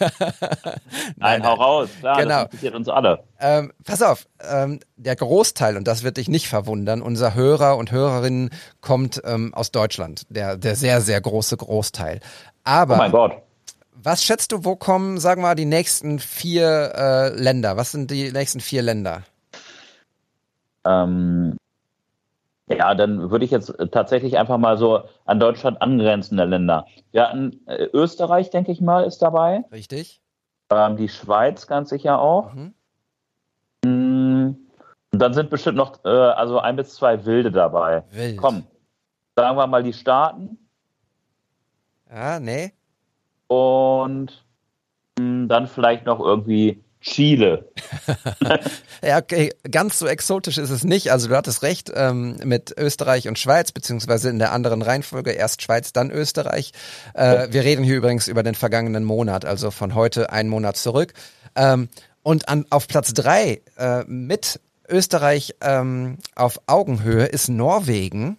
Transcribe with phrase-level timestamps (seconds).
[1.18, 1.90] Nein, hau raus.
[2.02, 2.36] Klar, Genau.
[2.36, 3.24] das interessiert uns alle.
[3.40, 7.92] Ähm, pass auf, ähm, der Großteil, und das wird dich nicht verwundern, unser Hörer und
[7.92, 10.28] Hörerinnen kommt ähm, aus Deutschland.
[10.30, 12.20] Der, der sehr, sehr große Großteil.
[12.64, 13.34] Aber Oh mein Gott.
[13.96, 17.76] was schätzt du, wo kommen, sagen wir mal, die nächsten vier äh, Länder?
[17.76, 19.24] Was sind die nächsten vier Länder?
[20.86, 21.58] Ähm,
[22.70, 26.86] ja, dann würde ich jetzt äh, tatsächlich einfach mal so an Deutschland angrenzende Länder.
[27.12, 29.64] Wir hatten äh, Österreich, denke ich mal, ist dabei.
[29.72, 30.22] Richtig?
[30.72, 32.54] Ähm, die Schweiz ganz sicher auch.
[32.54, 32.74] Mhm.
[33.86, 34.56] Mm,
[35.12, 38.04] Und dann sind bestimmt noch äh, also ein bis zwei Wilde dabei.
[38.12, 38.38] Wild.
[38.38, 38.64] Komm,
[39.36, 40.58] sagen wir mal die Staaten
[42.10, 42.72] Ah, nee.
[43.48, 44.44] und
[45.20, 47.70] mm, dann vielleicht noch irgendwie Chile.
[49.02, 51.14] Ja, okay, ganz so exotisch ist es nicht.
[51.14, 55.62] Also du hattest recht ähm, mit Österreich und Schweiz, beziehungsweise in der anderen Reihenfolge erst
[55.62, 56.74] Schweiz, dann Österreich.
[57.14, 61.14] Äh, wir reden hier übrigens über den vergangenen Monat, also von heute einen Monat zurück.
[61.56, 61.88] Ähm,
[62.24, 68.38] und an, auf Platz drei äh, mit Österreich ähm, auf Augenhöhe ist Norwegen.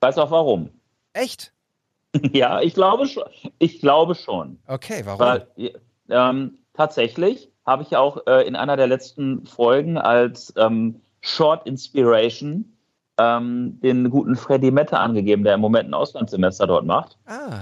[0.00, 0.70] Weiß auch warum.
[1.12, 1.52] Echt?
[2.32, 3.28] ja, ich glaube schon.
[3.58, 4.58] Ich glaube schon.
[4.66, 5.20] Okay, warum?
[5.20, 5.46] Weil,
[6.08, 12.76] ähm, tatsächlich habe ich auch äh, in einer der letzten Folgen als ähm, Short Inspiration
[13.18, 17.16] ähm, den guten Freddy Mette angegeben, der im Moment ein Auslandssemester dort macht.
[17.26, 17.60] ah,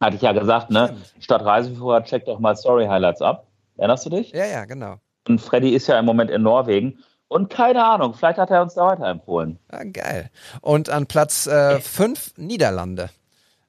[0.00, 0.86] Hatte ich ja gesagt, ne?
[0.86, 1.14] Stimmt.
[1.24, 3.46] Statt Reiseführer check doch mal Story Highlights ab.
[3.76, 4.32] Erinnerst du dich?
[4.32, 4.96] ja, ja, genau.
[5.28, 6.98] Und Freddy ist ja im Moment in Norwegen.
[7.28, 9.58] Und keine Ahnung, vielleicht hat er uns da weiterempfohlen.
[9.70, 10.30] Ah, geil.
[10.60, 13.08] Und an Platz äh, fünf Niederlande.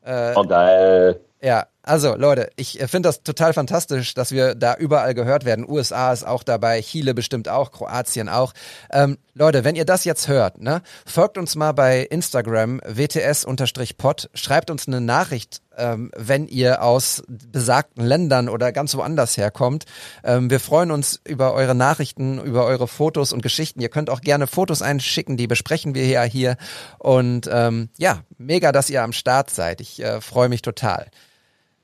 [0.04, 1.20] Äh, Oh, geil.
[1.42, 5.70] Ja, also Leute, ich äh, finde das total fantastisch, dass wir da überall gehört werden.
[5.70, 8.54] USA ist auch dabei, Chile bestimmt auch, Kroatien auch.
[8.92, 14.72] Ähm, Leute, wenn ihr das jetzt hört, ne, folgt uns mal bei Instagram wts-pod, schreibt
[14.72, 19.86] uns eine Nachricht, ähm, wenn ihr aus besagten Ländern oder ganz woanders herkommt.
[20.24, 23.80] Ähm, wir freuen uns über eure Nachrichten, über eure Fotos und Geschichten.
[23.82, 26.58] Ihr könnt auch gerne Fotos einschicken, die besprechen wir ja hier.
[26.98, 29.82] Und ähm, ja, mega, dass ihr am Start seid.
[29.82, 31.08] Ich äh, freue mich total.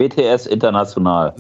[0.01, 1.35] BTS International.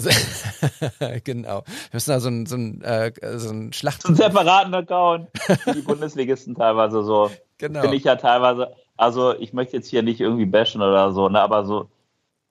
[1.23, 1.63] genau.
[1.65, 4.05] Wir müssen da so ein, so ein, äh, so ein Schlacht.
[4.05, 5.29] einen separaten Account.
[5.73, 7.31] Die Bundesligisten teilweise so.
[7.57, 7.81] Genau.
[7.81, 11.41] Finde ich ja teilweise, also ich möchte jetzt hier nicht irgendwie bashen oder so, ne,
[11.41, 11.89] aber so,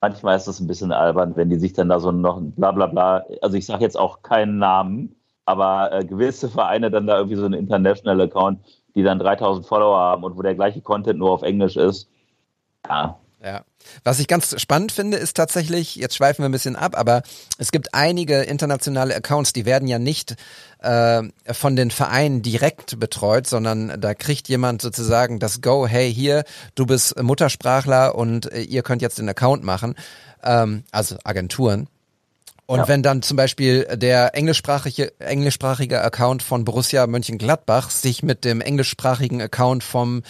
[0.00, 2.72] manchmal ist das ein bisschen albern, wenn die sich dann da so noch ein bla
[2.72, 7.18] bla bla, also ich sage jetzt auch keinen Namen, aber äh, gewisse Vereine dann da
[7.18, 8.58] irgendwie so einen International Account,
[8.96, 12.08] die dann 3000 Follower haben und wo der gleiche Content nur auf Englisch ist.
[12.88, 13.64] Ja, Ja.
[14.04, 17.22] Was ich ganz spannend finde, ist tatsächlich, jetzt schweifen wir ein bisschen ab, aber
[17.56, 20.36] es gibt einige internationale Accounts, die werden ja nicht
[20.80, 26.44] äh, von den Vereinen direkt betreut, sondern da kriegt jemand sozusagen das Go, hey hier,
[26.74, 29.94] du bist Muttersprachler und äh, ihr könnt jetzt den Account machen,
[30.42, 31.88] ähm, also Agenturen.
[32.70, 32.86] Und Ja.
[32.88, 39.42] wenn dann zum Beispiel der englischsprachige, englischsprachige Account von Borussia Mönchengladbach sich mit dem englischsprachigen
[39.42, 40.22] Account vom,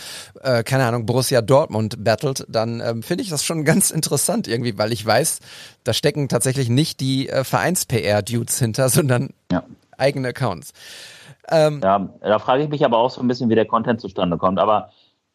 [0.42, 4.78] äh, keine Ahnung, Borussia Dortmund battelt, dann ähm, finde ich das schon ganz interessant irgendwie,
[4.78, 5.40] weil ich weiß,
[5.84, 9.62] da stecken tatsächlich nicht die äh, Vereins-PR-Dudes hinter, sondern Ja.
[9.98, 10.72] eigene Accounts.
[11.50, 14.38] Ähm, Ja, da frage ich mich aber auch so ein bisschen, wie der Content zustande
[14.38, 14.58] kommt.
[14.58, 14.92] Aber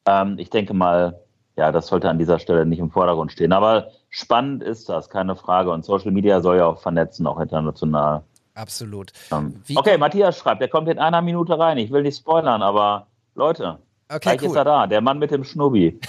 [0.07, 1.19] ähm, ich denke mal,
[1.55, 3.53] ja, das sollte an dieser Stelle nicht im Vordergrund stehen.
[3.53, 5.71] Aber spannend ist das, keine Frage.
[5.71, 8.23] Und Social Media soll ja auch vernetzen, auch international.
[8.53, 9.11] absolut.
[9.31, 11.77] Ähm, Wie- okay, Matthias schreibt, der kommt in einer Minute rein.
[11.77, 14.57] Ich will nicht spoilern, aber Leute, Okay, gleich ist cool.
[14.57, 14.87] er da.
[14.87, 15.99] Der Mann mit dem Schnubbi.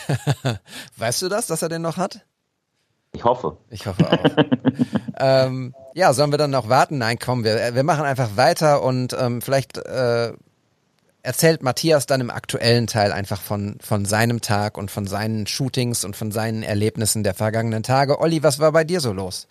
[0.99, 2.21] Weißt du das, dass er den noch hat?
[3.13, 3.57] Ich hoffe.
[3.71, 4.45] Ich hoffe auch.
[5.19, 6.99] ähm, ja, sollen wir dann noch warten?
[6.99, 10.33] Nein, komm, wir, wir machen einfach weiter und ähm, vielleicht äh,
[11.27, 16.05] erzählt Matthias dann im aktuellen Teil einfach von, von seinem Tag und von seinen Shootings
[16.05, 18.21] und von seinen Erlebnissen der vergangenen Tage.
[18.21, 19.49] Olli, was war bei dir so los?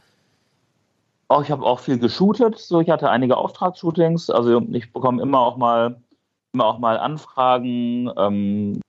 [1.27, 2.57] Oh, ich habe auch viel geshootet.
[2.57, 4.29] So, ich hatte einige Auftragsshootings.
[4.29, 5.97] Also ich bekomme immer auch mal,
[6.53, 8.79] immer auch mal Anfragen, ähm,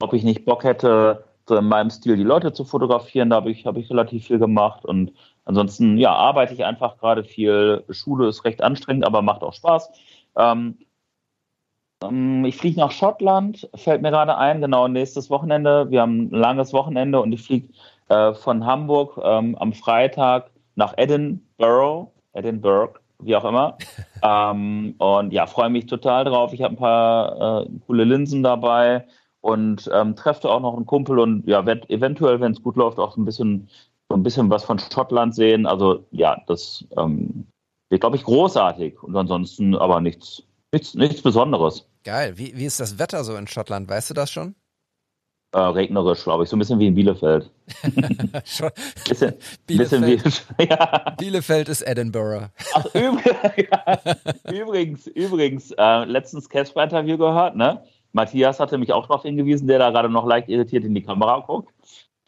[0.00, 3.30] ob ich nicht Bock hätte, so in meinem Stil die Leute zu fotografieren.
[3.30, 4.84] Da habe ich, habe ich relativ viel gemacht.
[4.84, 5.12] Und
[5.46, 7.82] ansonsten, ja, arbeite ich einfach gerade viel.
[7.88, 9.90] Schule ist recht anstrengend, aber macht auch Spaß.
[10.36, 10.76] Ähm,
[12.44, 15.90] ich fliege nach Schottland, fällt mir gerade ein, genau nächstes Wochenende.
[15.90, 17.72] Wir haben ein langes Wochenende und ich fliege
[18.08, 23.78] äh, von Hamburg ähm, am Freitag nach Edinburgh, Edinburgh, wie auch immer.
[24.22, 26.52] ähm, und ja, freue mich total drauf.
[26.52, 29.06] Ich habe ein paar äh, coole Linsen dabei
[29.40, 32.98] und ähm, treffe auch noch einen Kumpel und ja, werd eventuell, wenn es gut läuft,
[32.98, 33.68] auch so ein bisschen
[34.08, 35.66] so ein bisschen was von Schottland sehen.
[35.66, 37.46] Also ja, das ähm,
[37.88, 39.02] wird, glaube ich, großartig.
[39.02, 40.45] Und ansonsten aber nichts,
[40.76, 41.86] nichts, nichts Besonderes.
[42.04, 42.36] Geil.
[42.36, 43.88] Wie, wie ist das Wetter so in Schottland?
[43.88, 44.54] Weißt du das schon?
[45.52, 47.50] Äh, regnerisch, glaube ich, so ein bisschen wie in Bielefeld.
[49.08, 49.34] Bisschen,
[49.66, 50.20] bisschen wie,
[50.68, 51.14] ja.
[51.18, 52.48] Bielefeld ist Edinburgh.
[52.74, 53.20] Ach, üb-
[53.70, 54.52] ja.
[54.52, 57.82] übrigens, übrigens, äh, letztens Casper-Interview gehört, ne?
[58.12, 61.40] Matthias hatte mich auch darauf hingewiesen, der da gerade noch leicht irritiert in die Kamera
[61.40, 61.72] guckt,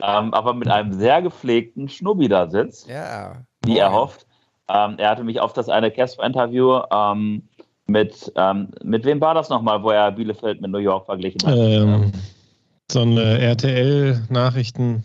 [0.00, 3.42] ähm, aber mit einem sehr gepflegten Schnubbi da sitzt, Ja.
[3.64, 4.26] wie er hofft.
[4.68, 7.47] Ähm, er hatte mich auf das eine Casper-Interview ähm,
[7.88, 11.56] mit, ähm, mit wem war das nochmal, wo er Bielefeld mit New York verglichen hat?
[11.56, 12.12] Ähm,
[12.90, 15.04] so eine RTL-Nachrichten.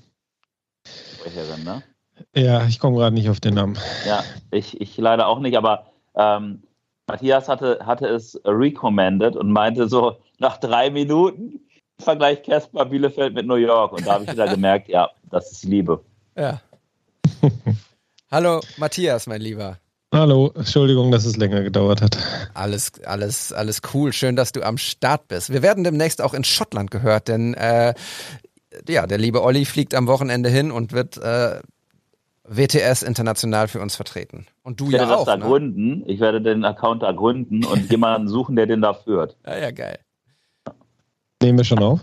[0.85, 1.83] Sprecherin, ne?
[2.35, 3.77] Ja, ich komme gerade nicht auf den Namen.
[4.05, 6.63] Ja, ich, ich leider auch nicht, aber ähm,
[7.07, 11.59] Matthias hatte, hatte es recommended und meinte so, nach drei Minuten
[11.99, 13.93] Vergleich Casper Bielefeld mit New York.
[13.93, 16.03] Und da habe ich wieder gemerkt, ja, das ist Liebe.
[16.35, 16.61] Ja.
[18.31, 19.77] Hallo Matthias, mein Lieber.
[20.13, 22.17] Hallo, Entschuldigung, dass es länger gedauert hat.
[22.53, 24.13] Alles, alles, alles cool.
[24.13, 25.51] Schön, dass du am Start bist.
[25.51, 27.95] Wir werden demnächst auch in Schottland gehört, denn äh,
[28.87, 31.61] ja, der liebe Olli fliegt am Wochenende hin und wird äh,
[32.47, 34.45] WTS international für uns vertreten.
[34.61, 35.25] Und du Ich werde ja das auch.
[35.25, 35.45] da Ne?
[35.45, 36.03] gründen.
[36.07, 39.35] Ich werde den Account da gründen und jemanden suchen, der den da führt.
[39.47, 39.97] Ja, ja, geil.
[41.41, 42.01] Nehmen wir schon auf?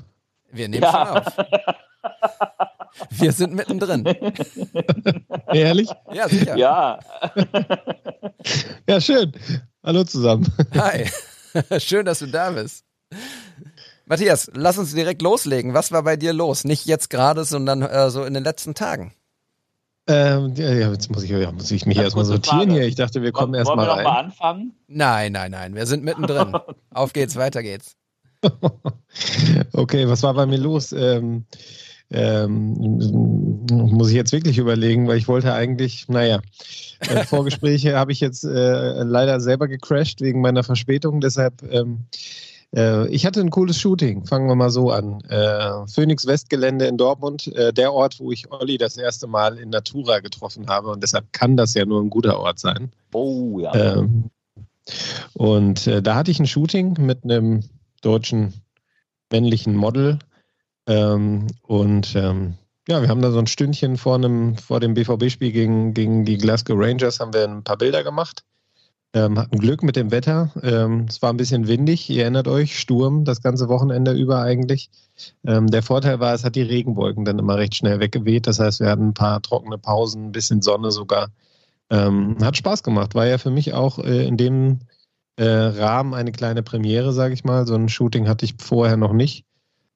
[0.50, 0.90] Wir nehmen Ja.
[0.90, 1.36] schon auf.
[3.10, 4.04] Wir sind mittendrin.
[5.52, 5.88] Ehrlich?
[6.12, 6.56] Ja, sicher.
[6.56, 6.98] Ja,
[8.88, 9.32] Ja, schön.
[9.82, 10.52] Hallo zusammen.
[10.74, 11.06] Hi.
[11.80, 12.84] Schön, dass du da bist.
[14.06, 15.74] Matthias, lass uns direkt loslegen.
[15.74, 16.64] Was war bei dir los?
[16.64, 19.14] Nicht jetzt gerade, sondern äh, so in den letzten Tagen.
[20.06, 22.72] Ähm, ja, jetzt muss ich, ja, muss ich mich erstmal sortieren Frage.
[22.72, 22.82] hier.
[22.82, 24.04] Ich dachte, wir kommen erstmal wollen wir doch rein.
[24.04, 24.74] mal anfangen?
[24.88, 25.74] Nein, nein, nein.
[25.74, 26.56] Wir sind mittendrin.
[26.90, 27.96] Auf geht's, weiter geht's.
[29.72, 30.92] okay, was war bei mir los?
[30.92, 31.44] Ähm,
[32.10, 32.74] ähm,
[33.70, 36.40] muss ich jetzt wirklich überlegen, weil ich wollte eigentlich, naja,
[37.00, 41.20] äh, Vorgespräche habe ich jetzt äh, leider selber gecrashed wegen meiner Verspätung.
[41.20, 42.06] Deshalb, ähm,
[42.74, 44.26] äh, ich hatte ein cooles Shooting.
[44.26, 45.20] Fangen wir mal so an.
[45.28, 49.70] Äh, Phoenix Westgelände in Dortmund, äh, der Ort, wo ich Olli das erste Mal in
[49.70, 50.88] Natura getroffen habe.
[50.88, 52.90] Und deshalb kann das ja nur ein guter Ort sein.
[53.12, 53.72] Oh ja.
[53.74, 54.30] Ähm,
[55.34, 57.62] und äh, da hatte ich ein Shooting mit einem
[58.02, 58.54] deutschen
[59.30, 60.18] männlichen Model.
[60.86, 62.54] Ähm, und ähm,
[62.88, 66.38] ja, wir haben da so ein Stündchen vor, einem, vor dem BVB-Spiel gegen, gegen die
[66.38, 68.44] Glasgow Rangers haben wir ein paar Bilder gemacht.
[69.12, 70.52] Ähm, hatten Glück mit dem Wetter.
[70.62, 74.88] Ähm, es war ein bisschen windig, ihr erinnert euch, Sturm das ganze Wochenende über eigentlich.
[75.44, 78.46] Ähm, der Vorteil war, es hat die Regenwolken dann immer recht schnell weggeweht.
[78.46, 81.28] Das heißt, wir hatten ein paar trockene Pausen, ein bisschen Sonne sogar.
[81.90, 83.16] Ähm, hat Spaß gemacht.
[83.16, 84.78] War ja für mich auch äh, in dem
[85.36, 87.66] äh, Rahmen eine kleine Premiere, sage ich mal.
[87.66, 89.44] So ein Shooting hatte ich vorher noch nicht.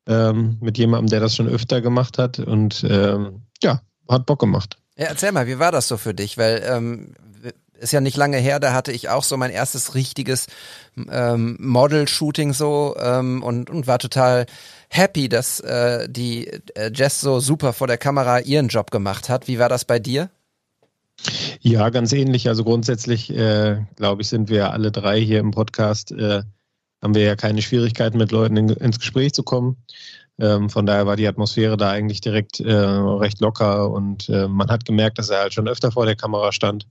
[0.06, 2.38] Ähm, mit jemandem, der das schon öfter gemacht hat.
[2.38, 4.76] Und ähm, ja, hat Bock gemacht.
[4.96, 6.37] Ja, erzähl mal, wie war das so für dich?
[6.37, 7.14] Weil ähm,
[7.78, 10.46] ist ja nicht lange her, da hatte ich auch so mein erstes richtiges
[11.11, 14.46] ähm, Model-Shooting so ähm, und, und war total
[14.88, 19.49] happy, dass äh, die äh, Jess so super vor der Kamera ihren Job gemacht hat.
[19.49, 20.30] Wie war das bei dir?
[21.61, 22.49] Ja, ganz ähnlich.
[22.49, 26.42] Also grundsätzlich, äh, glaube ich, sind wir alle drei hier im Podcast, äh,
[27.04, 29.76] haben wir ja keine Schwierigkeiten mit Leuten in, ins Gespräch zu kommen.
[30.40, 34.68] Ähm, von daher war die Atmosphäre da eigentlich direkt äh, recht locker und äh, man
[34.68, 36.87] hat gemerkt, dass er halt schon öfter vor der Kamera stand.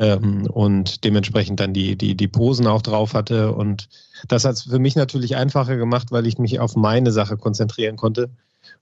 [0.00, 3.52] ähm, und dementsprechend dann die, die, die Posen auch drauf hatte.
[3.52, 3.88] Und
[4.28, 7.96] das hat es für mich natürlich einfacher gemacht, weil ich mich auf meine Sache konzentrieren
[7.96, 8.30] konnte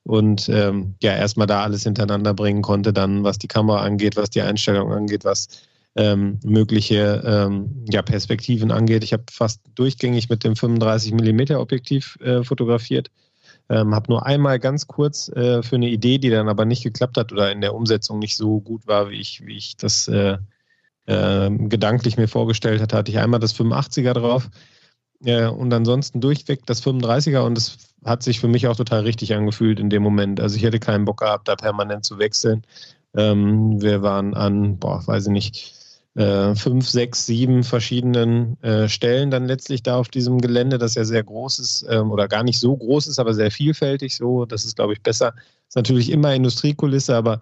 [0.05, 4.31] und ähm, ja, erstmal da alles hintereinander bringen konnte, dann was die Kamera angeht, was
[4.31, 5.49] die Einstellung angeht, was
[5.99, 9.03] ähm, mögliche ähm, ja, Perspektiven angeht.
[9.03, 13.11] Ich habe fast durchgängig mit dem 35 mm Objektiv äh, fotografiert.
[13.69, 17.17] Ähm, habe nur einmal ganz kurz äh, für eine Idee, die dann aber nicht geklappt
[17.17, 20.39] hat oder in der Umsetzung nicht so gut war, wie ich, wie ich das äh,
[21.07, 24.49] äh, gedanklich mir vorgestellt hatte, hatte ich einmal das 85er drauf
[25.25, 29.35] äh, und ansonsten durchweg das 35er und das hat sich für mich auch total richtig
[29.35, 30.41] angefühlt in dem Moment.
[30.41, 32.63] Also ich hätte keinen Bock gehabt, da permanent zu wechseln.
[33.17, 35.78] Ähm, wir waren an, boah, weiß ich nicht,
[36.19, 41.05] äh, fünf, sechs, sieben verschiedenen äh, Stellen dann letztlich da auf diesem Gelände, das ja
[41.05, 44.45] sehr groß ist ähm, oder gar nicht so groß ist, aber sehr vielfältig so.
[44.45, 45.33] Das ist, glaube ich, besser.
[45.69, 47.41] Ist natürlich immer Industriekulisse, aber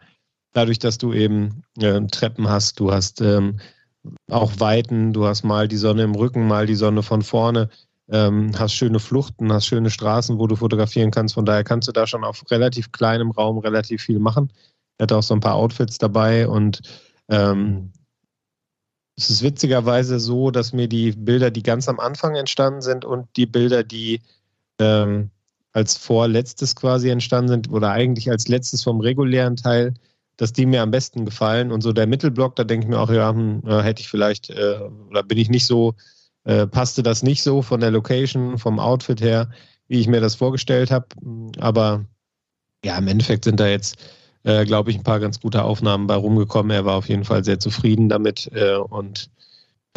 [0.52, 3.61] dadurch, dass du eben äh, Treppen hast, du hast ähm,
[4.30, 7.71] auch Weiten, du hast mal die Sonne im Rücken, mal die Sonne von vorne,
[8.11, 11.33] ähm, hast schöne Fluchten, hast schöne Straßen, wo du fotografieren kannst.
[11.33, 14.52] Von daher kannst du da schon auf relativ kleinem Raum relativ viel machen.
[14.99, 16.83] Er hat auch so ein paar Outfits dabei und
[17.30, 17.92] ähm,
[19.16, 23.26] es ist witzigerweise so, dass mir die Bilder, die ganz am Anfang entstanden sind und
[23.37, 24.20] die Bilder, die
[24.78, 25.30] ähm,
[25.73, 29.94] als vorletztes quasi entstanden sind oder eigentlich als letztes vom regulären Teil,
[30.37, 31.73] dass die mir am besten gefallen.
[31.73, 34.80] Und so der Mittelblock, da denke ich mir auch, ja, hm, hätte ich vielleicht, äh,
[35.08, 35.94] oder bin ich nicht so,
[36.44, 39.50] äh, passte das nicht so von der Location, vom Outfit her,
[39.88, 41.06] wie ich mir das vorgestellt habe.
[41.58, 42.04] Aber
[42.85, 43.96] ja, im Endeffekt sind da jetzt
[44.46, 46.70] äh, glaube ich, ein paar ganz gute Aufnahmen bei rumgekommen.
[46.70, 48.48] Er war auf jeden Fall sehr zufrieden damit.
[48.54, 49.28] Äh, und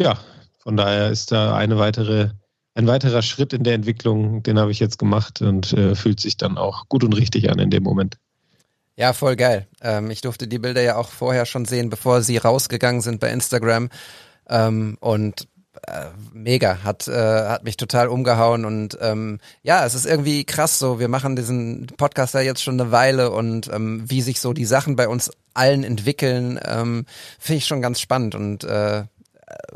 [0.00, 0.18] ja,
[0.58, 2.30] von daher ist da eine weitere,
[2.74, 6.36] ein weiterer Schritt in der Entwicklung, den habe ich jetzt gemacht und äh, fühlt sich
[6.36, 8.16] dann auch gut und richtig an in dem Moment.
[8.96, 9.68] Ja, voll geil.
[9.82, 13.30] Ähm, ich durfte die Bilder ja auch vorher schon sehen, bevor sie rausgegangen sind bei
[13.30, 13.88] Instagram.
[14.48, 15.46] Ähm, und
[16.32, 21.00] mega, hat, äh, hat mich total umgehauen und ähm, ja, es ist irgendwie krass so,
[21.00, 24.64] wir machen diesen Podcast ja jetzt schon eine Weile und ähm, wie sich so die
[24.64, 27.06] Sachen bei uns allen entwickeln, ähm,
[27.38, 29.04] finde ich schon ganz spannend und äh,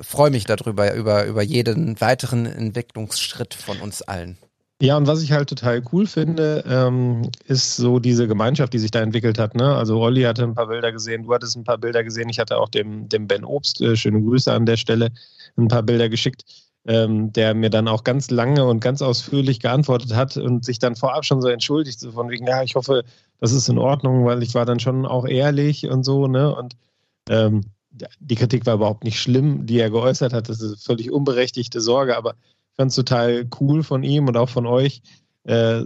[0.00, 4.38] freue mich darüber, über, über jeden weiteren Entwicklungsschritt von uns allen.
[4.82, 8.90] Ja, und was ich halt total cool finde, ähm, ist so diese Gemeinschaft, die sich
[8.90, 9.54] da entwickelt hat.
[9.54, 9.74] Ne?
[9.74, 12.58] Also Olli hatte ein paar Bilder gesehen, du hattest ein paar Bilder gesehen, ich hatte
[12.58, 15.10] auch dem, dem Ben Obst, äh, schöne Grüße an der Stelle,
[15.56, 16.44] ein paar Bilder geschickt,
[16.86, 20.96] ähm, der mir dann auch ganz lange und ganz ausführlich geantwortet hat und sich dann
[20.96, 23.04] vorab schon so entschuldigt, so von wegen, ja, ich hoffe,
[23.40, 26.54] das ist in Ordnung, weil ich war dann schon auch ehrlich und so, ne?
[26.54, 26.76] Und
[27.28, 27.62] ähm,
[28.20, 30.48] die Kritik war überhaupt nicht schlimm, die er geäußert hat.
[30.48, 32.34] Das ist völlig unberechtigte Sorge, aber
[32.70, 35.02] ich fand es total cool von ihm und auch von euch,
[35.44, 35.82] äh,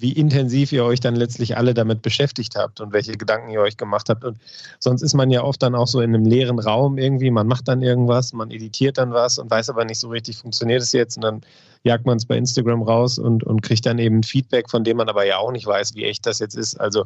[0.00, 3.76] wie intensiv ihr euch dann letztlich alle damit beschäftigt habt und welche Gedanken ihr euch
[3.76, 4.24] gemacht habt.
[4.24, 4.38] Und
[4.78, 7.68] sonst ist man ja oft dann auch so in einem leeren Raum irgendwie, man macht
[7.68, 11.16] dann irgendwas, man editiert dann was und weiß aber nicht so richtig, funktioniert es jetzt
[11.16, 11.40] und dann
[11.82, 15.08] jagt man es bei Instagram raus und, und kriegt dann eben Feedback, von dem man
[15.08, 16.78] aber ja auch nicht weiß, wie echt das jetzt ist.
[16.80, 17.04] Also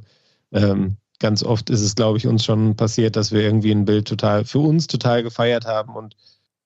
[0.52, 4.08] ähm, ganz oft ist es, glaube ich, uns schon passiert, dass wir irgendwie ein Bild
[4.08, 6.16] total für uns total gefeiert haben und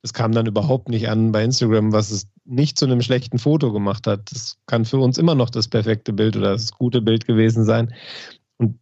[0.06, 3.72] es kam dann überhaupt nicht an bei Instagram, was es nicht zu einem schlechten Foto
[3.72, 4.30] gemacht hat.
[4.30, 7.92] Das kann für uns immer noch das perfekte Bild oder das gute Bild gewesen sein.
[8.56, 8.78] Und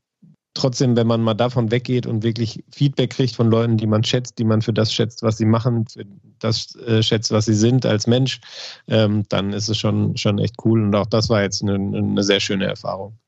[0.52, 4.38] trotzdem, wenn man mal davon weggeht und wirklich Feedback kriegt von Leuten, die man schätzt,
[4.38, 6.04] die man für das schätzt, was sie machen, für
[6.40, 8.42] das äh, schätzt, was sie sind als Mensch,
[8.86, 10.82] ähm, dann ist es schon, schon echt cool.
[10.82, 13.18] Und auch das war jetzt eine, eine sehr schöne Erfahrung.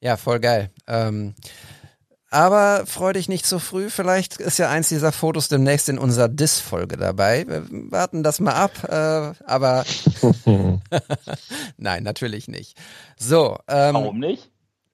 [0.00, 0.70] Ja, voll geil.
[0.86, 1.34] Ähm,
[2.34, 3.90] aber freu dich nicht zu früh.
[3.90, 7.46] Vielleicht ist ja eins dieser Fotos demnächst in unserer Dis-Folge dabei.
[7.46, 8.72] Wir warten das mal ab.
[8.88, 9.84] Äh, aber
[11.76, 12.76] nein, natürlich nicht.
[13.16, 13.56] So.
[13.68, 14.50] Ähm, Warum nicht?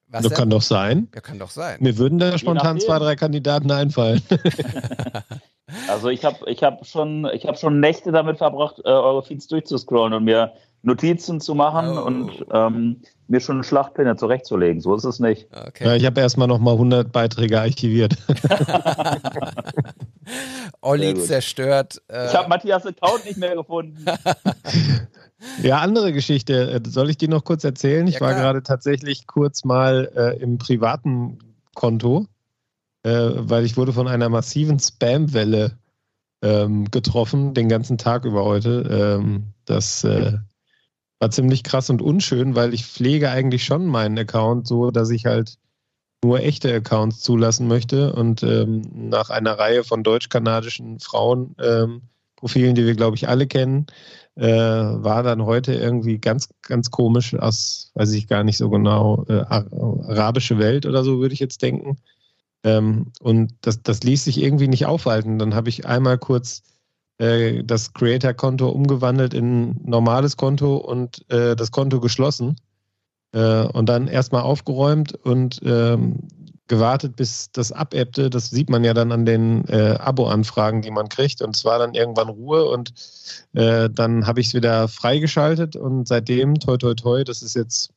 [0.09, 0.37] Was das denn?
[0.38, 1.09] kann doch sein.
[1.14, 1.78] Ja, kann doch sein.
[1.80, 4.20] Mir würden da spontan zwei, drei Kandidaten einfallen.
[5.88, 10.12] also ich habe ich hab schon, hab schon Nächte damit verbracht, äh, eure Feeds durchzuscrollen
[10.12, 12.02] und mir Notizen zu machen oh.
[12.02, 14.80] und ähm, mir schon Schlachtpläne zurechtzulegen.
[14.80, 15.46] So ist es nicht.
[15.52, 15.84] Okay.
[15.84, 18.14] Ja, ich habe erstmal nochmal 100 Beiträge archiviert.
[20.80, 22.00] Olli zerstört.
[22.08, 24.04] Äh, ich habe Matthias Account nicht mehr gefunden.
[25.62, 26.70] ja, andere Geschichte.
[26.70, 28.06] Äh, soll ich die noch kurz erzählen?
[28.06, 31.38] Ich ja, war gerade tatsächlich kurz mal äh, im privaten
[31.75, 32.26] Konto,
[33.02, 35.72] äh, weil ich wurde von einer massiven Spam-Welle
[36.42, 39.18] ähm, getroffen, den ganzen Tag über heute.
[39.20, 40.38] Ähm, das äh,
[41.20, 45.26] war ziemlich krass und unschön, weil ich pflege eigentlich schon meinen Account so, dass ich
[45.26, 45.58] halt
[46.24, 52.86] nur echte Accounts zulassen möchte und ähm, nach einer Reihe von deutsch-kanadischen Frauenprofilen, ähm, die
[52.86, 53.86] wir glaube ich alle kennen,
[54.36, 59.24] äh, war dann heute irgendwie ganz, ganz komisch aus, weiß ich gar nicht so genau,
[59.28, 61.98] äh, arabische Welt oder so würde ich jetzt denken.
[62.64, 65.38] Ähm, und das, das ließ sich irgendwie nicht aufhalten.
[65.38, 66.62] Dann habe ich einmal kurz
[67.20, 72.56] äh, das Creator-Konto umgewandelt in normales Konto und äh, das Konto geschlossen.
[73.32, 76.28] Äh, und dann erstmal aufgeräumt und ähm,
[76.66, 78.30] gewartet, bis das abebbte.
[78.30, 81.42] Das sieht man ja dann an den äh, Abo-Anfragen, die man kriegt.
[81.42, 82.94] Und es war dann irgendwann Ruhe und
[83.52, 87.90] äh, dann habe ich es wieder freigeschaltet und seitdem, toi, toi, toi, das ist jetzt,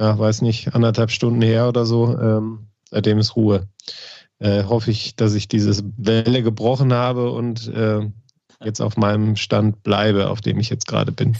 [0.00, 3.68] ja, weiß nicht, anderthalb Stunden her oder so, ähm, seitdem ist Ruhe.
[4.38, 8.10] Äh, hoffe ich, dass ich diese Welle gebrochen habe und äh,
[8.64, 11.36] jetzt auf meinem Stand bleibe, auf dem ich jetzt gerade bin.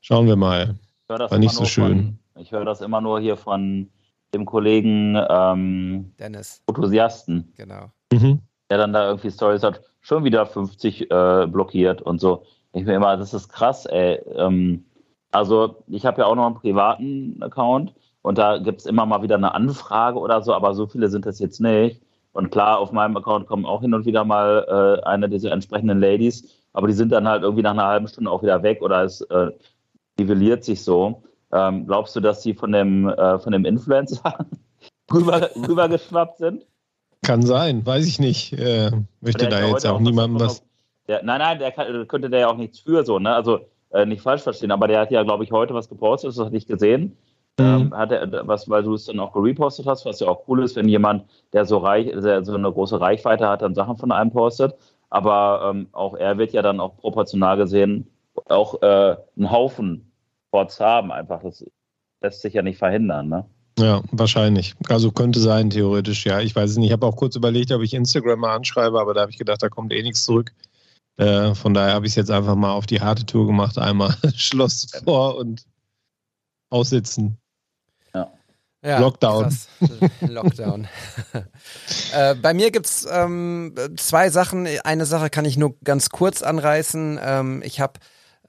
[0.00, 0.76] Schauen wir mal.
[1.08, 2.18] War nicht so schön.
[2.34, 3.88] Von, ich höre das immer nur hier von
[4.34, 6.62] dem Kollegen ähm, Dennis.
[6.66, 7.52] Enthusiasten.
[7.56, 7.90] Genau.
[8.12, 8.40] Mhm.
[8.70, 12.44] Der dann da irgendwie Stories hat, schon wieder 50 äh, blockiert und so.
[12.72, 14.20] Ich mir immer, das ist krass, ey.
[14.36, 14.84] Ähm,
[15.30, 19.22] also ich habe ja auch noch einen privaten Account und da gibt es immer mal
[19.22, 22.02] wieder eine Anfrage oder so, aber so viele sind das jetzt nicht.
[22.38, 25.98] Und klar, auf meinem Account kommen auch hin und wieder mal äh, eine dieser entsprechenden
[25.98, 29.02] Ladies, aber die sind dann halt irgendwie nach einer halben Stunde auch wieder weg oder
[29.02, 29.50] es äh,
[30.20, 31.24] nivelliert sich so.
[31.50, 34.46] Ähm, glaubst du, dass sie von dem, äh, von dem Influencer
[35.12, 36.64] rüber, rübergeschwappt sind?
[37.24, 38.52] Kann sein, weiß ich nicht.
[38.52, 40.62] Äh, möchte da jetzt auch niemandem was.
[41.08, 43.34] Der, nein, nein, der kann, könnte der ja auch nichts für so, ne?
[43.34, 46.38] Also äh, nicht falsch verstehen, aber der hat ja, glaube ich, heute was gepostet, das
[46.38, 47.16] hatte ich gesehen.
[47.58, 47.64] Mhm.
[47.64, 50.62] Ähm, hat er, was, weil du es dann auch gerepostet hast, was ja auch cool
[50.62, 54.12] ist, wenn jemand, der so reich, der so eine große Reichweite hat, dann Sachen von
[54.12, 54.74] einem postet.
[55.10, 58.06] Aber ähm, auch er wird ja dann auch proportional gesehen
[58.46, 60.10] auch äh, einen Haufen
[60.50, 61.12] Bots haben.
[61.12, 61.64] Einfach, das
[62.20, 63.28] lässt sich ja nicht verhindern.
[63.28, 63.44] Ne?
[63.78, 64.74] Ja, wahrscheinlich.
[64.88, 66.40] Also könnte sein, theoretisch, ja.
[66.40, 66.88] Ich weiß es nicht.
[66.88, 69.62] Ich habe auch kurz überlegt, ob ich Instagram mal anschreibe, aber da habe ich gedacht,
[69.62, 70.52] da kommt eh nichts zurück.
[71.16, 73.78] Äh, von daher habe ich es jetzt einfach mal auf die harte Tour gemacht.
[73.78, 75.64] Einmal Schloss vor und
[76.70, 77.38] aussitzen.
[78.82, 79.00] Ja.
[79.00, 79.56] Lockdown.
[80.20, 80.86] Lockdown.
[82.12, 84.68] äh, bei mir gibt es ähm, zwei Sachen.
[84.84, 87.18] Eine Sache kann ich nur ganz kurz anreißen.
[87.22, 87.94] Ähm, ich habe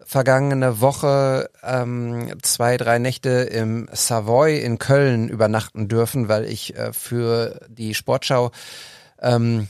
[0.06, 6.94] vergangene Woche ähm, zwei, drei Nächte im Savoy in Köln übernachten dürfen, weil ich äh,
[6.94, 8.52] für die Sportschau
[9.22, 9.68] ähm,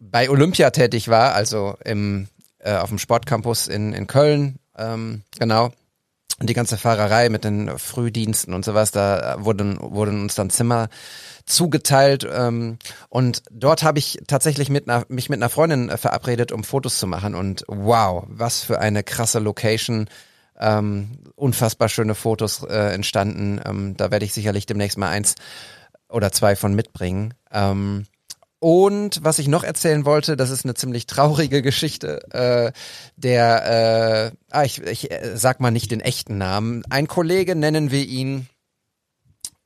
[0.00, 4.58] bei Olympia tätig war, also im, äh, auf dem Sportcampus in, in Köln.
[4.76, 5.72] Ähm, genau.
[6.42, 10.88] Und die ganze Fahrerei mit den Frühdiensten und sowas, da wurden, wurden uns dann Zimmer
[11.46, 12.78] zugeteilt ähm,
[13.08, 16.98] und dort habe ich tatsächlich mit einer, mich mit einer Freundin äh, verabredet, um Fotos
[16.98, 20.08] zu machen und wow, was für eine krasse Location.
[20.58, 23.60] Ähm, unfassbar schöne Fotos äh, entstanden.
[23.64, 25.36] Ähm, da werde ich sicherlich demnächst mal eins
[26.08, 27.34] oder zwei von mitbringen.
[27.52, 28.06] Ähm,
[28.62, 32.20] und was ich noch erzählen wollte, das ist eine ziemlich traurige Geschichte.
[32.30, 32.70] Äh,
[33.16, 36.84] der, äh, ah, ich, ich äh, sag mal nicht den echten Namen.
[36.88, 38.46] Ein Kollege, nennen wir ihn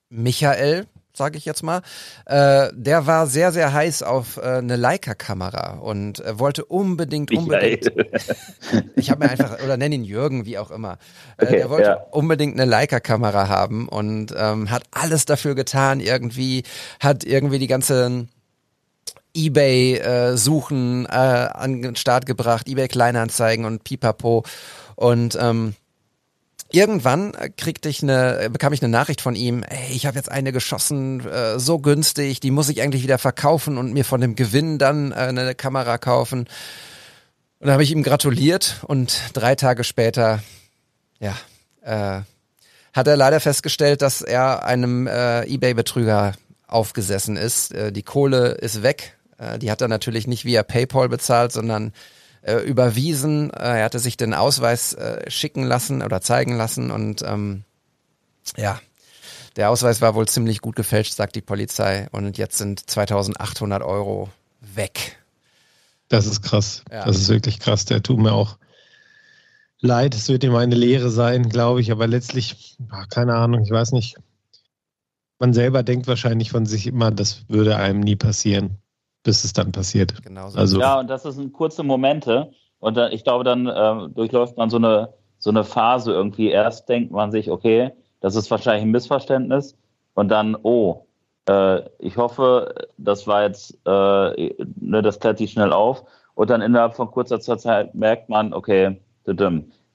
[0.08, 1.82] Michael, sage ich jetzt mal,
[2.24, 7.92] äh, der war sehr, sehr heiß auf äh, eine Leica-Kamera und äh, wollte unbedingt, unbedingt.
[8.96, 10.96] ich habe mir einfach, oder nenn ihn Jürgen, wie auch immer.
[11.36, 12.06] Äh, okay, der wollte ja.
[12.12, 16.62] unbedingt eine Leica-Kamera haben und ähm, hat alles dafür getan, irgendwie,
[16.98, 18.30] hat irgendwie die ganzen
[19.36, 24.44] Ebay-Suchen äh, an den Start gebracht, Ebay-Kleinanzeigen und Pipapo.
[24.96, 25.74] Und ähm,
[26.70, 30.52] Irgendwann kriegte ich eine, bekam ich eine Nachricht von ihm, ey, ich habe jetzt eine
[30.52, 34.78] geschossen, äh, so günstig, die muss ich eigentlich wieder verkaufen und mir von dem Gewinn
[34.78, 36.40] dann äh, eine Kamera kaufen.
[36.40, 36.48] Und
[37.60, 40.42] dann habe ich ihm gratuliert und drei Tage später,
[41.20, 41.36] ja,
[41.82, 42.22] äh,
[42.92, 46.32] hat er leider festgestellt, dass er einem äh, Ebay-Betrüger
[46.66, 47.72] aufgesessen ist.
[47.72, 49.15] Äh, die Kohle ist weg.
[49.38, 51.92] Äh, die hat er natürlich nicht via PayPal bezahlt, sondern
[52.42, 53.50] äh, überwiesen.
[53.50, 57.64] Äh, er hatte sich den Ausweis äh, schicken lassen oder zeigen lassen und ähm,
[58.56, 58.80] ja,
[59.56, 62.08] der Ausweis war wohl ziemlich gut gefälscht, sagt die Polizei.
[62.12, 64.28] Und jetzt sind 2800 Euro
[64.60, 65.18] weg.
[66.08, 66.84] Das ist krass.
[66.90, 67.04] Ja.
[67.04, 67.86] Das ist wirklich krass.
[67.86, 68.58] Der tut mir auch
[69.80, 70.14] leid.
[70.14, 71.90] Es wird ihm eine Lehre sein, glaube ich.
[71.90, 72.76] Aber letztlich,
[73.10, 74.16] keine Ahnung, ich weiß nicht.
[75.38, 78.78] Man selber denkt wahrscheinlich von sich immer, das würde einem nie passieren
[79.26, 80.22] bis es dann passiert.
[80.22, 80.58] Genau so.
[80.58, 82.52] Also, ja, und das sind kurze Momente.
[82.78, 86.50] Und dann, ich glaube, dann äh, durchläuft man so eine, so eine Phase irgendwie.
[86.50, 89.76] Erst denkt man sich, okay, das ist wahrscheinlich ein Missverständnis.
[90.14, 91.06] Und dann, oh,
[91.48, 96.04] äh, ich hoffe, das war jetzt, äh, ne, das klärt sich schnell auf.
[96.34, 99.00] Und dann innerhalb von kurzer Zeit merkt man, okay,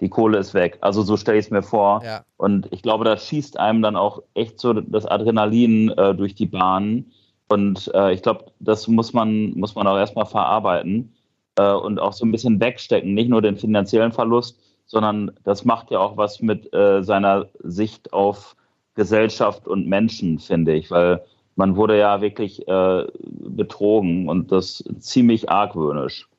[0.02, 0.78] die Kohle ist weg.
[0.82, 2.04] Also so stelle ich es mir vor.
[2.04, 2.26] Ja.
[2.36, 6.48] Und ich glaube, da schießt einem dann auch echt so das Adrenalin äh, durch die
[6.48, 7.06] Bahn.
[7.52, 11.14] Und äh, ich glaube, das muss man, muss man auch erstmal verarbeiten
[11.58, 13.14] äh, und auch so ein bisschen wegstecken.
[13.14, 18.14] Nicht nur den finanziellen Verlust, sondern das macht ja auch was mit äh, seiner Sicht
[18.14, 18.56] auf
[18.96, 20.92] Gesellschaft und Menschen, finde ich.
[20.92, 21.22] Weil
[21.58, 26.30] man wurde ja wirklich äh, betrogen und das ziemlich argwöhnisch.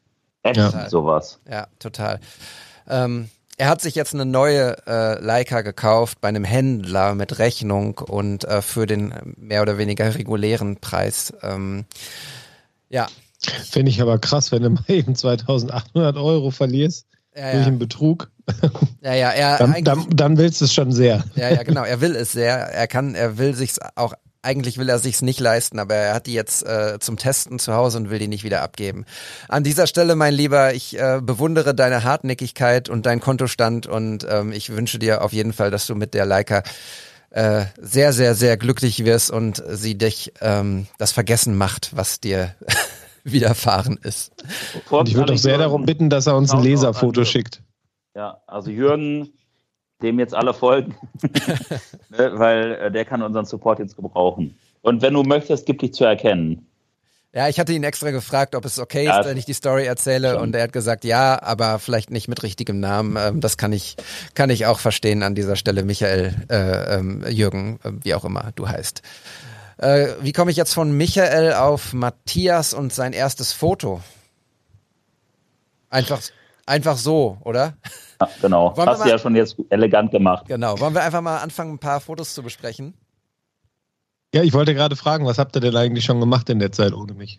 [0.43, 0.89] Echt Ja.
[0.89, 1.41] sowas.
[1.47, 2.21] Ja, total.
[2.89, 7.99] Ähm, er hat sich jetzt eine neue äh, Leica gekauft bei einem Händler mit Rechnung
[7.99, 11.33] und äh, für den mehr oder weniger regulären Preis.
[11.43, 11.85] Ähm,
[12.89, 13.07] ja,
[13.69, 17.79] Finde ich aber krass, wenn du mal eben 2800 Euro verlierst ja, durch ja, einen
[17.79, 18.31] Betrug.
[19.03, 21.25] ja, ja, er Dann, dann, dann willst du es schon sehr.
[21.35, 21.85] ja, ja, genau.
[21.85, 22.55] Er will es sehr.
[22.55, 24.15] Er kann, er will sich's auch.
[24.43, 27.75] Eigentlich will er sich's nicht leisten, aber er hat die jetzt äh, zum Testen zu
[27.75, 29.07] Hause und will die nicht wieder abgeben.
[29.49, 34.51] An dieser Stelle, mein Lieber, ich äh, bewundere deine Hartnäckigkeit und deinen Kontostand und ähm,
[34.51, 36.65] ich wünsche dir auf jeden Fall, dass du mit der Leica
[37.31, 42.55] äh, sehr, sehr, sehr glücklich wirst und sie dich ähm, das Vergessen macht, was dir
[43.25, 44.33] widerfahren ist.
[44.91, 47.63] Und ich würde auch sehr darum bitten, dass er uns ein Leserfoto schickt.
[48.15, 49.33] Ja, also Jürgen,
[50.03, 50.95] dem jetzt alle folgen,
[52.11, 54.57] ne, weil äh, der kann unseren Support jetzt gebrauchen.
[54.83, 56.67] Und wenn du möchtest, gib dich zu erkennen.
[57.35, 59.87] Ja, ich hatte ihn extra gefragt, ob es okay Ja, ist, wenn ich die Story
[59.87, 60.43] erzähle schon.
[60.43, 63.17] und er hat gesagt, ja, aber vielleicht nicht mit richtigem Namen.
[63.17, 63.97] Ähm, das kann ich,
[64.35, 68.53] kann ich auch verstehen an dieser Stelle, Michael, äh, ähm, Jürgen, äh, wie auch immer
[68.55, 69.01] du heißt.
[69.79, 74.03] Äh, wie komme ich jetzt von Michael auf Matthias und sein erstes Foto?
[75.89, 76.21] Einfach,
[76.67, 77.79] einfach so, oder?
[78.27, 78.77] Ja, genau.
[78.77, 80.47] Wollen Hast du ja schon jetzt elegant gemacht.
[80.47, 80.79] Genau.
[80.81, 82.95] Wollen wir einfach mal anfangen, ein paar Fotos zu besprechen?
[84.35, 86.93] Ja, ich wollte gerade fragen, was habt ihr denn eigentlich schon gemacht in der Zeit
[86.93, 87.39] ohne mich?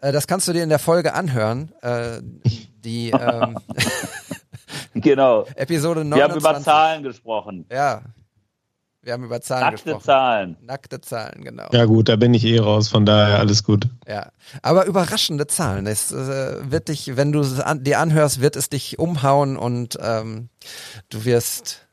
[0.00, 1.72] Äh, das kannst du dir in der Folge anhören.
[1.80, 2.20] Äh,
[2.84, 3.56] die ähm,
[4.94, 5.44] Genau.
[5.56, 6.40] Episode Wir haben 29.
[6.40, 7.66] über Zahlen gesprochen.
[7.70, 8.02] Ja.
[9.04, 10.04] Wir haben über Zahlen Nackte gesprochen.
[10.04, 10.56] Zahlen.
[10.62, 11.68] Nackte Zahlen, genau.
[11.72, 13.86] Ja gut, da bin ich eh raus, von daher alles gut.
[14.08, 14.30] Ja.
[14.62, 15.86] Aber überraschende Zahlen.
[15.86, 19.98] Es äh, wird dich, wenn du es an, dir anhörst, wird es dich umhauen und
[20.00, 20.48] ähm,
[21.10, 21.86] du wirst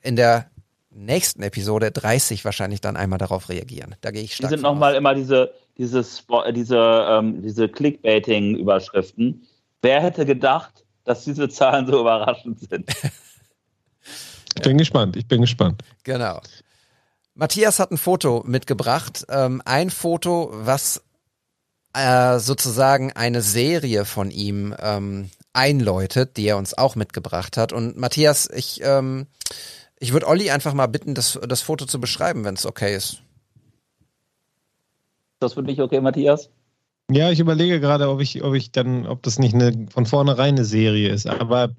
[0.00, 0.46] in der
[0.90, 3.96] nächsten Episode 30 wahrscheinlich dann einmal darauf reagieren.
[4.00, 7.42] Da gehe ich Die stark sind von nochmal immer diese, diese, Spo- äh, diese, ähm,
[7.42, 9.42] diese Clickbaiting-Überschriften.
[9.82, 12.88] Wer hätte gedacht, dass diese Zahlen so überraschend sind?
[14.56, 15.82] Ich bin gespannt, ich bin gespannt.
[16.04, 16.40] Genau.
[17.34, 19.26] Matthias hat ein Foto mitgebracht.
[19.28, 21.02] Ähm, ein Foto, was
[21.92, 27.72] äh, sozusagen eine Serie von ihm ähm, einläutet, die er uns auch mitgebracht hat.
[27.72, 29.26] Und Matthias, ich, ähm,
[29.98, 33.22] ich würde Olli einfach mal bitten, das, das Foto zu beschreiben, wenn es okay ist.
[35.40, 36.50] Das für dich okay, Matthias?
[37.10, 40.54] Ja, ich überlege gerade, ob ich, ob ich dann, ob das nicht eine von vornherein
[40.54, 41.26] eine Serie ist.
[41.26, 41.74] Aber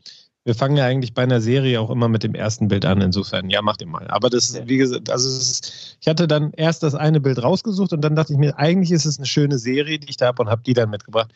[0.46, 3.02] wir fangen ja eigentlich bei einer Serie auch immer mit dem ersten Bild an.
[3.02, 4.08] Insofern, ja, macht ihr mal.
[4.10, 7.42] Aber das ist, wie gesagt, also es ist, ich hatte dann erst das eine Bild
[7.42, 10.28] rausgesucht und dann dachte ich mir, eigentlich ist es eine schöne Serie, die ich da
[10.28, 11.32] habe und habe die dann mitgebracht.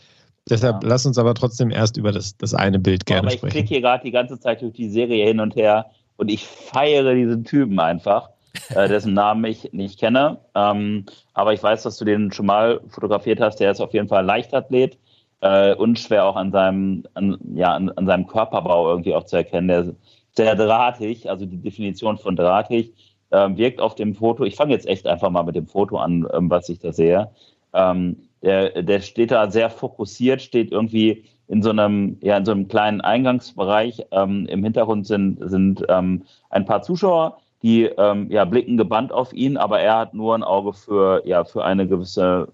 [0.48, 0.89] Deshalb Ja.
[0.89, 3.52] lass uns aber trotzdem erst über das, das eine Bild gerne Aber ich sprechen.
[3.52, 7.15] klicke hier gerade die ganze Zeit durch die Serie hin und her und ich feiere
[7.15, 8.30] diesen Typen einfach,
[8.76, 10.38] äh, dessen Namen ich nicht kenne.
[10.54, 13.60] Ähm, aber ich weiß, dass du den schon mal fotografiert hast.
[13.60, 14.98] Der ist auf jeden Fall ein Leichtathlet.
[15.41, 19.67] Äh, unschwer auch an seinem, an, ja, an, an seinem Körperbau irgendwie auch zu erkennen.
[19.69, 19.95] Der ist
[20.36, 22.93] sehr drahtig, also die Definition von drahtig,
[23.32, 24.43] ähm, wirkt auf dem Foto.
[24.43, 27.30] Ich fange jetzt echt einfach mal mit dem Foto an, ähm, was ich da sehe.
[27.73, 32.52] Ähm, der, der steht da sehr fokussiert, steht irgendwie in so einem, ja, in so
[32.52, 34.06] einem kleinen Eingangsbereich.
[34.12, 39.34] Ähm, Im Hintergrund sind, sind ähm, ein paar Zuschauer, die ähm, ja, blicken gebannt auf
[39.34, 42.49] ihn, aber er hat nur ein Auge für, ja, für eine gewisse,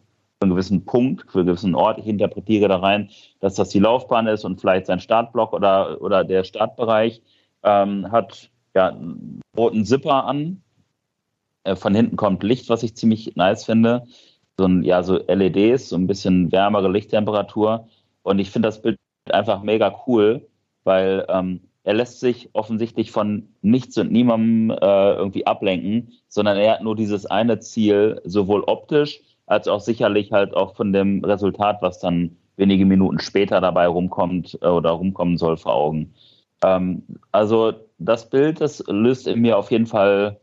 [0.45, 1.99] einen gewissen Punkt, für einen gewissen Ort.
[1.99, 6.23] Ich interpretiere da rein, dass das die Laufbahn ist und vielleicht sein Startblock oder, oder
[6.23, 7.21] der Startbereich.
[7.63, 10.61] Ähm, hat ja, einen roten Zipper an.
[11.63, 14.03] Äh, von hinten kommt Licht, was ich ziemlich nice finde
[14.57, 17.87] so ein, ja, so LEDs, so ein bisschen wärmere Lichttemperatur.
[18.23, 18.97] Und ich finde das Bild
[19.31, 20.47] einfach mega cool,
[20.83, 26.73] weil ähm, er lässt sich offensichtlich von nichts und niemandem äh, irgendwie ablenken, sondern er
[26.73, 31.81] hat nur dieses eine Ziel, sowohl optisch als auch sicherlich halt auch von dem Resultat,
[31.81, 36.13] was dann wenige Minuten später dabei rumkommt äh, oder rumkommen soll, vor Augen.
[36.63, 40.39] Ähm, also das Bild, das löst in mir auf jeden Fall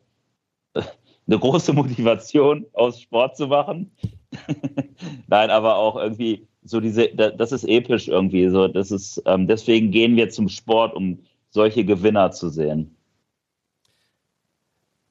[0.74, 3.90] eine große Motivation, aus Sport zu machen.
[5.26, 8.48] Nein, aber auch irgendwie so diese, da- das ist episch irgendwie.
[8.48, 11.18] So, das ist, ähm, deswegen gehen wir zum Sport, um
[11.50, 12.94] solche Gewinner zu sehen.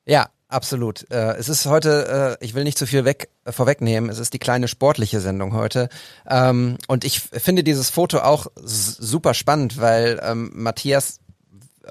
[0.06, 1.10] Ja, absolut.
[1.12, 4.34] Äh, es ist heute, äh, ich will nicht zu viel weg, äh, vorwegnehmen, es ist
[4.34, 5.90] die kleine sportliche Sendung heute.
[6.30, 11.20] Ähm, und ich finde dieses Foto auch super spannend, weil ähm, Matthias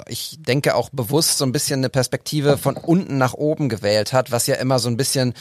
[0.06, 4.30] ich denke auch bewusst so ein bisschen eine Perspektive von unten nach oben gewählt hat,
[4.30, 5.34] was ja immer so ein bisschen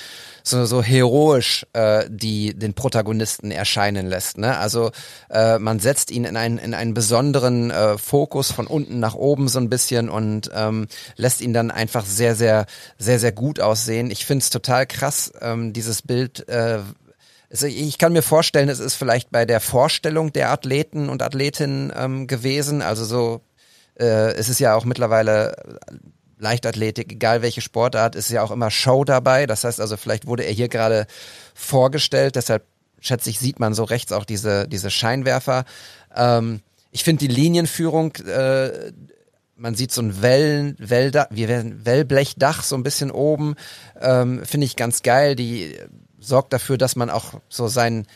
[0.43, 4.37] so, so heroisch äh, die den Protagonisten erscheinen lässt.
[4.37, 4.57] Ne?
[4.57, 4.91] Also
[5.29, 9.47] äh, man setzt ihn in einen in einen besonderen äh, Fokus von unten nach oben
[9.47, 12.65] so ein bisschen und ähm, lässt ihn dann einfach sehr sehr
[12.97, 14.09] sehr sehr gut aussehen.
[14.09, 16.47] Ich finde es total krass ähm, dieses Bild.
[16.49, 16.79] Äh,
[17.51, 22.27] ich kann mir vorstellen, es ist vielleicht bei der Vorstellung der Athleten und Athletinnen ähm,
[22.27, 22.83] gewesen.
[22.83, 23.41] Also so,
[23.99, 25.55] äh, es ist ja auch mittlerweile
[26.37, 29.45] Leichtathletik, egal welche Sportart, ist ja auch immer Show dabei.
[29.45, 31.05] Das heißt also, vielleicht wurde er hier gerade
[31.53, 32.65] vorgestellt, deshalb
[32.99, 35.65] schätze ich, sieht man so rechts auch diese, diese Scheinwerfer.
[36.15, 38.91] Ähm, ich finde die Linienführung, äh,
[39.55, 43.55] man sieht so ein Wellen, Welldach, wie Wellblechdach so ein bisschen oben,
[43.99, 45.35] ähm, finde ich ganz geil.
[45.35, 45.77] Die
[46.19, 48.07] sorgt dafür, dass man auch so sein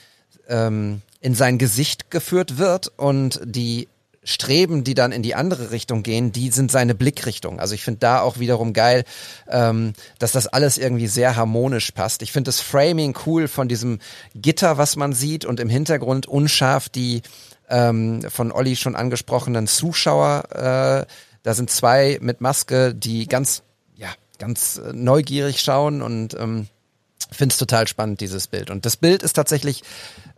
[0.48, 3.88] ähm, in sein Gesicht geführt wird und die
[4.24, 7.60] Streben, die dann in die andere Richtung gehen, die sind seine Blickrichtung.
[7.60, 9.04] Also ich finde da auch wiederum geil,
[9.50, 12.22] ähm, dass das alles irgendwie sehr harmonisch passt.
[12.22, 14.00] Ich finde das Framing cool von diesem
[14.36, 17.22] Gitter, was man sieht und im Hintergrund unscharf die
[17.70, 20.44] ähm, von Olli schon angesprochenen Zuschauer.
[20.52, 21.12] Äh,
[21.44, 23.64] da sind zwei mit Maske, die ganz,
[23.96, 24.10] ja,
[24.40, 26.68] ganz äh, neugierig schauen und ähm,
[27.32, 28.70] finde es total spannend, dieses Bild.
[28.70, 29.84] Und das Bild ist tatsächlich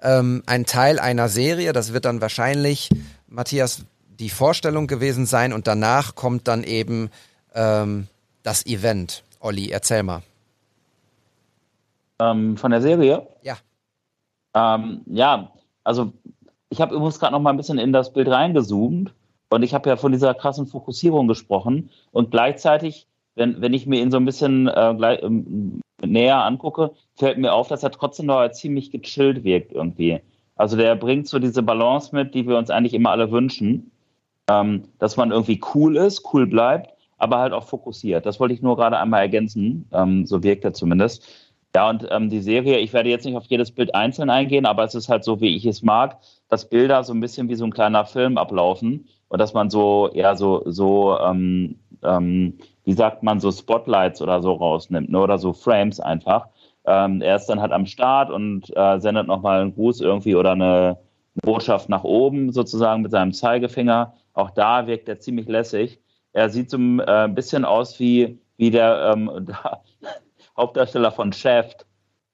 [0.01, 1.73] ähm, ein Teil einer Serie.
[1.73, 2.89] Das wird dann wahrscheinlich,
[3.35, 7.09] Matthias, die Vorstellung gewesen sein und danach kommt dann eben
[7.53, 8.07] ähm,
[8.43, 9.23] das Event.
[9.41, 10.21] Olli, erzähl mal.
[12.19, 13.27] Ähm, von der Serie?
[13.43, 13.57] Ja.
[14.53, 15.51] Ähm, ja,
[15.83, 16.13] also
[16.69, 19.13] ich habe übrigens gerade noch mal ein bisschen in das Bild reingezoomt
[19.49, 24.01] und ich habe ja von dieser krassen Fokussierung gesprochen und gleichzeitig, wenn, wenn ich mir
[24.01, 28.27] ihn so ein bisschen äh, gleich, ähm, näher angucke, fällt mir auf, dass er trotzdem
[28.27, 30.21] noch ziemlich gechillt wirkt irgendwie.
[30.55, 33.91] Also der bringt so diese Balance mit, die wir uns eigentlich immer alle wünschen,
[34.49, 38.25] ähm, dass man irgendwie cool ist, cool bleibt, aber halt auch fokussiert.
[38.25, 41.27] Das wollte ich nur gerade einmal ergänzen, ähm, so wirkt er zumindest.
[41.75, 44.85] Ja, und ähm, die Serie, ich werde jetzt nicht auf jedes Bild einzeln eingehen, aber
[44.85, 47.65] es ist halt so, wie ich es mag, dass Bilder so ein bisschen wie so
[47.65, 53.23] ein kleiner Film ablaufen und dass man so, ja, so, so ähm, ähm, wie sagt
[53.23, 55.19] man, so Spotlights oder so rausnimmt, ne?
[55.19, 56.47] oder so Frames einfach.
[56.85, 60.51] Ähm, er ist dann halt am Start und äh, sendet nochmal einen Gruß irgendwie oder
[60.51, 60.97] eine,
[61.41, 64.13] Botschaft nach oben sozusagen mit seinem Zeigefinger.
[64.33, 65.99] Auch da wirkt er ziemlich lässig.
[66.33, 69.29] Er sieht so ein äh, bisschen aus wie, wie der ähm,
[70.57, 71.85] Hauptdarsteller von Shaft.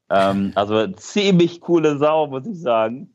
[0.09, 3.13] Ähm, also ziemlich coole Sau, muss ich sagen.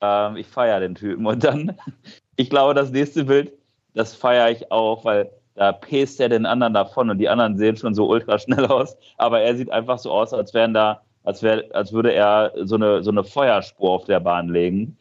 [0.00, 1.26] Ähm, ich feiere den Typen.
[1.26, 1.76] Und dann,
[2.36, 3.52] ich glaube, das nächste Bild,
[3.94, 7.76] das feiere ich auch, weil da pest er den anderen davon und die anderen sehen
[7.76, 11.42] schon so ultra schnell aus, aber er sieht einfach so aus, als wären da, als
[11.42, 14.98] wäre, als würde er so eine, so eine Feuerspur auf der Bahn legen.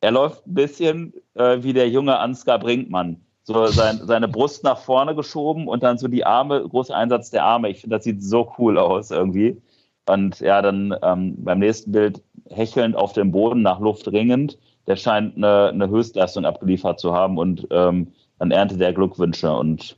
[0.00, 3.24] Er läuft ein bisschen äh, wie der junge Ansgar Brinkmann.
[3.42, 7.44] So sein, seine Brust nach vorne geschoben und dann so die Arme, großer Einsatz der
[7.44, 7.70] Arme.
[7.70, 9.60] Ich finde, das sieht so cool aus irgendwie.
[10.06, 14.58] Und ja, dann ähm, beim nächsten Bild hechelnd auf dem Boden nach Luft ringend.
[14.86, 19.96] Der scheint eine, eine Höchstleistung abgeliefert zu haben und ähm, dann erntet er Glückwünsche und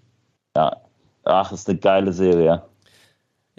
[0.56, 0.76] ja,
[1.24, 2.62] ach, ist eine geile Serie.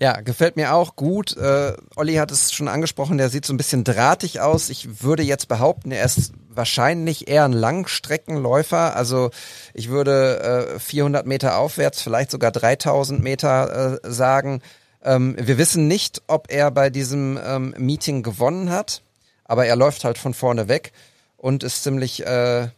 [0.02, 1.38] Ja, gefällt mir auch gut.
[1.38, 4.70] Äh, Olli hat es schon angesprochen, der sieht so ein bisschen drahtig aus.
[4.72, 8.96] Ich würde jetzt behaupten, er ist wahrscheinlich eher ein Langstreckenläufer.
[8.96, 9.30] Also
[9.76, 14.62] ich würde äh, 400 Meter aufwärts, vielleicht sogar 3000 Meter äh, sagen.
[15.04, 19.04] Ähm, wir wissen nicht, ob er bei diesem ähm, Meeting gewonnen hat,
[19.46, 20.94] aber er läuft halt von vorne weg
[21.38, 22.70] und ist ziemlich äh,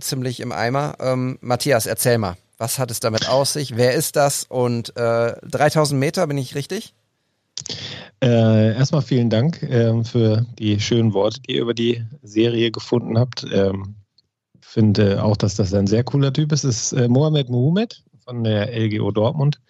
[0.00, 0.96] ziemlich im Eimer.
[1.00, 3.76] Ähm, Matthias, erzähl mal, was hat es damit aus sich?
[3.76, 4.44] Wer ist das?
[4.44, 6.94] Und äh, 3000 Meter, bin ich richtig?
[8.22, 13.18] Äh, erstmal vielen Dank äh, für die schönen Worte, die ihr über die Serie gefunden
[13.18, 13.46] habt.
[13.52, 13.96] Ähm,
[14.60, 16.64] finde auch, dass das ein sehr cooler Typ ist.
[16.64, 19.60] Das ist äh, Mohamed Mohamed von der LGO Dortmund,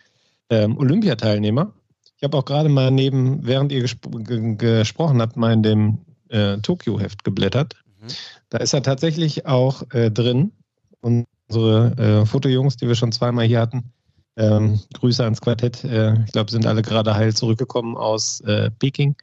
[0.50, 1.72] ähm, Olympiateilnehmer.
[2.16, 5.98] Ich habe auch gerade mal neben, während ihr gespro gesprochen habt, mal in dem
[6.28, 7.74] äh, Tokio-Heft geblättert.
[8.00, 8.06] Mhm.
[8.50, 10.52] Da ist er tatsächlich auch äh, drin.
[11.00, 13.92] Unsere äh, Fotojungs, die wir schon zweimal hier hatten,
[14.36, 15.84] ähm, Grüße ans Quartett.
[15.84, 19.16] Äh, ich glaube, sind alle gerade heil zurückgekommen aus äh, Peking.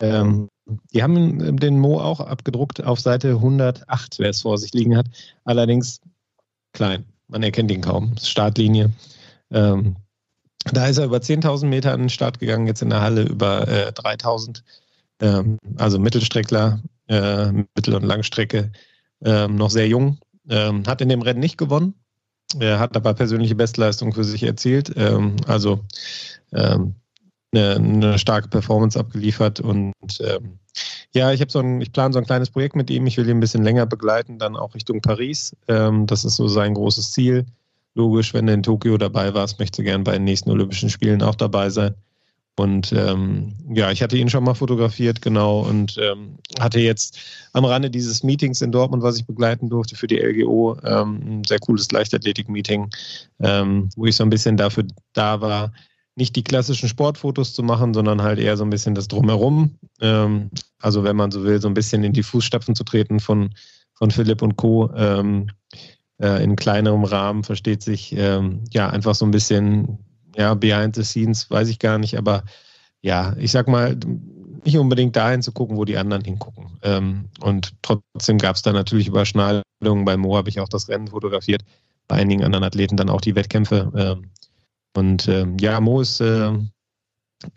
[0.00, 0.48] Ähm,
[0.92, 5.06] die haben den Mo auch abgedruckt auf Seite 108, wer es vor sich liegen hat.
[5.44, 6.00] Allerdings
[6.72, 7.04] klein.
[7.28, 8.16] Man erkennt ihn kaum.
[8.20, 8.92] Startlinie.
[9.50, 9.96] Ähm,
[10.72, 13.68] da ist er über 10.000 Meter an den Start gegangen, jetzt in der Halle über
[13.68, 14.62] äh, 3.000.
[15.20, 18.72] Ähm, also Mittelstreckler, äh, Mittel- und Langstrecke,
[19.24, 20.18] ähm, noch sehr jung.
[20.48, 21.94] Ähm, hat in dem Rennen nicht gewonnen.
[22.58, 24.92] Er hat aber persönliche Bestleistung für sich erzielt.
[24.96, 25.80] Ähm, also
[26.52, 26.94] ähm,
[27.52, 29.60] eine, eine, starke Performance abgeliefert.
[29.60, 30.58] Und ähm,
[31.12, 33.06] ja, ich habe so ein, ich plane so ein kleines Projekt mit ihm.
[33.06, 35.56] Ich will ihn ein bisschen länger begleiten, dann auch Richtung Paris.
[35.68, 37.46] Ähm, das ist so sein großes Ziel.
[37.94, 41.22] logisch, wenn du in Tokio dabei warst, möchtest du gern bei den nächsten Olympischen Spielen
[41.22, 41.94] auch dabei sein.
[42.58, 47.18] Und ähm, ja, ich hatte ihn schon mal fotografiert, genau, und ähm, hatte jetzt
[47.52, 51.44] am Rande dieses Meetings in Dortmund, was ich begleiten durfte für die LGO, ähm, ein
[51.44, 52.88] sehr cooles Leichtathletik-Meeting,
[53.40, 55.72] ähm, wo ich so ein bisschen dafür da war,
[56.14, 59.78] nicht die klassischen Sportfotos zu machen, sondern halt eher so ein bisschen das Drumherum.
[60.00, 63.50] Ähm, also wenn man so will, so ein bisschen in die Fußstapfen zu treten von,
[63.92, 64.90] von Philipp und Co.
[64.96, 65.50] Ähm,
[66.18, 69.98] äh, in kleinerem Rahmen, versteht sich, ja, einfach so ein bisschen
[70.36, 72.44] ja, behind the scenes, weiß ich gar nicht, aber
[73.02, 73.96] ja, ich sag mal,
[74.64, 76.78] nicht unbedingt dahin zu gucken, wo die anderen hingucken.
[76.82, 80.04] Ähm, und trotzdem gab es da natürlich Überschneidungen.
[80.04, 81.62] Bei Mo habe ich auch das Rennen fotografiert,
[82.08, 83.92] bei einigen anderen Athleten dann auch die Wettkämpfe.
[83.96, 84.30] Ähm,
[84.96, 86.52] und ähm, ja, Mo ist, äh,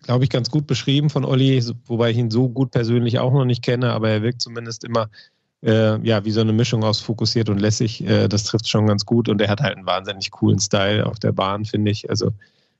[0.04, 3.46] glaube ich, ganz gut beschrieben von Olli, wobei ich ihn so gut persönlich auch noch
[3.46, 5.10] nicht kenne, aber er wirkt zumindest immer
[5.64, 8.06] äh, ja, wie so eine Mischung aus fokussiert und lässig.
[8.06, 11.20] Äh, das trifft schon ganz gut und er hat halt einen wahnsinnig coolen Style auf
[11.20, 12.10] der Bahn, finde ich.
[12.10, 12.32] Also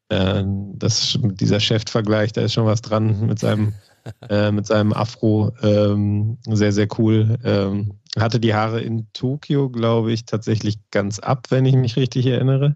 [0.10, 0.44] äh,
[0.74, 3.74] das, dieser Chef-Vergleich, da ist schon was dran mit seinem,
[4.30, 5.52] äh, mit seinem Afro.
[5.62, 7.38] Ähm, sehr, sehr cool.
[7.44, 12.26] Ähm, hatte die Haare in Tokio, glaube ich, tatsächlich ganz ab, wenn ich mich richtig
[12.26, 12.76] erinnere.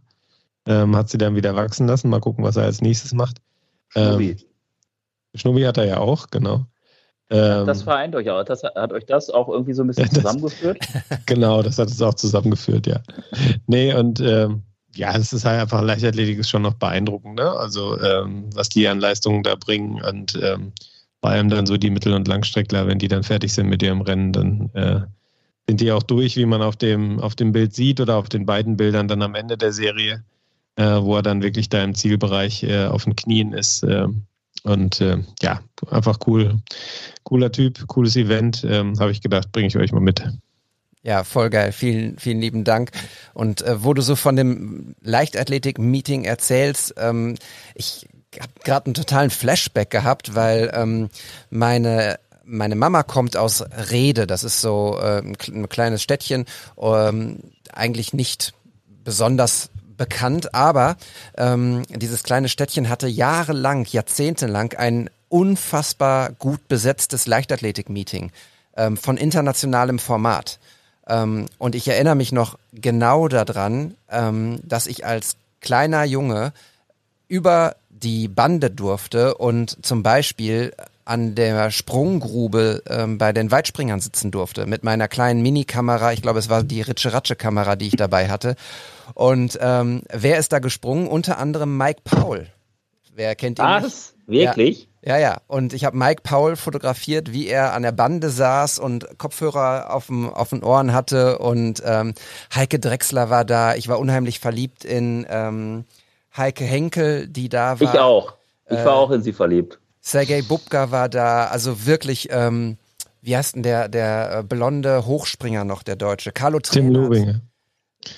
[0.66, 2.10] Ähm, hat sie dann wieder wachsen lassen.
[2.10, 3.40] Mal gucken, was er als nächstes macht.
[3.90, 4.30] Schnubbi.
[4.30, 4.38] Ähm,
[5.36, 6.66] Schnubbi hat er ja auch, genau.
[7.28, 8.44] das Ähm, vereint euch auch.
[8.44, 10.78] Das, hat euch das auch irgendwie so ein bisschen Ja, das- zusammengeführt?
[11.26, 13.02] genau, das hat es auch zusammengeführt, ja.
[13.68, 14.62] Nee, und ähm,
[14.96, 17.50] ja, es ist halt einfach, Leichtathletik ist schon noch beeindruckend, ne?
[17.52, 20.72] Also, ähm, was die an Leistungen da bringen und ähm,
[21.22, 24.02] vor allem dann so die Mittel- und Langstreckler, wenn die dann fertig sind mit ihrem
[24.02, 25.02] Rennen, dann äh,
[25.68, 28.46] sind die auch durch, wie man auf dem, auf dem Bild sieht oder auf den
[28.46, 30.24] beiden Bildern dann am Ende der Serie,
[30.76, 33.84] äh, wo er dann wirklich da im Zielbereich äh, auf den Knien ist.
[33.84, 34.26] ähm,
[34.64, 36.62] und äh, ja, einfach cool.
[37.24, 38.66] Cooler Typ, cooles Event.
[38.68, 40.24] Ähm, Habe ich gedacht, bringe ich euch mal mit.
[41.04, 41.74] Ja, voll geil.
[41.74, 42.92] Vielen, vielen lieben Dank.
[43.34, 47.36] Und äh, wo du so von dem Leichtathletik-Meeting erzählst, ähm,
[47.76, 48.08] ich
[48.40, 51.10] habe gerade einen totalen Flashback gehabt, weil ähm,
[51.50, 54.28] meine meine Mama kommt aus Rede.
[54.28, 56.46] Das ist so äh, ein ein kleines Städtchen,
[56.82, 57.40] ähm,
[57.72, 58.54] eigentlich nicht
[59.04, 60.96] besonders bekannt, aber
[61.38, 68.32] ähm, dieses kleine Städtchen hatte jahrelang, jahrzehntelang ein unfassbar gut besetztes Leichtathletik-Meeting
[68.76, 70.60] ähm, von internationalem Format.
[71.08, 76.54] Ähm, und ich erinnere mich noch genau daran, ähm, dass ich als kleiner Junge
[77.28, 80.74] über die Bande durfte und zum Beispiel
[81.06, 86.14] an der Sprunggrube ähm, bei den Weitspringern sitzen durfte mit meiner kleinen Minikamera.
[86.14, 88.56] Ich glaube, es war die Ritsche-Ratsche-Kamera, die ich dabei hatte.
[89.14, 91.08] Und ähm, wer ist da gesprungen?
[91.08, 92.48] Unter anderem Mike Paul.
[93.14, 94.13] Wer kennt ihn nicht?
[94.26, 94.88] Wirklich?
[95.06, 95.42] Ja, ja.
[95.48, 100.08] Und ich habe Mike Paul fotografiert, wie er an der Bande saß und Kopfhörer auf
[100.08, 101.40] dem auf den Ohren hatte.
[101.40, 102.14] Und ähm,
[102.56, 103.76] Heike Drechsler war da.
[103.76, 105.84] Ich war unheimlich verliebt in ähm,
[106.36, 107.94] Heike Henkel, die da war.
[107.94, 108.34] Ich auch.
[108.70, 109.80] Ich Äh, war auch in sie verliebt.
[110.00, 111.48] Sergei Bubka war da.
[111.48, 112.78] Also wirklich, ähm,
[113.22, 116.32] wie heißt denn der der äh, blonde Hochspringer noch, der Deutsche?
[116.32, 117.04] Carlo Tim Trainert.
[117.04, 117.42] Lobinger.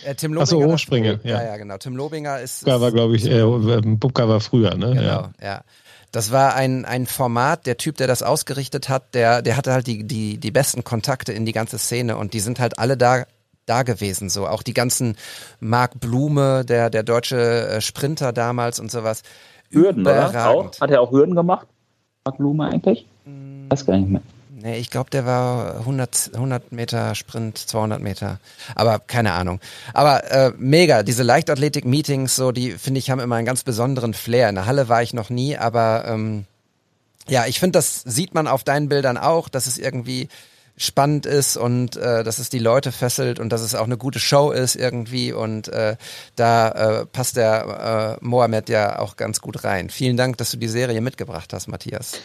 [0.03, 1.41] Äh, Tim Lobinger war Hochspringer, ja.
[1.41, 1.77] ja, ja, genau.
[1.77, 4.87] Tim Lobinger ist, Bubka war, glaube ich, äh, Bubka war früher, ne?
[4.95, 5.31] Genau, Ja.
[5.41, 5.61] ja.
[6.15, 9.85] Das war ein, ein Format, der Typ, der das ausgerichtet hat, der, der hatte halt
[9.85, 13.25] die, die, die besten Kontakte in die ganze Szene und die sind halt alle da,
[13.65, 14.29] da gewesen.
[14.29, 15.17] So auch die ganzen
[15.59, 19.23] Marc Blume, der, der deutsche äh, Sprinter damals und sowas.
[19.69, 20.27] Hürden, oder?
[20.27, 20.29] Auch?
[20.29, 20.79] Überragend.
[20.79, 21.67] Hat er auch Hürden gemacht?
[22.23, 23.05] Marc Blume eigentlich?
[23.25, 23.69] Mm.
[23.69, 24.21] Weiß gar nicht mehr.
[24.57, 28.39] Nee, ich glaube, der war 100, 100 Meter Sprint, 200 Meter.
[28.73, 29.59] Aber keine Ahnung.
[29.93, 34.47] Aber äh, mega, diese Leichtathletik-Meetings, so, die finde ich, haben immer einen ganz besonderen Flair.
[34.47, 36.45] In der Halle war ich noch nie, aber ähm,
[37.27, 40.29] ja, ich finde, das sieht man auf deinen Bildern auch, dass es irgendwie
[40.77, 44.19] spannend ist und äh, dass es die Leute fesselt und dass es auch eine gute
[44.19, 45.97] Show ist irgendwie und äh,
[46.37, 46.69] da
[47.01, 49.89] äh, passt der äh, Mohamed ja auch ganz gut rein.
[49.89, 52.21] Vielen Dank, dass du die Serie mitgebracht hast, Matthias.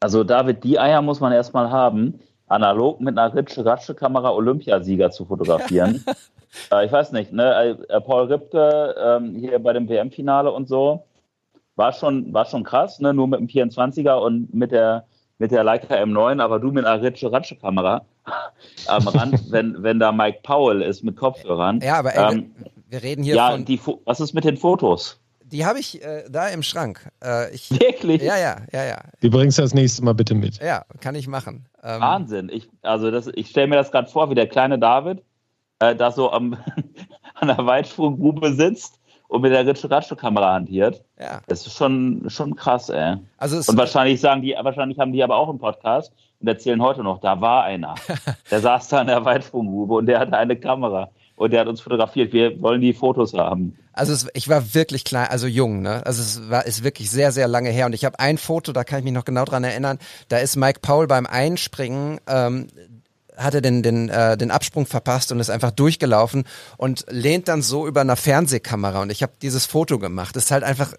[0.00, 6.04] Also David, die Eier muss man erstmal haben, analog mit einer Ritsche-Ratsche-Kamera Olympiasieger zu fotografieren.
[6.72, 7.78] äh, ich weiß nicht, ne?
[7.88, 11.04] äh, Paul Ripke ähm, hier bei dem WM-Finale und so,
[11.76, 13.14] war schon, war schon krass, ne?
[13.14, 15.04] nur mit dem 24er und mit der,
[15.38, 18.04] mit der Leica M9, aber du mit einer Ritsche-Ratsche-Kamera
[18.86, 21.80] am Rand, wenn, wenn da Mike Powell ist mit Kopfhörern.
[21.80, 22.54] Ja, aber ey, ähm,
[22.88, 23.64] wir reden hier ja, von...
[23.64, 25.18] die, Fo- was ist mit den Fotos?
[25.52, 27.08] Die habe ich äh, da im Schrank.
[27.22, 28.20] Äh, ich, Wirklich?
[28.22, 28.98] ja, ja, ja, ja.
[29.22, 30.60] Die bringst du das nächste Mal bitte mit.
[30.60, 31.66] Ja, kann ich machen.
[31.84, 32.48] Ähm, Wahnsinn.
[32.52, 35.22] Ich, also das, ich stelle mir das gerade vor, wie der kleine David
[35.78, 36.56] äh, da so am,
[37.34, 38.98] an der Weitsprunggrube sitzt
[39.28, 41.04] und mit der Ritschel-Ratschel-Kamera hantiert.
[41.18, 43.16] Ja, Das ist schon, schon krass, ey.
[43.38, 46.82] also es, Und wahrscheinlich sagen die, wahrscheinlich haben die aber auch einen Podcast und erzählen
[46.82, 47.94] heute noch, da war einer.
[48.50, 51.10] Der saß da an der Weitsprunggrube und der hatte eine Kamera.
[51.36, 52.32] Und der hat uns fotografiert.
[52.32, 53.76] Wir wollen die Fotos haben.
[53.92, 56.04] Also es, ich war wirklich klein, also jung, ne?
[56.04, 57.86] Also es war ist wirklich sehr, sehr lange her.
[57.86, 59.98] Und ich habe ein Foto, da kann ich mich noch genau dran erinnern.
[60.28, 62.68] Da ist Mike Paul beim Einspringen ähm,
[63.36, 66.44] hatte den, den, äh, den Absprung verpasst und ist einfach durchgelaufen
[66.76, 69.02] und lehnt dann so über einer Fernsehkamera.
[69.02, 70.36] Und ich habe dieses Foto gemacht.
[70.36, 70.94] Das ist halt einfach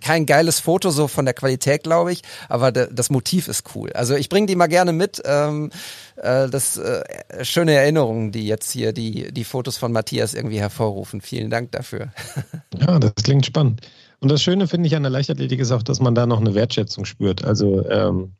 [0.00, 3.92] kein geiles Foto, so von der Qualität, glaube ich, aber das Motiv ist cool.
[3.92, 5.22] Also ich bringe die mal gerne mit.
[5.24, 5.70] Ähm,
[6.16, 7.02] äh, das äh,
[7.42, 11.20] schöne Erinnerungen, die jetzt hier die, die Fotos von Matthias irgendwie hervorrufen.
[11.20, 12.12] Vielen Dank dafür.
[12.78, 13.82] Ja, das klingt spannend.
[14.18, 16.54] Und das Schöne finde ich an der Leichtathletik ist auch, dass man da noch eine
[16.54, 17.44] Wertschätzung spürt.
[17.44, 18.32] Also ähm,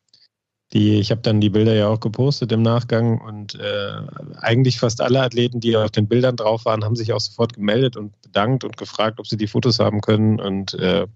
[0.72, 3.92] die, ich habe dann die Bilder ja auch gepostet im Nachgang und äh,
[4.40, 7.96] eigentlich fast alle Athleten, die auf den Bildern drauf waren, haben sich auch sofort gemeldet
[7.96, 11.06] und bedankt und gefragt, ob sie die Fotos haben können und äh,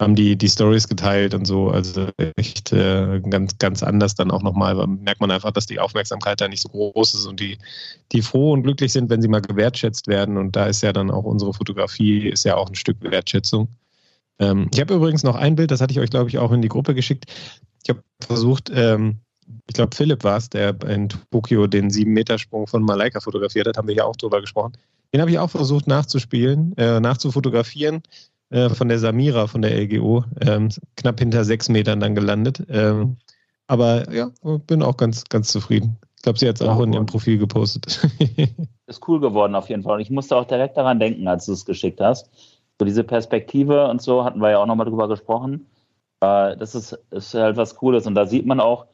[0.00, 1.70] haben die, die Stories geteilt und so.
[1.70, 4.86] Also echt äh, ganz, ganz anders dann auch nochmal.
[4.86, 7.58] Merkt man einfach, dass die Aufmerksamkeit da nicht so groß ist und die,
[8.12, 10.36] die froh und glücklich sind, wenn sie mal gewertschätzt werden.
[10.36, 13.68] Und da ist ja dann auch unsere Fotografie, ist ja auch ein Stück Wertschätzung.
[14.38, 16.62] Ähm, ich habe übrigens noch ein Bild, das hatte ich euch, glaube ich, auch in
[16.62, 17.26] die Gruppe geschickt.
[17.84, 19.20] Ich habe versucht, ähm,
[19.68, 23.88] ich glaube, Philipp war es, der in Tokio den 7-Meter-Sprung von Malaika fotografiert hat, haben
[23.88, 24.72] wir ja auch drüber gesprochen.
[25.12, 28.02] Den habe ich auch versucht nachzuspielen, äh, nachzufotografieren
[28.50, 32.64] äh, von der Samira von der LGO, ähm, knapp hinter sechs Metern dann gelandet.
[32.68, 33.16] Ähm,
[33.66, 34.30] aber ja,
[34.66, 35.98] bin auch ganz, ganz zufrieden.
[36.16, 38.06] Ich glaube, sie hat es auch in ihrem Profil gepostet.
[38.86, 39.96] ist cool geworden auf jeden Fall.
[39.96, 42.30] Und ich musste auch direkt daran denken, als du es geschickt hast.
[42.78, 45.66] So diese Perspektive und so hatten wir ja auch nochmal drüber gesprochen.
[46.24, 48.06] Äh, das ist, ist halt was Cooles.
[48.06, 48.86] Und da sieht man auch,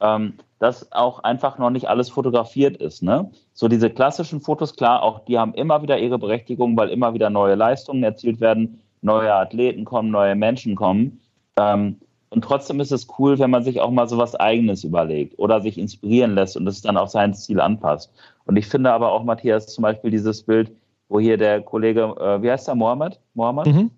[0.00, 3.02] ähm, dass auch einfach noch nicht alles fotografiert ist.
[3.02, 3.30] Ne?
[3.52, 7.30] So diese klassischen Fotos, klar, auch die haben immer wieder ihre Berechtigung, weil immer wieder
[7.30, 11.20] neue Leistungen erzielt werden, neue Athleten kommen, neue Menschen kommen.
[11.56, 11.96] Ähm,
[12.30, 15.60] und trotzdem ist es cool, wenn man sich auch mal so was Eigenes überlegt oder
[15.60, 18.12] sich inspirieren lässt und es dann auf sein Ziel anpasst.
[18.44, 20.70] Und ich finde aber auch, Matthias, zum Beispiel dieses Bild,
[21.08, 23.18] wo hier der Kollege, äh, wie heißt der, Mohammed?
[23.34, 23.66] Mohammed?
[23.66, 23.90] Mhm.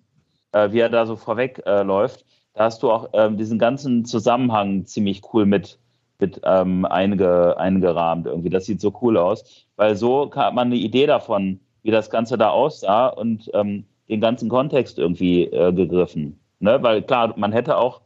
[0.53, 4.05] Äh, wie er da so vorweg äh, läuft da hast du auch ähm, diesen ganzen
[4.05, 5.79] Zusammenhang ziemlich cool mit,
[6.19, 8.49] mit ähm, einge, eingerahmt irgendwie.
[8.49, 12.37] Das sieht so cool aus, weil so hat man eine Idee davon, wie das Ganze
[12.37, 16.39] da aussah und ähm, den ganzen Kontext irgendwie äh, gegriffen.
[16.59, 16.81] Ne?
[16.83, 18.01] Weil klar, man hätte auch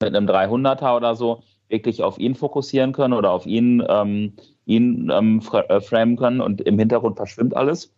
[0.00, 4.34] mit einem 300er oder so wirklich auf ihn fokussieren können oder auf ihn, ähm,
[4.66, 7.94] ihn ähm, äh, framen können und im Hintergrund verschwimmt alles.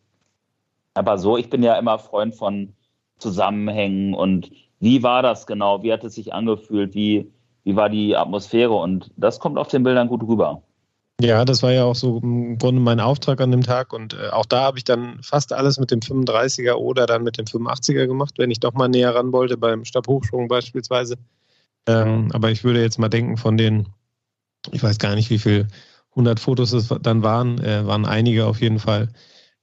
[0.94, 2.74] Aber so, ich bin ja immer Freund von
[3.18, 4.50] Zusammenhängen und
[4.80, 5.82] wie war das genau?
[5.82, 6.94] Wie hat es sich angefühlt?
[6.94, 7.30] Wie,
[7.64, 8.74] wie war die Atmosphäre?
[8.74, 10.62] Und das kommt auf den Bildern gut rüber.
[11.20, 14.30] Ja, das war ja auch so im Grunde mein Auftrag an dem Tag und äh,
[14.30, 18.06] auch da habe ich dann fast alles mit dem 35er oder dann mit dem 85er
[18.06, 21.16] gemacht, wenn ich doch mal näher ran wollte, beim Stabhochsprung beispielsweise.
[21.86, 23.88] Ähm, aber ich würde jetzt mal denken, von den,
[24.72, 25.68] ich weiß gar nicht, wie viel
[26.10, 29.08] 100 Fotos es dann waren, äh, waren einige auf jeden Fall,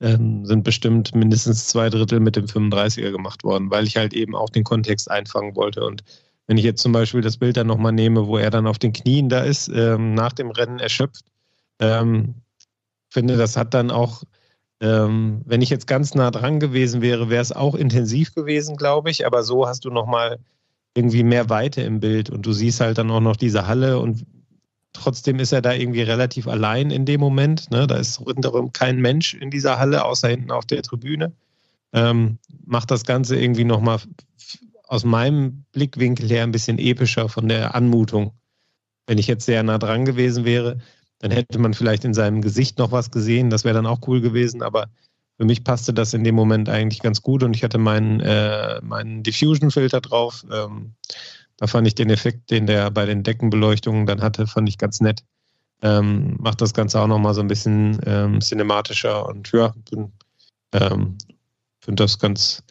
[0.02, 4.36] ähm, sind bestimmt mindestens zwei Drittel mit dem 35er gemacht worden, weil ich halt eben
[4.36, 5.86] auch den Kontext einfangen wollte.
[5.86, 6.04] Und
[6.47, 8.93] wenn ich jetzt zum Beispiel das Bild dann nochmal nehme, wo er dann auf den
[8.93, 11.26] Knien da ist, ähm, nach dem Rennen erschöpft,
[11.80, 12.36] ähm,
[13.10, 14.24] finde, das hat dann auch,
[14.80, 19.12] ähm, wenn ich jetzt ganz nah dran gewesen wäre, wäre es auch intensiv gewesen, glaube
[19.12, 19.28] ich.
[19.28, 20.39] Aber so hast du nochmal
[20.95, 24.26] irgendwie mehr Weite im Bild und du siehst halt dann auch noch diese Halle und
[24.94, 27.72] Trotzdem ist er da irgendwie relativ allein in dem Moment.
[27.72, 27.88] Ne?
[27.88, 31.34] Da ist rundherum kein Mensch in dieser Halle, außer hinten auf der Tribüne.
[31.94, 34.00] Ähm, macht das Ganze irgendwie nochmal
[34.84, 38.34] aus meinem Blickwinkel her ein bisschen epischer von der Anmutung.
[39.08, 40.80] Wenn ich jetzt sehr nah dran gewesen wäre,
[41.20, 43.50] dann hätte man vielleicht in seinem Gesicht noch was gesehen.
[43.50, 44.62] Das wäre dann auch cool gewesen.
[44.62, 44.88] Aber
[45.38, 48.82] für mich passte das in dem Moment eigentlich ganz gut und ich hatte meinen, äh,
[48.82, 50.46] meinen Diffusion-Filter drauf.
[50.52, 50.94] Ähm,
[51.62, 54.99] da fand ich den Effekt, den der bei den Deckenbeleuchtungen dann hatte, fand ich ganz
[54.99, 55.24] nett.
[55.84, 60.12] Ähm, macht das Ganze auch nochmal so ein bisschen ähm, cinematischer und ja, bin,
[60.72, 61.20] ähm,
[61.86, 62.64] das ganz,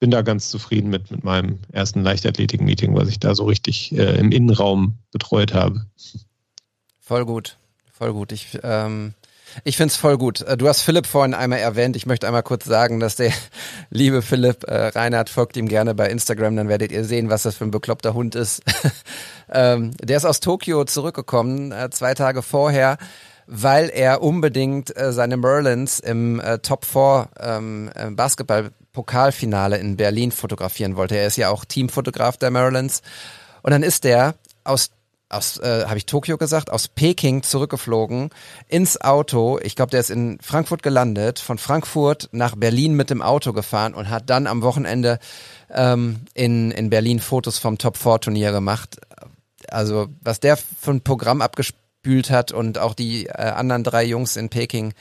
[0.00, 4.18] bin da ganz zufrieden mit, mit meinem ersten Leichtathletik-Meeting, was ich da so richtig äh,
[4.18, 5.86] im Innenraum betreut habe.
[6.98, 7.58] Voll gut,
[7.92, 8.32] voll gut.
[8.32, 9.14] Ich ähm,
[9.64, 10.42] ich find's voll gut.
[10.42, 11.96] Äh, du hast Philipp vorhin einmal erwähnt.
[11.96, 13.32] Ich möchte einmal kurz sagen, dass der
[13.90, 17.56] liebe Philipp äh, Reinhardt folgt ihm gerne bei Instagram, dann werdet ihr sehen, was das
[17.56, 18.62] für ein bekloppter Hund ist.
[19.52, 22.98] ähm, der ist aus Tokio zurückgekommen, äh, zwei Tage vorher,
[23.46, 29.96] weil er unbedingt äh, seine Merlins im äh, Top 4 ähm, äh, Basketball Pokalfinale in
[29.96, 31.16] Berlin fotografieren wollte.
[31.16, 33.02] Er ist ja auch Teamfotograf der Merlins.
[33.62, 34.34] Und dann ist der
[34.64, 34.90] aus
[35.32, 38.30] aus, äh, habe ich Tokio gesagt, aus Peking zurückgeflogen
[38.68, 39.58] ins Auto.
[39.62, 43.94] Ich glaube, der ist in Frankfurt gelandet, von Frankfurt nach Berlin mit dem Auto gefahren
[43.94, 45.18] und hat dann am Wochenende
[45.70, 49.00] ähm, in, in Berlin Fotos vom Top 4 Turnier gemacht.
[49.68, 54.36] Also was der für ein Programm abgespült hat und auch die äh, anderen drei Jungs
[54.36, 54.92] in Peking,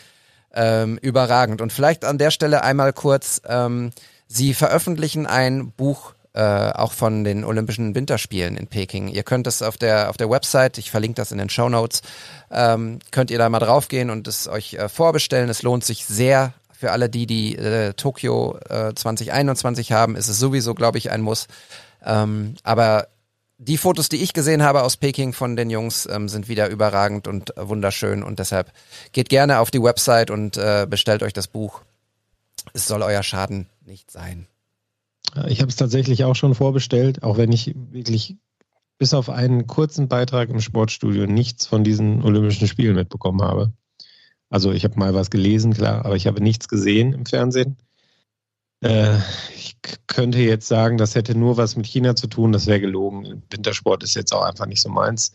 [0.54, 1.62] ähm, überragend.
[1.62, 3.92] Und vielleicht an der Stelle einmal kurz, ähm,
[4.28, 9.08] Sie veröffentlichen ein Buch äh, auch von den Olympischen Winterspielen in Peking.
[9.10, 12.02] Ihr könnt es auf der auf der Website, ich verlinke das in den Show Notes,
[12.50, 15.50] ähm, könnt ihr da mal draufgehen und es euch äh, vorbestellen.
[15.50, 20.40] Es lohnt sich sehr für alle die, die äh, Tokio äh, 2021 haben, ist es
[20.40, 21.48] sowieso, glaube ich, ein Muss.
[22.04, 23.08] Ähm, aber
[23.60, 27.28] die Fotos, die ich gesehen habe aus Peking von den Jungs, ähm, sind wieder überragend
[27.28, 28.72] und wunderschön und deshalb
[29.12, 31.82] geht gerne auf die Website und äh, bestellt euch das Buch.
[32.74, 34.48] Es soll euer Schaden nicht sein.
[35.48, 38.38] Ich habe es tatsächlich auch schon vorbestellt, auch wenn ich wirklich
[38.98, 43.74] bis auf einen kurzen Beitrag im Sportstudio nichts von diesen Olympischen Spielen mitbekommen habe.
[44.50, 47.78] Also ich habe mal was gelesen, klar, aber ich habe nichts gesehen im Fernsehen.
[48.82, 49.18] Äh,
[49.56, 53.44] ich könnte jetzt sagen, das hätte nur was mit China zu tun, das wäre gelogen.
[53.50, 55.34] Wintersport ist jetzt auch einfach nicht so meins.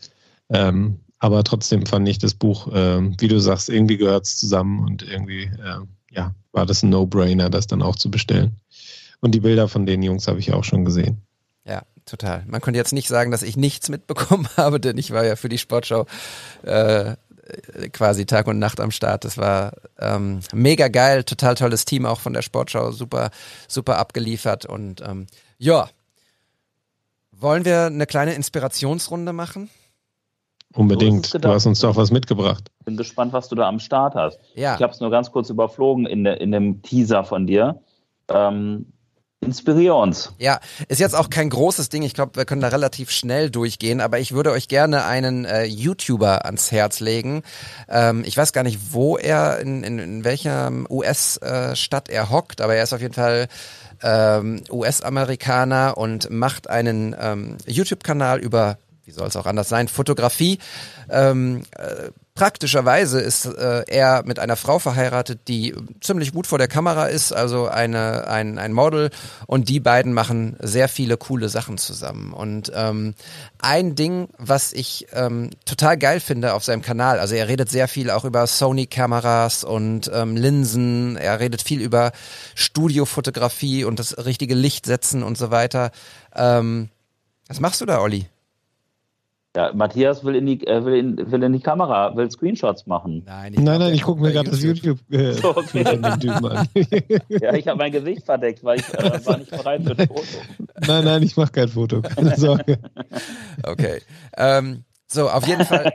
[0.51, 4.84] Ähm, aber trotzdem fand ich das Buch, äh, wie du sagst, irgendwie gehört es zusammen
[4.84, 5.80] und irgendwie, äh,
[6.11, 8.57] ja, war das ein No-Brainer, das dann auch zu bestellen.
[9.20, 11.22] Und die Bilder von den Jungs habe ich auch schon gesehen.
[11.66, 12.44] Ja, total.
[12.46, 15.48] Man könnte jetzt nicht sagen, dass ich nichts mitbekommen habe, denn ich war ja für
[15.48, 16.06] die Sportschau
[16.62, 17.16] äh,
[17.92, 19.24] quasi Tag und Nacht am Start.
[19.24, 23.30] Das war ähm, mega geil, total tolles Team auch von der Sportschau, super,
[23.68, 25.26] super abgeliefert und ähm,
[25.58, 25.88] ja.
[27.38, 29.68] Wollen wir eine kleine Inspirationsrunde machen?
[30.72, 31.34] Unbedingt.
[31.34, 32.70] Du hast uns doch was mitgebracht.
[32.84, 34.38] Bin gespannt, was du da am Start hast.
[34.54, 34.74] Ja.
[34.74, 37.80] Ich habe es nur ganz kurz überflogen in, de, in dem Teaser von dir.
[38.28, 38.92] Ähm,
[39.47, 40.32] inspirier uns.
[40.38, 42.03] Ja, ist jetzt auch kein großes Ding.
[42.03, 45.64] Ich glaube, wir können da relativ schnell durchgehen, aber ich würde euch gerne einen äh,
[45.64, 47.42] YouTuber ans Herz legen.
[47.88, 52.61] Ähm, ich weiß gar nicht, wo er, in, in, in welcher US-Stadt äh, er hockt,
[52.61, 53.49] aber er ist auf jeden Fall
[54.03, 60.59] ähm, US-Amerikaner und macht einen ähm, YouTube-Kanal über wie soll es auch anders sein, Fotografie.
[61.09, 66.68] Ähm, äh, praktischerweise ist äh, er mit einer Frau verheiratet, die ziemlich gut vor der
[66.68, 69.11] Kamera ist, also eine, ein, ein Model
[69.47, 72.32] und die beiden machen sehr viele coole Sachen zusammen.
[72.32, 73.14] Und ähm,
[73.59, 77.89] ein Ding, was ich ähm, total geil finde auf seinem Kanal, also er redet sehr
[77.89, 82.12] viel auch über Sony-Kameras und ähm, Linsen, er redet viel über
[82.55, 85.91] Studiofotografie und das richtige Licht setzen und so weiter.
[86.34, 86.91] Ähm,
[87.49, 88.26] was machst du da, Olli?
[89.57, 93.22] Ja, Matthias will in die, äh, will in, will in die Kamera, will Screenshots machen.
[93.24, 95.82] Nein, ich nein, nein, ich gucke mir gerade das YouTube äh, so, okay.
[95.86, 96.68] an.
[97.30, 100.22] ja, ich habe mein Gesicht verdeckt, weil ich äh, war nicht bereit für ein Foto.
[100.86, 102.78] Nein, nein, ich mache kein Foto, keine Sorge.
[103.62, 104.02] Okay.
[104.36, 105.90] Ähm, so, auf jeden Fall.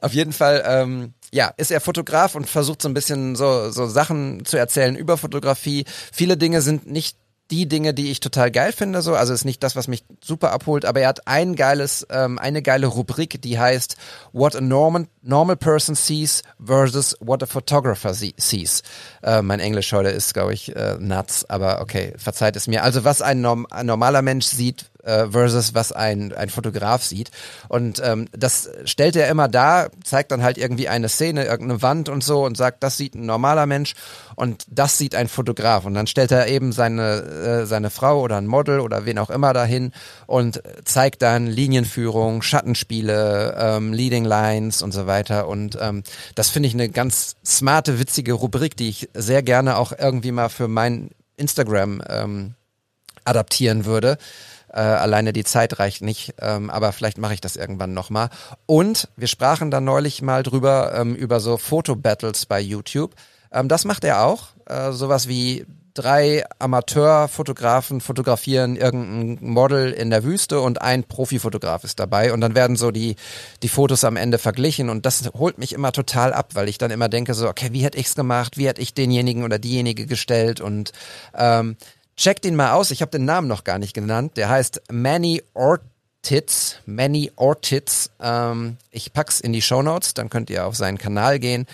[0.00, 3.86] auf jeden Fall, ähm, ja, ist er Fotograf und versucht so ein bisschen so, so
[3.86, 5.86] Sachen zu erzählen über Fotografie.
[6.12, 7.16] Viele Dinge sind nicht
[7.50, 9.14] die Dinge, die ich total geil finde, so.
[9.14, 12.62] Also ist nicht das, was mich super abholt, aber er hat ein geiles, ähm, eine
[12.62, 13.96] geile Rubrik, die heißt
[14.32, 18.82] What a normal, normal person sees versus what a photographer sees.
[19.22, 22.82] Äh, mein Englisch heute ist, glaube ich, äh, nuts, aber okay, verzeiht es mir.
[22.82, 27.30] Also was ein, norm ein normaler Mensch sieht äh, versus was ein, ein Fotograf sieht.
[27.68, 32.08] Und ähm, das stellt er immer da, zeigt dann halt irgendwie eine Szene, irgendeine Wand
[32.08, 33.94] und so und sagt, das sieht ein normaler Mensch
[34.36, 35.84] und das sieht ein Fotograf.
[35.84, 39.30] Und dann stellt er eben seine, äh, seine Frau oder ein Model oder wen auch
[39.30, 39.92] immer dahin
[40.26, 45.48] und zeigt dann Linienführung, Schattenspiele, ähm, Leading Lines und so weiter.
[45.48, 46.02] Und ähm,
[46.34, 50.48] das finde ich eine ganz smarte, witzige Rubrik, die ich sehr gerne auch irgendwie mal
[50.48, 52.54] für mein Instagram ähm,
[53.24, 54.18] adaptieren würde.
[54.74, 58.28] Äh, alleine die Zeit reicht nicht, ähm, aber vielleicht mache ich das irgendwann nochmal.
[58.66, 63.14] Und wir sprachen da neulich mal drüber, ähm, über so Fotobattles bei YouTube.
[63.52, 64.48] Ähm, das macht er auch.
[64.66, 65.64] Äh, sowas wie
[65.94, 72.56] drei Amateurfotografen fotografieren irgendein Model in der Wüste und ein Profifotograf ist dabei und dann
[72.56, 73.14] werden so die,
[73.62, 76.90] die Fotos am Ende verglichen und das holt mich immer total ab, weil ich dann
[76.90, 80.60] immer denke so, okay, wie hätte ich's gemacht, wie hätte ich denjenigen oder diejenige gestellt
[80.60, 80.90] und
[81.38, 81.76] ähm,
[82.16, 84.36] Checkt ihn mal aus, ich habe den Namen noch gar nicht genannt.
[84.36, 86.76] Der heißt Manny Ortiz.
[86.86, 88.10] Manny Ortiz.
[88.20, 91.66] Ähm, ich pack's in die Show Notes, dann könnt ihr auf seinen Kanal gehen.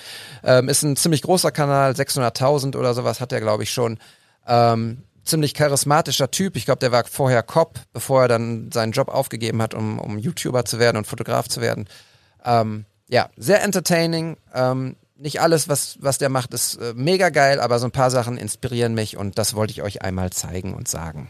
[0.42, 3.98] Ähm, ist ein ziemlich großer Kanal, 600.000 oder sowas hat er, glaube ich, schon.
[4.46, 6.56] Ähm, ziemlich charismatischer Typ.
[6.56, 10.18] Ich glaube, der war vorher Cop, bevor er dann seinen Job aufgegeben hat, um, um
[10.18, 11.86] YouTuber zu werden und Fotograf zu werden.
[12.44, 14.36] Ähm, ja, sehr entertaining.
[14.54, 18.10] Ähm, nicht alles, was, was der macht, ist äh, mega geil, aber so ein paar
[18.10, 21.28] Sachen inspirieren mich und das wollte ich euch einmal zeigen und sagen.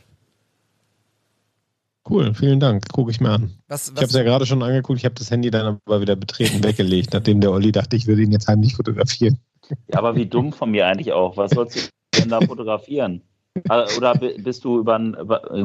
[2.08, 2.88] Cool, vielen Dank.
[2.88, 3.52] Gucke ich mir an.
[3.68, 6.00] Was, was ich habe es ja gerade schon angeguckt, ich habe das Handy dann aber
[6.00, 9.38] wieder betreten weggelegt, nachdem der Olli dachte, ich würde ihn jetzt heimlich fotografieren.
[9.88, 11.36] Ja, aber wie dumm von mir eigentlich auch.
[11.36, 13.22] Was sollst du denn da fotografieren?
[13.68, 15.16] Äh, oder bist du über ein,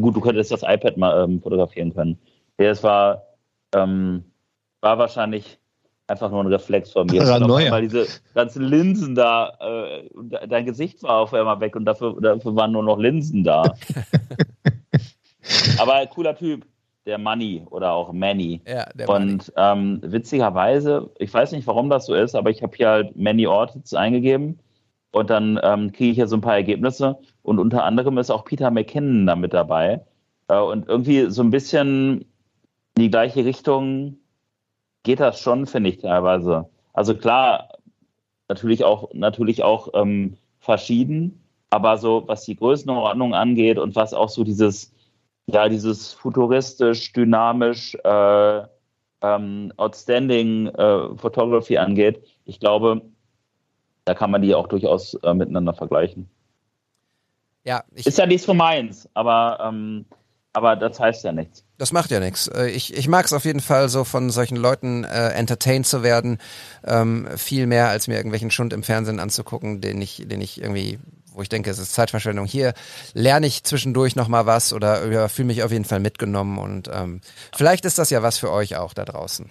[0.02, 2.20] gut, du könntest das iPad mal ähm, fotografieren können.
[2.60, 3.24] Ja, es war,
[3.74, 4.26] ähm,
[4.82, 5.60] war wahrscheinlich
[6.08, 7.22] einfach nur ein Reflex von mir.
[7.22, 7.72] Paranoia.
[7.72, 10.10] Weil diese ganzen Linsen da, äh,
[10.48, 13.74] dein Gesicht war auf einmal weg und dafür, dafür waren nur noch Linsen da.
[15.80, 16.66] Aber cooler Typ,
[17.06, 18.62] der Money oder auch Manny.
[18.68, 19.34] Ja, der Manny.
[19.34, 23.16] Und ähm, witzigerweise, ich weiß nicht, warum das so ist, aber ich habe hier halt
[23.16, 24.60] Manny Ortiz eingegeben
[25.12, 28.44] und dann ähm, kriege ich hier so ein paar Ergebnisse und unter anderem ist auch
[28.44, 30.02] Peter McKinnon da mit dabei.
[30.48, 32.22] Äh, und irgendwie so ein bisschen
[32.98, 34.18] in die gleiche Richtung
[35.06, 36.68] geht das schon, finde ich teilweise.
[36.92, 37.70] Also klar,
[38.50, 44.30] natürlich auch, natürlich auch ähm, verschieden, aber so was die Größenordnung angeht und was auch
[44.30, 44.94] so dieses,
[45.46, 48.62] ja, dieses futuristisch, dynamisch, äh,
[49.22, 53.02] ähm, outstanding äh, Photography angeht, ich glaube,
[54.04, 56.30] da kann man die auch durchaus äh, miteinander vergleichen.
[57.64, 60.06] Ja, ich, Ist ja nichts von meins, aber, ähm,
[60.56, 61.66] aber das heißt ja nichts.
[61.78, 62.50] Das macht ja nichts.
[62.68, 66.38] Ich, ich mag es auf jeden Fall, so von solchen Leuten äh, entertained zu werden.
[66.86, 70.98] Ähm, viel mehr, als mir irgendwelchen Schund im Fernsehen anzugucken, den ich, den ich irgendwie,
[71.34, 72.46] wo ich denke, es ist Zeitverschwendung.
[72.46, 72.74] Hier
[73.14, 76.58] lerne ich zwischendurch nochmal was oder ja, fühle mich auf jeden Fall mitgenommen.
[76.58, 77.20] Und ähm,
[77.54, 79.50] vielleicht ist das ja was für euch auch da draußen.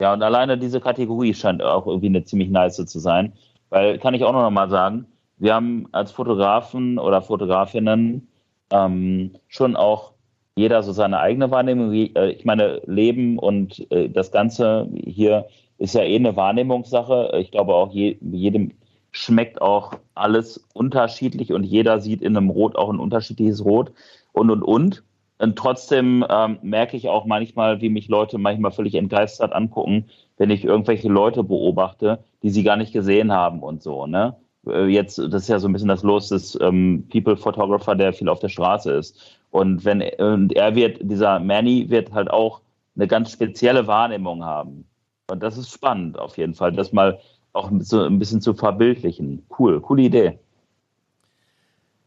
[0.00, 3.32] Ja, und alleine diese Kategorie scheint auch irgendwie eine ziemlich nice zu sein.
[3.70, 5.06] Weil, kann ich auch noch mal sagen,
[5.38, 8.28] wir haben als Fotografen oder Fotografinnen
[8.70, 10.12] ähm, schon auch
[10.56, 11.92] jeder so seine eigene Wahrnehmung.
[11.92, 15.46] Äh, Ich meine, Leben und äh, das Ganze hier
[15.78, 17.32] ist ja eh eine Wahrnehmungssache.
[17.38, 18.72] Ich glaube auch je, jedem
[19.12, 23.92] schmeckt auch alles unterschiedlich und jeder sieht in einem Rot auch ein unterschiedliches Rot
[24.32, 25.02] und und und.
[25.38, 30.06] Und trotzdem ähm, merke ich auch manchmal, wie mich Leute manchmal völlig entgeistert angucken,
[30.38, 34.06] wenn ich irgendwelche Leute beobachte, die sie gar nicht gesehen haben und so.
[34.06, 34.34] Ne?
[34.66, 38.12] Äh, Jetzt, das ist ja so ein bisschen das Los des ähm, People Photographer, der
[38.12, 39.38] viel auf der Straße ist.
[39.50, 42.60] Und wenn und er wird, dieser Manny wird halt auch
[42.96, 44.84] eine ganz spezielle Wahrnehmung haben.
[45.30, 47.18] Und das ist spannend auf jeden Fall, das mal
[47.52, 49.44] auch so ein bisschen zu verbildlichen.
[49.58, 50.38] Cool, coole Idee.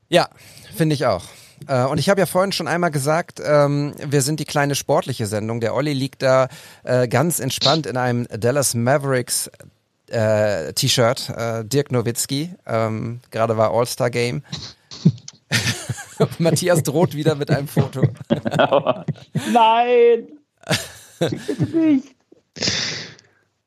[0.09, 0.29] Ja,
[0.75, 1.23] finde ich auch.
[1.67, 5.25] Äh, Und ich habe ja vorhin schon einmal gesagt, ähm, wir sind die kleine sportliche
[5.25, 5.59] Sendung.
[5.59, 6.47] Der Olli liegt da
[6.83, 9.51] äh, ganz entspannt in einem Dallas Mavericks
[10.11, 11.29] äh, T-Shirt.
[11.29, 14.43] Äh, Dirk Nowitzki, ähm, gerade war All-Star Game.
[16.37, 18.01] Matthias droht wieder mit einem Foto.
[19.53, 20.27] Nein!
[21.73, 22.15] nicht.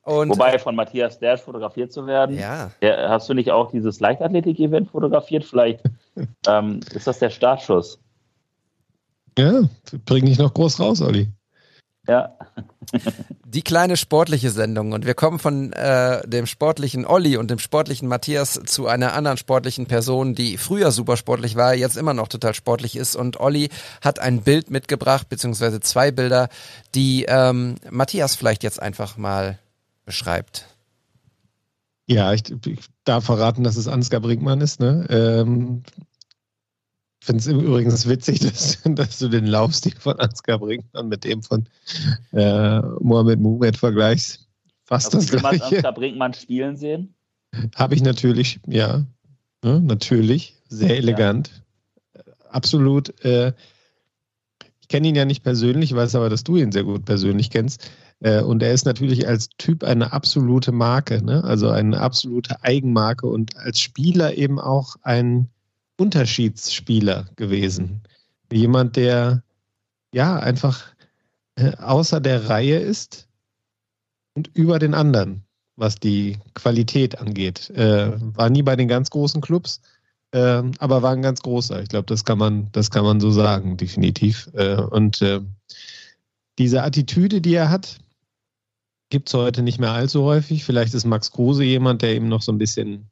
[0.04, 2.36] Und Wobei von Matthias Dersch fotografiert zu werden.
[2.36, 5.44] ja, Der, hast du nicht auch dieses Leichtathletik-Event fotografiert?
[5.44, 5.80] Vielleicht
[6.48, 8.00] ähm, ist das der Startschuss.
[9.38, 9.62] Ja,
[10.04, 11.28] bring dich noch groß raus, Olli.
[12.08, 12.36] Ja.
[13.44, 14.92] die kleine sportliche Sendung.
[14.92, 19.36] Und wir kommen von äh, dem sportlichen Olli und dem sportlichen Matthias zu einer anderen
[19.36, 23.14] sportlichen Person, die früher super sportlich war, jetzt immer noch total sportlich ist.
[23.14, 23.68] Und Olli
[24.00, 26.48] hat ein Bild mitgebracht, beziehungsweise zwei Bilder,
[26.94, 29.58] die ähm, Matthias vielleicht jetzt einfach mal
[30.04, 30.66] beschreibt.
[32.06, 34.80] Ja, ich, ich darf verraten, dass es Ansgar Brinkmann ist.
[34.80, 35.06] Ne?
[35.08, 35.82] Ähm,
[37.24, 41.66] finde es übrigens witzig, dass, dass du den Laufstil von Ansgar Brinkmann mit dem von
[42.32, 44.48] äh, Mohamed Moumed vergleichst.
[44.84, 45.76] Fast Hast du das jemals gleiche.
[45.76, 47.14] Ansgar Brinkmann spielen sehen?
[47.76, 49.04] Habe ich natürlich, ja.
[49.62, 50.56] Ne, natürlich.
[50.68, 51.62] Sehr elegant.
[52.48, 53.24] Absolut.
[53.24, 53.52] Äh,
[54.80, 57.88] ich kenne ihn ja nicht persönlich, weiß aber, dass du ihn sehr gut persönlich kennst.
[58.20, 61.44] Äh, und er ist natürlich als Typ eine absolute Marke, ne?
[61.44, 65.48] also eine absolute Eigenmarke und als Spieler eben auch ein
[66.02, 68.02] Unterschiedsspieler gewesen.
[68.52, 69.44] Jemand, der
[70.12, 70.84] ja einfach
[71.54, 73.28] äh, außer der Reihe ist
[74.34, 75.44] und über den anderen,
[75.76, 77.70] was die Qualität angeht.
[77.70, 79.80] Äh, war nie bei den ganz großen Clubs,
[80.32, 81.80] äh, aber war ein ganz großer.
[81.82, 84.50] Ich glaube, das kann man, das kann man so sagen, definitiv.
[84.54, 85.40] Äh, und äh,
[86.58, 88.00] diese Attitüde, die er hat,
[89.08, 90.64] gibt es heute nicht mehr allzu häufig.
[90.64, 93.08] Vielleicht ist Max Kruse jemand, der ihm noch so ein bisschen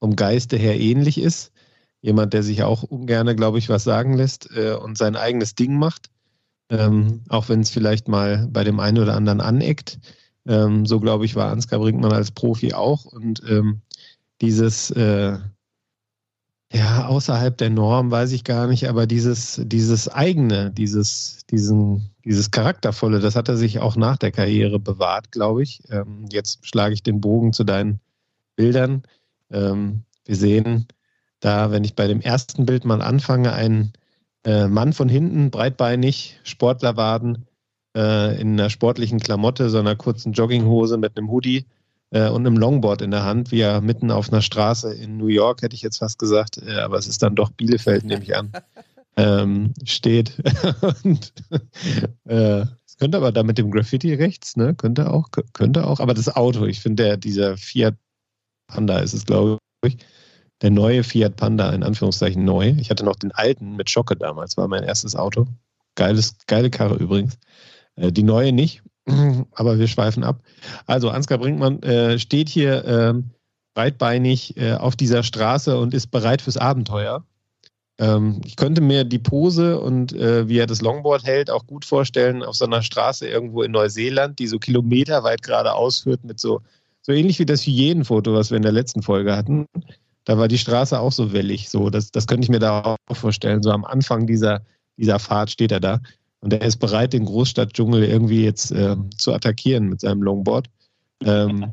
[0.00, 1.52] vom Geiste her ähnlich ist.
[2.06, 5.76] Jemand, der sich auch ungern, glaube ich, was sagen lässt äh, und sein eigenes Ding
[5.76, 6.08] macht.
[6.70, 9.98] Ähm, auch wenn es vielleicht mal bei dem einen oder anderen aneckt.
[10.46, 13.06] Ähm, so, glaube ich, war Ansgar Brinkmann als Profi auch.
[13.06, 13.80] Und ähm,
[14.40, 15.36] dieses, äh,
[16.72, 22.52] ja, außerhalb der Norm weiß ich gar nicht, aber dieses, dieses eigene, dieses, diesen, dieses
[22.52, 25.82] Charaktervolle, das hat er sich auch nach der Karriere bewahrt, glaube ich.
[25.90, 27.98] Ähm, jetzt schlage ich den Bogen zu deinen
[28.54, 29.02] Bildern.
[29.50, 30.86] Ähm, wir sehen
[31.46, 33.92] da, wenn ich bei dem ersten Bild mal anfange, einen
[34.44, 37.46] äh, Mann von hinten, breitbeinig, Sportlerwaden,
[37.96, 41.66] äh, in einer sportlichen Klamotte, so einer kurzen Jogginghose mit einem Hoodie
[42.10, 45.28] äh, und einem Longboard in der Hand, wie er mitten auf einer Straße in New
[45.28, 48.36] York, hätte ich jetzt fast gesagt, äh, aber es ist dann doch Bielefeld, nehme ich
[48.36, 48.52] an,
[49.16, 50.32] ähm, steht.
[51.04, 51.32] und
[52.24, 52.66] äh,
[52.98, 54.74] könnte aber da mit dem Graffiti rechts, ne?
[54.74, 56.00] Könnte auch, könnte auch.
[56.00, 57.94] Aber das Auto, ich finde, der, dieser Fiat
[58.66, 59.98] Panda ist es, glaube ich.
[60.62, 62.74] Der neue Fiat Panda, in Anführungszeichen neu.
[62.78, 65.46] Ich hatte noch den alten mit Schocke damals, war mein erstes Auto.
[65.96, 67.38] Geiles, geile Karre übrigens.
[67.96, 68.82] Äh, die neue nicht,
[69.52, 70.42] aber wir schweifen ab.
[70.86, 73.14] Also Ansgar Brinkmann äh, steht hier äh,
[73.74, 77.26] breitbeinig auf dieser Straße und ist bereit fürs Abenteuer.
[77.98, 81.84] Ähm, ich könnte mir die Pose und äh, wie er das Longboard hält auch gut
[81.84, 86.60] vorstellen auf so einer Straße irgendwo in Neuseeland, die so kilometerweit geradeaus führt mit so,
[87.00, 89.66] so ähnlich wie das Hyänenfoto, was wir in der letzten Folge hatten.
[90.26, 91.70] Da war die Straße auch so wellig.
[91.70, 93.62] So, das, das könnte ich mir da auch vorstellen.
[93.62, 94.60] So am Anfang dieser,
[94.96, 96.00] dieser Fahrt steht er da.
[96.40, 100.68] Und er ist bereit, den Großstadtdschungel irgendwie jetzt äh, zu attackieren mit seinem Longboard.
[101.24, 101.72] Ähm,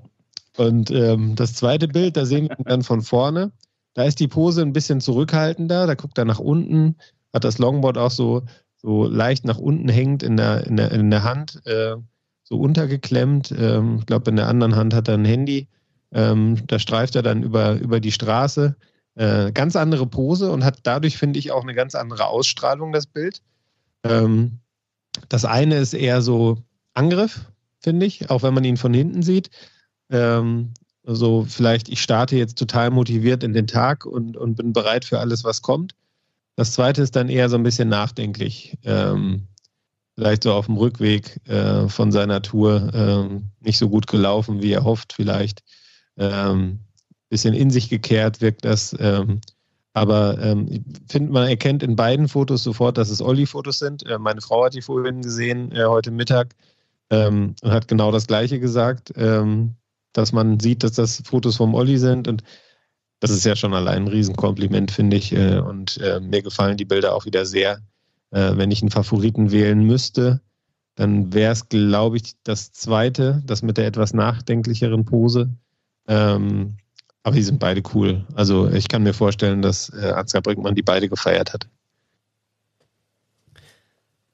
[0.55, 3.51] und ähm, das zweite Bild, da sehen wir ihn dann von vorne.
[3.95, 5.87] Da ist die Pose ein bisschen zurückhaltender.
[5.87, 6.95] Da guckt er nach unten,
[7.33, 8.43] hat das Longboard auch so,
[8.77, 11.95] so leicht nach unten hängend in der, in der, in der Hand, äh,
[12.43, 13.51] so untergeklemmt.
[13.57, 15.67] Ähm, ich glaube, in der anderen Hand hat er ein Handy.
[16.13, 18.75] Ähm, da streift er dann über, über die Straße.
[19.15, 23.05] Äh, ganz andere Pose und hat dadurch, finde ich, auch eine ganz andere Ausstrahlung, das
[23.05, 23.41] Bild.
[24.03, 24.59] Ähm,
[25.29, 26.57] das eine ist eher so
[26.93, 27.41] Angriff,
[27.79, 29.49] finde ich, auch wenn man ihn von hinten sieht.
[30.09, 30.73] Ähm,
[31.05, 35.19] also vielleicht, ich starte jetzt total motiviert in den Tag und, und bin bereit für
[35.19, 35.93] alles, was kommt.
[36.55, 38.77] Das zweite ist dann eher so ein bisschen nachdenklich.
[38.83, 39.47] Ähm,
[40.15, 44.71] vielleicht so auf dem Rückweg äh, von seiner Tour ähm, nicht so gut gelaufen, wie
[44.71, 45.63] er hofft, vielleicht.
[46.17, 46.79] Ähm,
[47.29, 48.95] bisschen in sich gekehrt wirkt das.
[48.99, 49.41] Ähm,
[49.93, 54.05] aber ähm, ich finde, man erkennt in beiden Fotos sofort, dass es Olli-Fotos sind.
[54.05, 56.55] Äh, meine Frau hat die vorhin gesehen, äh, heute Mittag,
[57.09, 59.75] ähm, und hat genau das Gleiche gesagt, ähm,
[60.13, 62.27] dass man sieht, dass das Fotos vom Olli sind.
[62.27, 62.43] Und
[63.19, 65.33] das ist ja schon allein ein Riesenkompliment, finde ich.
[65.33, 67.79] Äh, und äh, mir gefallen die Bilder auch wieder sehr.
[68.31, 70.41] Äh, wenn ich einen Favoriten wählen müsste,
[70.95, 75.51] dann wäre es, glaube ich, das zweite, das mit der etwas nachdenklicheren Pose.
[76.07, 76.77] Ähm,
[77.23, 78.25] aber die sind beide cool.
[78.35, 81.67] Also ich kann mir vorstellen, dass äh, Ansgar Brinkmann die beide gefeiert hat.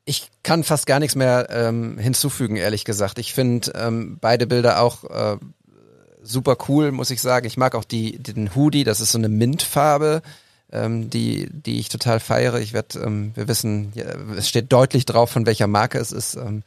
[0.06, 3.20] Ich kann fast gar nichts mehr ähm, hinzufügen, ehrlich gesagt.
[3.20, 5.38] Ich finde ähm, beide Bilder auch äh,
[6.24, 7.46] super cool, muss ich sagen.
[7.46, 10.24] Ich mag auch die, den Hoodie, das ist so eine Mintfarbe,
[10.72, 12.60] ähm, die, die ich total feiere.
[12.60, 14.06] Ich werde, ähm, wir wissen, ja,
[14.36, 16.36] es steht deutlich drauf, von welcher Marke es ist.
[16.36, 16.64] Ähm,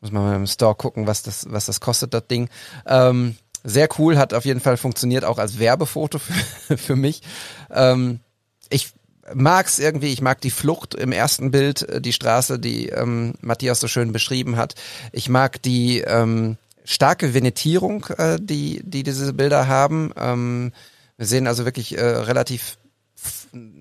[0.00, 2.48] muss man mal im Store gucken, was das, was das kostet, das Ding.
[2.86, 3.36] Ähm,
[3.66, 7.22] sehr cool, hat auf jeden Fall funktioniert, auch als Werbefoto für, für mich.
[7.70, 8.20] Ähm,
[8.70, 8.92] ich
[9.34, 13.80] mag's irgendwie, ich mag die Flucht im ersten Bild, äh, die Straße, die ähm, Matthias
[13.80, 14.74] so schön beschrieben hat.
[15.12, 20.12] Ich mag die ähm, starke Venettierung, äh, die, die diese Bilder haben.
[20.16, 20.72] Ähm,
[21.16, 22.78] wir sehen also wirklich äh, relativ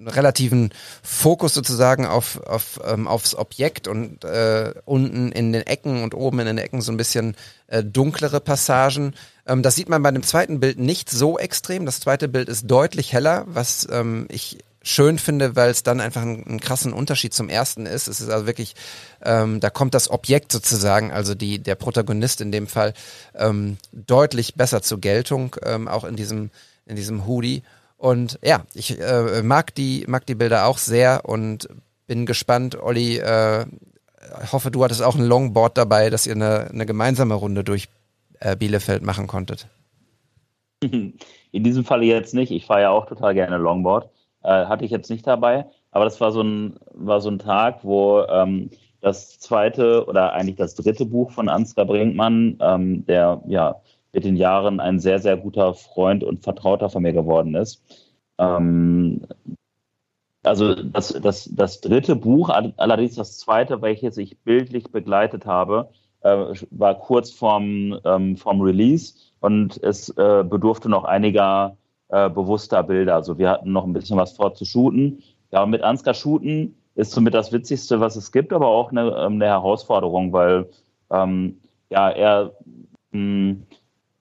[0.07, 0.71] relativen
[1.03, 6.39] Fokus sozusagen auf, auf, ähm, aufs Objekt und äh, unten in den Ecken und oben
[6.39, 7.35] in den Ecken so ein bisschen
[7.67, 9.13] äh, dunklere Passagen.
[9.47, 11.85] Ähm, das sieht man bei dem zweiten Bild nicht so extrem.
[11.85, 16.21] Das zweite Bild ist deutlich heller, was ähm, ich schön finde, weil es dann einfach
[16.21, 18.07] einen, einen, krassen Unterschied zum ersten ist.
[18.07, 18.75] Es ist also wirklich,
[19.23, 22.93] ähm, da kommt das Objekt sozusagen, also die der Protagonist in dem Fall
[23.33, 26.51] ähm, deutlich besser zur Geltung, ähm, auch in diesem
[26.85, 27.63] in diesem Hoodie.
[27.97, 31.69] Und ja, ich äh, mag die mag die Bilder auch sehr und
[32.07, 33.17] bin gespannt, Olli.
[33.17, 33.65] Äh,
[34.51, 37.87] hoffe, du hattest auch ein Longboard dabei, dass ihr eine, eine gemeinsame Runde durch
[38.39, 39.67] äh, Bielefeld machen konntet.
[40.81, 42.51] In diesem Falle jetzt nicht.
[42.51, 44.09] Ich fahre ja auch total gerne Longboard.
[44.43, 45.65] Äh, hatte ich jetzt nicht dabei.
[45.91, 48.69] Aber das war so ein, war so ein Tag, wo ähm,
[49.01, 53.81] das zweite oder eigentlich das dritte Buch von Ansgar Brinkmann, ähm, der ja
[54.15, 57.83] mit den Jahren ein sehr, sehr guter Freund und Vertrauter von mir geworden ist.
[58.39, 59.27] Ähm,
[60.41, 65.89] also das, das, das dritte Buch, allerdings das zweite, welches ich bildlich begleitet habe,
[66.21, 71.75] äh, war kurz vorm, ähm, vorm Release und es äh, bedurfte noch einiger
[72.07, 73.15] äh, bewusster Bilder.
[73.15, 75.23] Also wir hatten noch ein bisschen was vor zu shooten.
[75.51, 79.33] Ja, mit Ansgar shooten ist somit das Witzigste, was es gibt, aber auch eine, ähm,
[79.33, 80.69] eine Herausforderung, weil
[81.11, 81.59] ähm,
[81.89, 82.53] ja, er
[83.11, 83.63] mh, hm,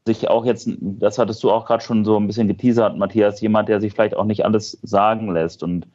[0.07, 3.69] sich auch jetzt, das hattest du auch gerade schon so ein bisschen geteasert, Matthias, jemand,
[3.69, 5.63] der sich vielleicht auch nicht alles sagen lässt.
[5.63, 5.87] Und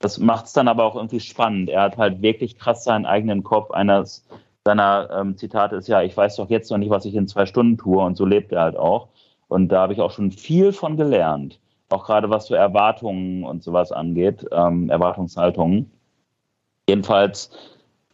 [0.00, 1.70] das macht es dann aber auch irgendwie spannend.
[1.70, 3.70] Er hat halt wirklich krass seinen eigenen Kopf.
[3.70, 4.26] Eines
[4.64, 7.46] seiner ähm, Zitate ist ja, ich weiß doch jetzt noch nicht, was ich in zwei
[7.46, 8.02] Stunden tue.
[8.02, 9.08] Und so lebt er halt auch.
[9.48, 11.58] Und da habe ich auch schon viel von gelernt.
[11.88, 15.90] Auch gerade was so Erwartungen und sowas angeht, ähm, Erwartungshaltungen.
[16.88, 17.50] Jedenfalls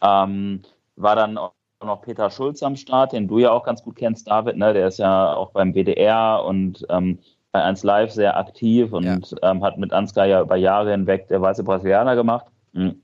[0.03, 0.63] ähm,
[0.97, 1.53] war dann auch
[1.85, 4.57] noch Peter Schulz am Start, den du ja auch ganz gut kennst, David.
[4.57, 4.73] Ne?
[4.73, 7.19] Der ist ja auch beim WDR und ähm,
[7.53, 9.19] bei 1 Live sehr aktiv und ja.
[9.43, 12.47] ähm, hat mit Ansgar ja über Jahre hinweg der weiße Brasilianer gemacht.
[12.73, 13.03] Mhm.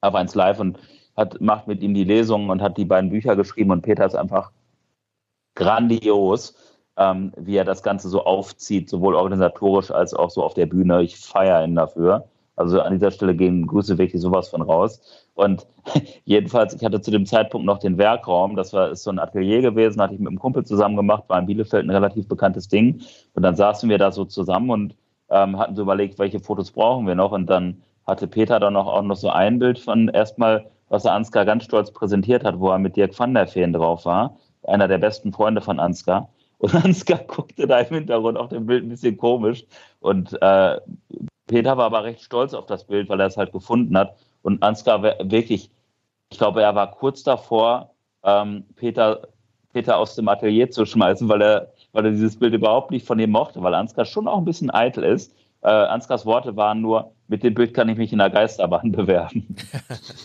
[0.00, 0.78] Aber 1 Live und
[1.16, 4.14] hat, macht mit ihm die Lesungen und hat die beiden Bücher geschrieben und Peter ist
[4.14, 4.50] einfach
[5.54, 6.54] grandios,
[6.96, 11.02] ähm, wie er das Ganze so aufzieht, sowohl organisatorisch als auch so auf der Bühne.
[11.02, 12.28] Ich feiere ihn dafür.
[12.56, 15.00] Also an dieser Stelle gehen Grüße wirklich sowas von raus.
[15.34, 15.66] Und
[16.24, 18.56] jedenfalls, ich hatte zu dem Zeitpunkt noch den Werkraum.
[18.56, 21.38] Das war ist so ein Atelier gewesen, hatte ich mit einem Kumpel zusammen gemacht, war
[21.38, 23.00] in Bielefeld ein relativ bekanntes Ding.
[23.34, 24.96] Und dann saßen wir da so zusammen und
[25.30, 27.32] ähm, hatten so überlegt, welche Fotos brauchen wir noch.
[27.32, 31.14] Und dann hatte Peter dann auch, auch noch so ein Bild von erstmal, was er
[31.14, 34.88] Ansgar ganz stolz präsentiert hat, wo er mit Dirk van der Feen drauf war, einer
[34.88, 36.28] der besten Freunde von Ansgar.
[36.58, 39.64] Und Ansgar guckte da im Hintergrund auf dem Bild ein bisschen komisch.
[40.00, 40.78] Und äh,
[41.52, 44.16] Peter war aber recht stolz auf das Bild, weil er es halt gefunden hat.
[44.40, 45.70] Und Ansgar wirklich,
[46.30, 47.90] ich glaube, er war kurz davor,
[48.24, 49.28] ähm, Peter,
[49.74, 53.18] Peter aus dem Atelier zu schmeißen, weil er, weil er dieses Bild überhaupt nicht von
[53.18, 55.36] ihm mochte, weil Ansgar schon auch ein bisschen eitel ist.
[55.60, 59.54] Äh, Ansgars Worte waren nur, mit dem Bild kann ich mich in der Geisterbahn bewerben.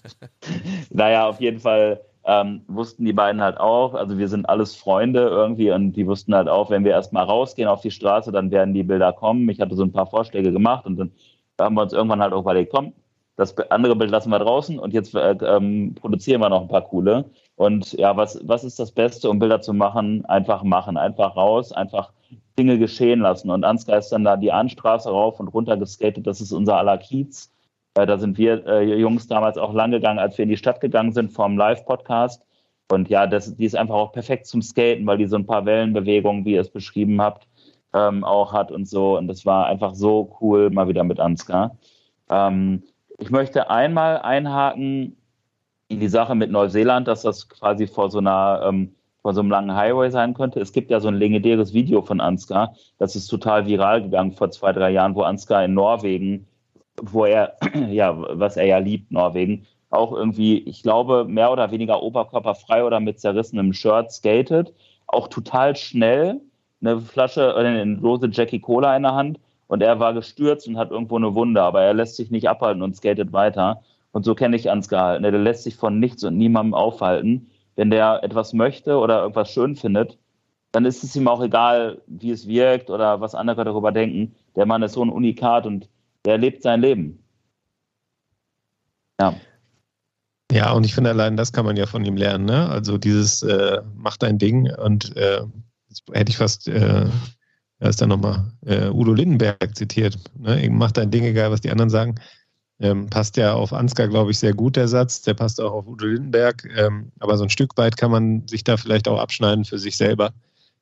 [0.92, 5.22] naja, auf jeden Fall ähm, wussten die beiden halt auch, also wir sind alles Freunde
[5.22, 8.74] irgendwie und die wussten halt auch, wenn wir erstmal rausgehen auf die Straße, dann werden
[8.74, 9.48] die Bilder kommen.
[9.50, 11.12] Ich hatte so ein paar Vorschläge gemacht und dann
[11.60, 12.94] haben wir uns irgendwann halt auch überlegt, komm,
[13.38, 16.82] das andere Bild lassen wir draußen und jetzt äh, ähm, produzieren wir noch ein paar
[16.82, 17.26] coole.
[17.56, 20.26] Und ja, was, was ist das Beste, um Bilder zu machen?
[20.26, 22.12] Einfach machen, einfach raus, einfach
[22.60, 23.52] Dinge geschehen lassen.
[23.52, 26.98] Und Ansgar ist dann da die Anstraße rauf und runter geskatet, das ist unser aller
[26.98, 27.54] Kiez.
[27.98, 30.82] Äh, da sind wir äh, Jungs damals auch lang gegangen, als wir in die Stadt
[30.82, 32.44] gegangen sind vom Live-Podcast.
[32.92, 35.66] Und ja, das, die ist einfach auch perfekt zum Skaten, weil die so ein paar
[35.66, 37.48] Wellenbewegungen, wie ihr es beschrieben habt,
[37.94, 39.18] ähm, auch hat und so.
[39.18, 41.76] Und das war einfach so cool, mal wieder mit Ansgar.
[42.30, 42.84] Ähm,
[43.18, 45.18] ich möchte einmal einhaken
[45.88, 48.94] in die Sache mit Neuseeland, dass das quasi vor so einer ähm,
[49.24, 50.60] vor so einem langen Highway sein könnte.
[50.60, 54.52] Es gibt ja so ein legendäres Video von Ansgar, das ist total viral gegangen vor
[54.52, 56.48] zwei, drei Jahren, wo Ansgar in Norwegen
[57.02, 57.58] wo er,
[57.90, 63.00] ja, was er ja liebt, Norwegen, auch irgendwie, ich glaube, mehr oder weniger oberkörperfrei oder
[63.00, 64.74] mit zerrissenem Shirt skatet,
[65.08, 66.42] auch total schnell,
[66.82, 70.78] eine Flasche, äh, eine Dose Jackie Cola in der Hand und er war gestürzt und
[70.78, 73.82] hat irgendwo eine Wunde, aber er lässt sich nicht abhalten und skatet weiter.
[74.12, 75.20] Und so kenne ich Ansgar.
[75.20, 75.32] Ne?
[75.32, 77.50] Der lässt sich von nichts und niemandem aufhalten.
[77.76, 80.18] Wenn der etwas möchte oder irgendwas schön findet,
[80.72, 84.36] dann ist es ihm auch egal, wie es wirkt oder was andere darüber denken.
[84.56, 85.90] Der Mann ist so ein Unikat und
[86.26, 87.24] der lebt sein Leben.
[89.20, 89.36] Ja.
[90.52, 92.46] Ja, und ich finde, allein das kann man ja von ihm lernen.
[92.46, 92.70] Ne?
[92.70, 95.42] Also dieses äh, Mach dein Ding und äh,
[96.14, 97.06] hätte ich fast, äh,
[97.80, 100.18] da ist dann nochmal äh, Udo Lindenberg zitiert.
[100.38, 100.70] Ne?
[100.72, 102.16] Mach dein Ding, egal was die anderen sagen.
[102.80, 105.22] Ähm, passt ja auf Ansgar, glaube ich, sehr gut, der Satz.
[105.24, 106.64] Der passt auch auf Udo Lindenberg.
[106.78, 109.98] Ähm, aber so ein Stück weit kann man sich da vielleicht auch abschneiden für sich
[109.98, 110.32] selber.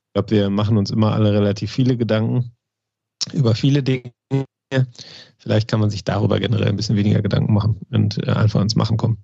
[0.07, 2.51] Ich glaube, wir machen uns immer alle relativ viele Gedanken
[3.33, 4.11] über viele Dinge
[5.38, 8.76] Vielleicht kann man sich darüber generell ein bisschen weniger Gedanken machen und äh, einfach ins
[8.76, 9.17] Machen kommen.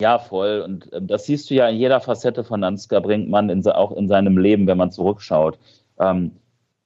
[0.00, 0.62] Ja, voll.
[0.64, 4.08] Und äh, das siehst du ja in jeder Facette von Ansgar Brinkmann, in, auch in
[4.08, 5.58] seinem Leben, wenn man zurückschaut.
[5.98, 6.32] Ähm,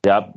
[0.04, 0.34] der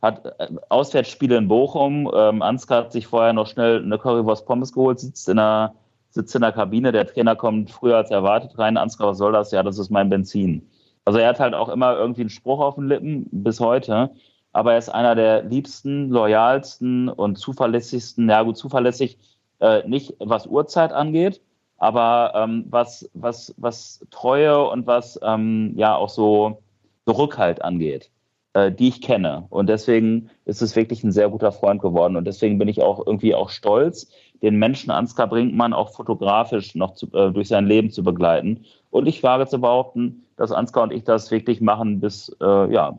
[0.00, 2.10] hat äh, Auswärtsspiele in Bochum.
[2.14, 5.74] Ähm, Ansgar hat sich vorher noch schnell eine Currywurst Pommes geholt, sitzt in der,
[6.10, 6.92] sitzt in der Kabine.
[6.92, 8.76] Der Trainer kommt früher als erwartet rein.
[8.76, 9.50] Ansgar, was soll das?
[9.50, 10.68] Ja, das ist mein Benzin.
[11.04, 14.10] Also er hat halt auch immer irgendwie einen Spruch auf den Lippen bis heute
[14.52, 19.18] aber er ist einer der liebsten, loyalsten und zuverlässigsten, ja gut, zuverlässig
[19.60, 21.40] äh, nicht was Uhrzeit angeht,
[21.78, 26.62] aber ähm, was, was, was Treue und was ähm, ja auch so,
[27.08, 28.10] Rückhalt angeht,
[28.52, 29.46] äh, die ich kenne.
[29.50, 32.16] Und deswegen ist es wirklich ein sehr guter Freund geworden.
[32.16, 34.10] Und deswegen bin ich auch irgendwie auch stolz,
[34.42, 38.64] den Menschen Ansgar Brinkmann auch fotografisch noch zu, äh, durch sein Leben zu begleiten.
[38.90, 42.98] Und ich wage zu behaupten, dass Ansgar und ich das wirklich machen bis, äh, ja,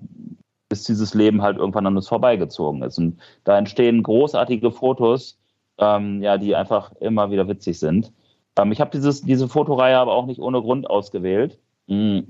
[0.72, 2.98] bis dieses Leben halt irgendwann an uns vorbeigezogen ist.
[2.98, 5.38] Und da entstehen großartige Fotos,
[5.78, 8.14] ähm, ja, die einfach immer wieder witzig sind.
[8.58, 12.24] Ähm, ich habe diese Fotoreihe aber auch nicht ohne Grund ausgewählt, mh,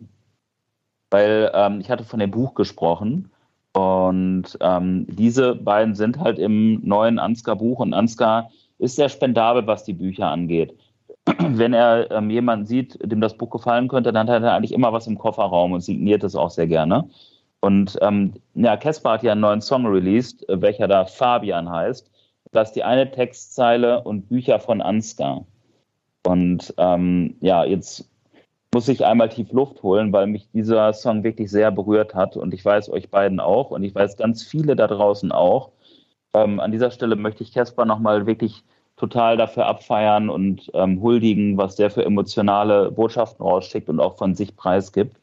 [1.12, 3.30] weil ähm, ich hatte von dem Buch gesprochen
[3.74, 9.84] und ähm, diese beiden sind halt im neuen Ansgar-Buch und Ansgar ist sehr spendabel, was
[9.84, 10.76] die Bücher angeht.
[11.38, 14.94] Wenn er ähm, jemanden sieht, dem das Buch gefallen könnte, dann hat er eigentlich immer
[14.94, 17.08] was im Kofferraum und signiert es auch sehr gerne.
[17.62, 22.12] Und ähm, ja, Caspar hat ja einen neuen Song released, äh, welcher da Fabian heißt.
[22.52, 25.46] Das ist die eine Textzeile und Bücher von Ansgar.
[26.26, 28.10] Und ähm, ja, jetzt
[28.74, 32.36] muss ich einmal tief Luft holen, weil mich dieser Song wirklich sehr berührt hat.
[32.36, 35.72] Und ich weiß euch beiden auch und ich weiß ganz viele da draußen auch.
[36.34, 38.64] Ähm, an dieser Stelle möchte ich Caspar nochmal wirklich
[38.98, 44.36] total dafür abfeiern und ähm, huldigen, was der für emotionale Botschaften rausschickt und auch von
[44.36, 45.18] sich preisgibt.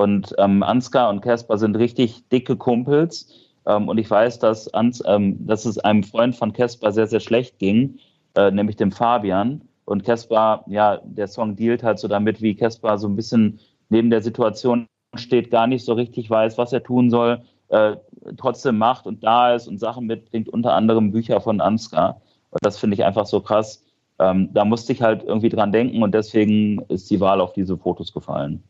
[0.00, 3.28] Und ähm, Ansgar und Caspar sind richtig dicke Kumpels.
[3.66, 7.20] Ähm, und ich weiß, dass, Ans, ähm, dass es einem Freund von Caspar sehr, sehr
[7.20, 7.98] schlecht ging,
[8.34, 9.60] äh, nämlich dem Fabian.
[9.84, 14.08] Und Caspar, ja, der Song dealt halt so damit, wie Caspar so ein bisschen neben
[14.08, 14.86] der Situation
[15.16, 17.96] steht, gar nicht so richtig weiß, was er tun soll, äh,
[18.38, 22.22] trotzdem macht und da ist und Sachen mitbringt, unter anderem Bücher von Ansgar.
[22.48, 23.84] Und das finde ich einfach so krass.
[24.18, 27.76] Ähm, da musste ich halt irgendwie dran denken und deswegen ist die Wahl auf diese
[27.76, 28.62] Fotos gefallen.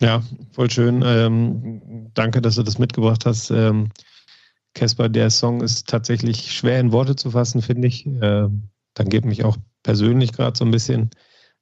[0.00, 0.22] Ja,
[0.52, 1.02] voll schön.
[1.04, 3.50] Ähm, danke, dass du das mitgebracht hast.
[3.50, 3.90] Ähm,
[4.74, 8.04] Casper, der Song ist tatsächlich schwer in Worte zu fassen, finde ich.
[8.04, 11.10] Ähm, dann geht mich auch persönlich gerade so ein bisschen.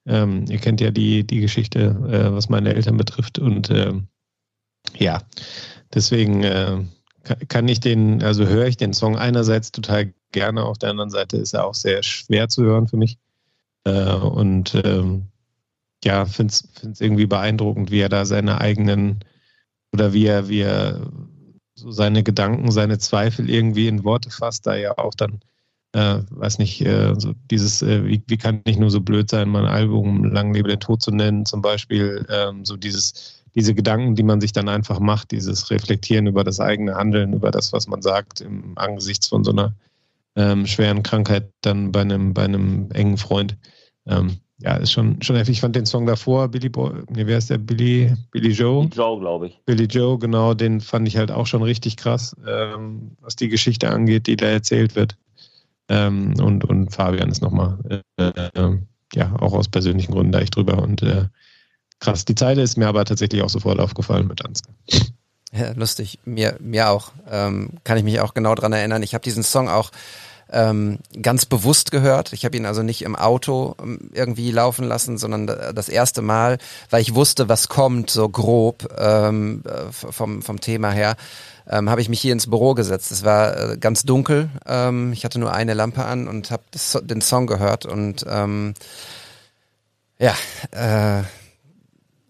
[0.07, 3.39] Ähm, ihr kennt ja die, die Geschichte, äh, was meine Eltern betrifft.
[3.39, 4.09] Und ähm,
[4.99, 5.23] ja,
[5.95, 6.83] deswegen äh,
[7.49, 11.37] kann ich den, also höre ich den Song einerseits total gerne, auf der anderen Seite
[11.37, 13.19] ist er auch sehr schwer zu hören für mich.
[13.85, 15.29] Äh, und ähm,
[16.05, 19.21] ja, finde es irgendwie beeindruckend, wie er da seine eigenen
[19.93, 21.01] oder wie er, wie er
[21.75, 25.41] so seine Gedanken, seine Zweifel irgendwie in Worte fasst, da ja auch dann,
[25.93, 29.49] äh, weiß nicht, äh, so dieses, äh, wie, wie kann ich nur so blöd sein,
[29.49, 34.15] mein Album Lang lebe der Tod zu nennen, zum Beispiel, ähm, so dieses, diese Gedanken,
[34.17, 37.87] die man sich dann einfach macht, dieses Reflektieren über das eigene Handeln, über das, was
[37.87, 39.75] man sagt, im Angesichts von so einer
[40.37, 43.57] ähm, schweren Krankheit dann bei einem, bei einem engen Freund.
[44.07, 45.57] Ähm, ja, ist schon, schon heftig.
[45.57, 47.59] Ich fand den Song davor, Billy Boy, nee, wer ist der?
[47.59, 48.85] Billy, Billy Joe?
[48.85, 49.61] Billy Joe, glaube ich.
[49.67, 53.91] Billy Joe, genau, den fand ich halt auch schon richtig krass, ähm, was die Geschichte
[53.91, 55.19] angeht, die da erzählt wird.
[55.91, 58.79] Ähm, und, und Fabian ist nochmal, äh, äh,
[59.15, 60.83] ja, auch aus persönlichen Gründen da ich drüber.
[60.83, 61.27] Und äh,
[62.01, 64.75] krass, die Zeile ist mir aber tatsächlich auch sofort aufgefallen mit Ansgar.
[65.53, 67.13] Ja, lustig, mir, mir auch.
[67.31, 69.03] Ähm, kann ich mich auch genau dran erinnern.
[69.03, 69.91] Ich habe diesen Song auch
[70.53, 72.33] ähm, ganz bewusst gehört.
[72.33, 76.59] Ich habe ihn also nicht im Auto ähm, irgendwie laufen lassen, sondern das erste Mal,
[76.91, 81.17] weil ich wusste, was kommt, so grob ähm, äh, vom, vom Thema her,
[81.69, 83.11] ähm, habe ich mich hier ins Büro gesetzt.
[83.11, 84.51] Es war äh, ganz dunkel.
[84.67, 86.65] Ähm, ich hatte nur eine Lampe an und habe
[87.03, 88.75] den Song gehört und ähm,
[90.19, 90.35] ja,
[90.71, 91.25] äh,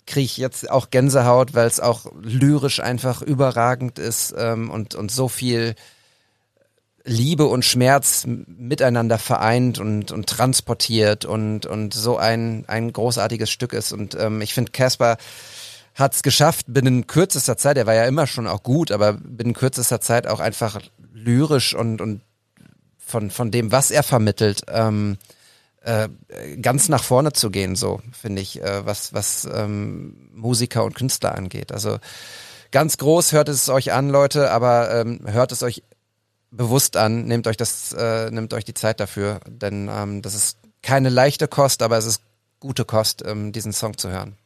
[0.07, 5.11] kriege ich jetzt auch Gänsehaut, weil es auch lyrisch einfach überragend ist ähm, und, und
[5.11, 5.75] so viel
[7.05, 13.75] Liebe und Schmerz miteinander vereint und, und transportiert und, und so ein, ein großartiges Stück
[13.75, 13.93] ist.
[13.93, 15.19] Und ähm, ich finde, Casper
[15.95, 19.53] hat es geschafft, binnen kürzester Zeit, er war ja immer schon auch gut, aber binnen
[19.53, 20.81] kürzester Zeit auch einfach
[21.13, 22.23] lyrisch und, und
[22.99, 25.19] von, von dem, was er vermittelt, ähm,
[25.83, 26.09] äh,
[26.61, 31.35] ganz nach vorne zu gehen, so finde ich, äh, was, was ähm, Musiker und Künstler
[31.35, 31.71] angeht.
[31.71, 31.99] Also
[32.73, 35.83] ganz groß, hört es euch an, Leute, aber ähm, hört es euch
[36.57, 40.59] bewusst an, nehmt euch das, äh, nehmt euch die Zeit dafür, denn ähm, das ist
[40.83, 42.23] keine leichte Kost, aber es ist
[42.61, 44.37] gute Kost, ähm, diesen Song zu hören.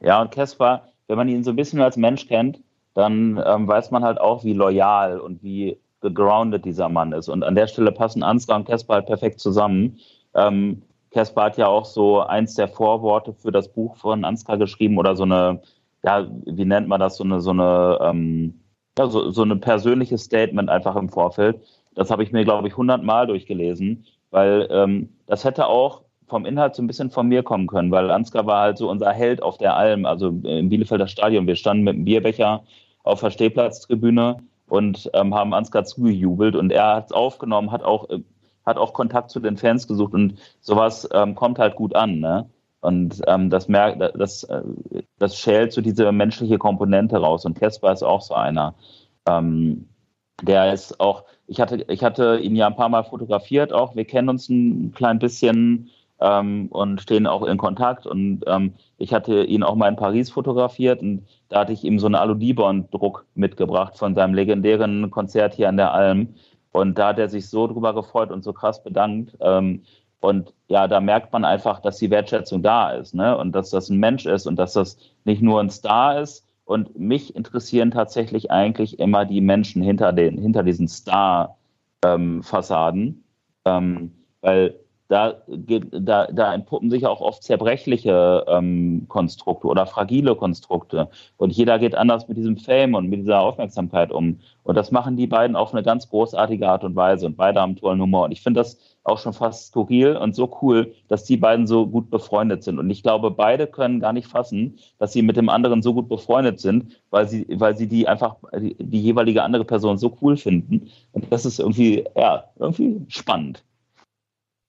[0.00, 2.60] Ja, und Caspar, wenn man ihn so ein bisschen als Mensch kennt,
[2.94, 7.28] dann ähm, weiß man halt auch, wie loyal und wie gegroundet dieser Mann ist.
[7.28, 9.98] Und an der Stelle passen Ansgar und Caspar halt perfekt zusammen.
[10.34, 14.98] Ähm, Caspar hat ja auch so eins der Vorworte für das Buch von Ansgar geschrieben
[14.98, 15.60] oder so eine,
[16.04, 18.60] ja, wie nennt man das, so eine, so eine, ähm,
[18.98, 21.60] ja, so, so ein persönliches Statement einfach im Vorfeld.
[21.94, 26.74] Das habe ich mir, glaube ich, hundertmal durchgelesen, weil ähm, das hätte auch vom Inhalt
[26.74, 29.58] so ein bisschen von mir kommen können, weil Ansgar war halt so unser Held auf
[29.58, 31.46] der Alm, also im Bielefelder Stadion.
[31.46, 32.62] Wir standen mit einem Bierbecher
[33.02, 34.36] auf der Stehplatztribüne
[34.68, 38.20] und ähm, haben Ansgar zugejubelt und er hat es aufgenommen, hat auch, äh,
[38.66, 42.20] hat auch Kontakt zu den Fans gesucht und sowas ähm, kommt halt gut an.
[42.20, 42.50] Ne?
[42.80, 44.62] Und ähm, das merkt, das, äh,
[45.18, 47.44] das schält so diese menschliche Komponente raus.
[47.44, 48.74] Und Kesper ist auch so einer.
[49.26, 49.88] Ähm,
[50.42, 54.04] der ist auch, ich hatte, ich hatte ihn ja ein paar Mal fotografiert, auch wir
[54.04, 58.06] kennen uns ein klein bisschen ähm, und stehen auch in Kontakt.
[58.06, 61.98] Und ähm, ich hatte ihn auch mal in Paris fotografiert und da hatte ich ihm
[61.98, 66.34] so einen Alu-Dibon-Druck mitgebracht von seinem legendären Konzert hier an der Alm.
[66.70, 69.36] Und da hat er sich so drüber gefreut und so krass bedankt.
[69.40, 69.82] Ähm,
[70.20, 73.38] und ja, da merkt man einfach, dass die Wertschätzung da ist, ne?
[73.38, 76.44] Und dass das ein Mensch ist und dass das nicht nur ein Star ist.
[76.64, 83.24] Und mich interessieren tatsächlich eigentlich immer die Menschen hinter den, hinter diesen Star-Fassaden.
[83.64, 90.36] Ähm, ähm, weil da, da, da entpuppen sich auch oft zerbrechliche ähm, Konstrukte oder fragile
[90.36, 91.08] Konstrukte.
[91.38, 94.40] Und jeder geht anders mit diesem Fame und mit dieser Aufmerksamkeit um.
[94.64, 97.24] Und das machen die beiden auf eine ganz großartige Art und Weise.
[97.24, 98.26] Und beide haben tollen Humor.
[98.26, 101.86] Und ich finde das auch schon fast skurril und so cool, dass die beiden so
[101.86, 102.78] gut befreundet sind.
[102.78, 106.08] Und ich glaube, beide können gar nicht fassen, dass sie mit dem anderen so gut
[106.08, 110.36] befreundet sind, weil sie, weil sie die einfach, die, die jeweilige andere Person so cool
[110.36, 110.90] finden.
[111.12, 113.64] Und das ist irgendwie, ja, irgendwie spannend.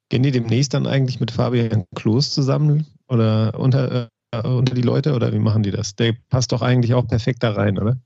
[0.09, 5.13] Gehen die demnächst dann eigentlich mit Fabian Klos zusammen oder unter, äh, unter die Leute
[5.13, 5.95] oder wie machen die das?
[5.95, 7.97] Der passt doch eigentlich auch perfekt da rein, oder?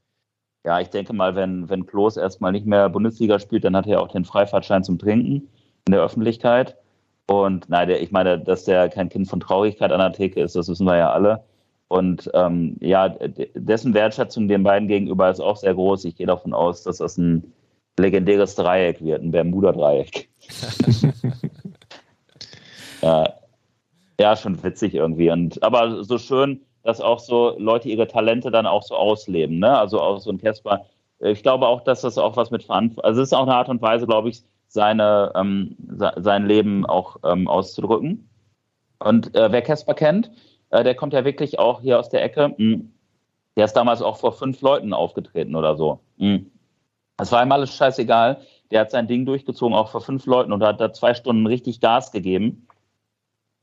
[0.66, 4.02] Ja, ich denke mal, wenn, wenn Klos erstmal nicht mehr Bundesliga spielt, dann hat er
[4.02, 5.50] auch den Freifahrtschein zum Trinken
[5.86, 6.78] in der Öffentlichkeit.
[7.28, 10.56] Und nein, der, ich meine, dass der kein Kind von Traurigkeit an der Theke ist,
[10.56, 11.44] das wissen wir ja alle.
[11.88, 13.10] Und ähm, ja,
[13.56, 16.06] dessen Wertschätzung den beiden gegenüber ist auch sehr groß.
[16.06, 17.54] Ich gehe davon aus, dass das ein
[18.00, 20.28] legendäres Dreieck wird, ein Bermuda-Dreieck.
[23.02, 23.34] ja,
[24.20, 25.30] ja, schon witzig irgendwie.
[25.30, 29.60] Und, aber so schön, dass auch so Leute ihre Talente dann auch so ausleben.
[29.60, 29.78] Ne?
[29.78, 30.86] Also auch so ein Casper.
[31.20, 33.70] Ich glaube auch, dass das auch was mit Verantwortung, also es ist auch eine Art
[33.70, 34.44] und Weise, glaube ich,
[34.74, 38.28] seine, ähm, sein Leben auch ähm, auszudrücken.
[38.98, 40.32] Und äh, wer Casper kennt,
[40.72, 42.56] äh, der kommt ja wirklich auch hier aus der Ecke.
[42.58, 42.92] Hm.
[43.56, 46.00] Der ist damals auch vor fünf Leuten aufgetreten oder so.
[46.18, 46.52] Hm.
[47.18, 48.42] Das war ihm alles scheißegal.
[48.72, 51.80] Der hat sein Ding durchgezogen, auch vor fünf Leuten und hat da zwei Stunden richtig
[51.80, 52.68] Gas gegeben.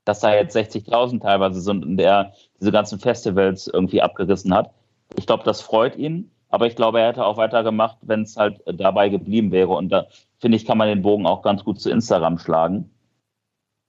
[0.04, 4.70] Dass da jetzt 60.000 teilweise sind und der diese ganzen Festivals irgendwie abgerissen hat.
[5.18, 6.30] Ich glaube, das freut ihn.
[6.50, 9.70] Aber ich glaube, er hätte auch weitergemacht, wenn es halt dabei geblieben wäre.
[9.70, 10.06] Und da
[10.40, 12.90] finde ich, kann man den Bogen auch ganz gut zu Instagram schlagen.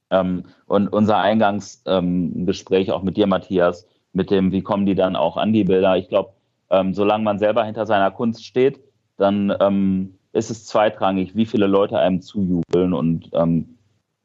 [0.10, 5.16] Ähm, und unser Eingangsgespräch ähm, auch mit dir, Matthias, mit dem, wie kommen die dann
[5.16, 5.96] auch an die Bilder?
[5.96, 6.34] Ich glaube,
[6.70, 8.82] ähm, solange man selber hinter seiner Kunst steht,
[9.18, 12.94] dann ähm, ist es zweitrangig, wie viele Leute einem zujubeln.
[12.94, 13.78] Und, ähm,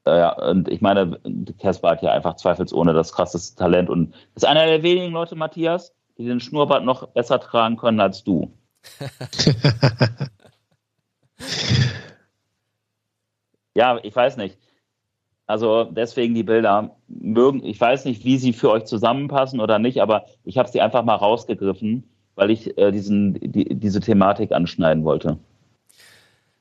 [0.05, 1.21] äh, und ich meine,
[1.61, 5.95] Casper hat ja einfach zweifelsohne das krasseste Talent und ist einer der wenigen Leute, Matthias,
[6.19, 8.51] die den Schnurrbart noch besser tragen können als du.
[13.77, 14.59] ja, ich weiß nicht.
[15.47, 20.01] Also deswegen die Bilder mögen, ich weiß nicht, wie sie für euch zusammenpassen oder nicht,
[20.01, 22.03] aber ich habe sie einfach mal rausgegriffen,
[22.35, 25.39] weil ich äh, diesen, die, diese Thematik anschneiden wollte.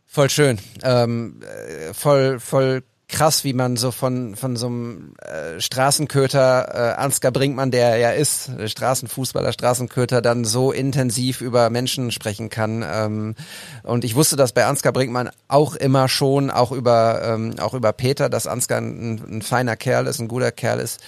[0.05, 0.59] Voll schön.
[0.83, 6.95] Ähm, äh, voll, voll krass, wie man so von, von so einem äh, Straßenköter, äh,
[6.95, 12.83] Ansgar Brinkmann, der ja ist, äh, Straßenfußballer, Straßenköter, dann so intensiv über Menschen sprechen kann.
[12.87, 13.35] Ähm,
[13.83, 17.93] und ich wusste das bei Ansgar Brinkmann auch immer schon, auch über, ähm, auch über
[17.93, 20.99] Peter, dass Ansgar ein, ein feiner Kerl ist, ein guter Kerl ist.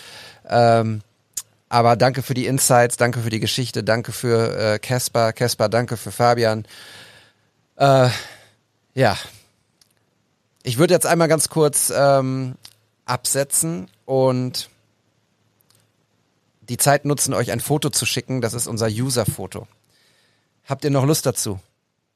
[0.47, 1.01] Ähm,
[1.69, 5.97] aber danke für die Insights, danke für die Geschichte, danke für Caspar, äh, Caspar, danke
[5.97, 6.65] für Fabian.
[7.75, 8.09] Äh,
[8.93, 9.17] ja,
[10.67, 12.55] ich würde jetzt einmal ganz kurz ähm,
[13.05, 14.69] absetzen und
[16.67, 18.41] die Zeit nutzen, euch ein Foto zu schicken.
[18.41, 19.65] Das ist unser User-Foto.
[20.65, 21.61] Habt ihr noch Lust dazu?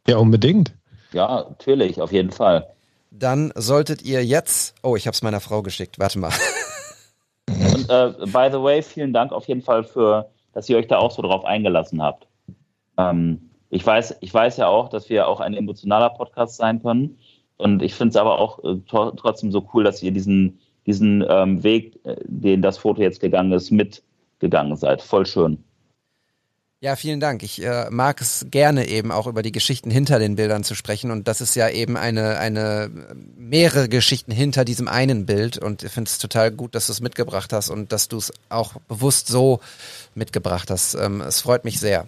[0.05, 0.73] Ja, unbedingt.
[1.13, 2.67] Ja, natürlich, auf jeden Fall.
[3.09, 4.75] Dann solltet ihr jetzt.
[4.83, 5.97] Oh, ich habe es meiner Frau geschickt.
[5.97, 6.33] Warte mal.
[7.47, 10.97] Und äh, by the way, vielen Dank auf jeden Fall für, dass ihr euch da
[10.97, 12.27] auch so drauf eingelassen habt.
[12.97, 17.17] Ähm, ich weiß, ich weiß ja auch, dass wir auch ein emotionaler Podcast sein können.
[17.61, 21.63] Und ich finde es aber auch äh, trotzdem so cool, dass ihr diesen, diesen ähm,
[21.63, 25.01] Weg, äh, den das Foto jetzt gegangen ist, mitgegangen seid.
[25.01, 25.63] Voll schön.
[26.83, 27.43] Ja, vielen Dank.
[27.43, 31.11] Ich äh, mag es gerne eben auch über die Geschichten hinter den Bildern zu sprechen
[31.11, 32.89] und das ist ja eben eine eine
[33.37, 36.99] mehrere Geschichten hinter diesem einen Bild und ich finde es total gut, dass du es
[36.99, 39.59] mitgebracht hast und dass du es auch bewusst so
[40.15, 40.95] mitgebracht hast.
[40.95, 42.07] Ähm, es freut mich sehr.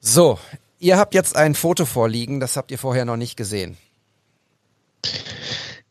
[0.00, 0.38] So,
[0.80, 3.76] Ihr habt jetzt ein Foto vorliegen, das habt ihr vorher noch nicht gesehen.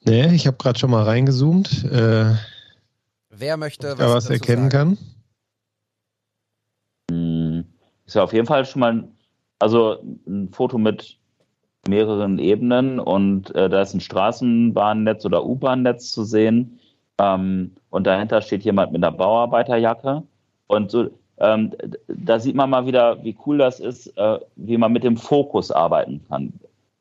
[0.03, 1.83] Nee, ich habe gerade schon mal reingezoomt.
[1.85, 2.33] Äh,
[3.29, 4.97] Wer möchte was, was erkennen sagen?
[7.09, 7.15] kann?
[7.15, 7.65] Hm,
[8.07, 9.07] ist ja auf jeden Fall schon mal
[9.59, 11.19] also ein Foto mit
[11.87, 16.79] mehreren Ebenen und äh, da ist ein Straßenbahnnetz oder U-Bahn-Netz zu sehen.
[17.19, 20.23] Ähm, und dahinter steht jemand mit einer Bauarbeiterjacke.
[20.67, 21.09] Und so,
[21.39, 21.71] ähm,
[22.07, 25.71] da sieht man mal wieder, wie cool das ist, äh, wie man mit dem Fokus
[25.71, 26.53] arbeiten kann.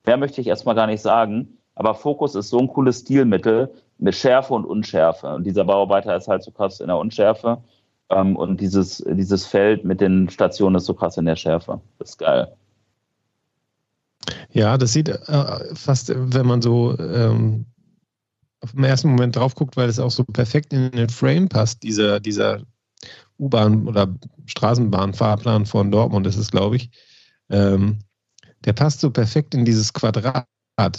[0.06, 4.14] Mehr möchte ich erstmal gar nicht sagen, aber Fokus ist so ein cooles Stilmittel mit
[4.14, 5.34] Schärfe und Unschärfe.
[5.34, 7.58] Und dieser Bauarbeiter ist halt so krass in der Unschärfe.
[8.10, 11.80] Ähm, und dieses, dieses Feld mit den Stationen ist so krass in der Schärfe.
[11.98, 12.52] Das ist geil.
[14.50, 17.66] Ja, das sieht äh, fast, wenn man so ähm,
[18.72, 22.20] den ersten Moment drauf guckt, weil es auch so perfekt in den Frame passt, dieser,
[22.20, 22.62] dieser
[23.38, 24.14] U-Bahn- oder
[24.46, 26.90] Straßenbahnfahrplan von Dortmund ist es, glaube ich.
[27.50, 28.00] Ähm,
[28.64, 30.46] der passt so perfekt in dieses Quadrat,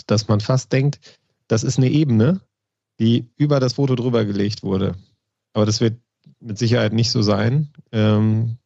[0.07, 0.99] dass man fast denkt,
[1.47, 2.41] das ist eine Ebene,
[2.99, 4.95] die über das Foto drüber gelegt wurde.
[5.53, 5.99] Aber das wird
[6.39, 7.73] mit Sicherheit nicht so sein.
[7.91, 8.57] Ähm,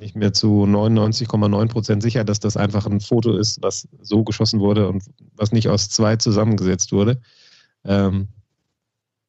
[0.00, 4.60] ich mir zu 99,9 Prozent sicher, dass das einfach ein Foto ist, was so geschossen
[4.60, 5.04] wurde und
[5.34, 7.20] was nicht aus zwei zusammengesetzt wurde.
[7.84, 8.28] Ähm,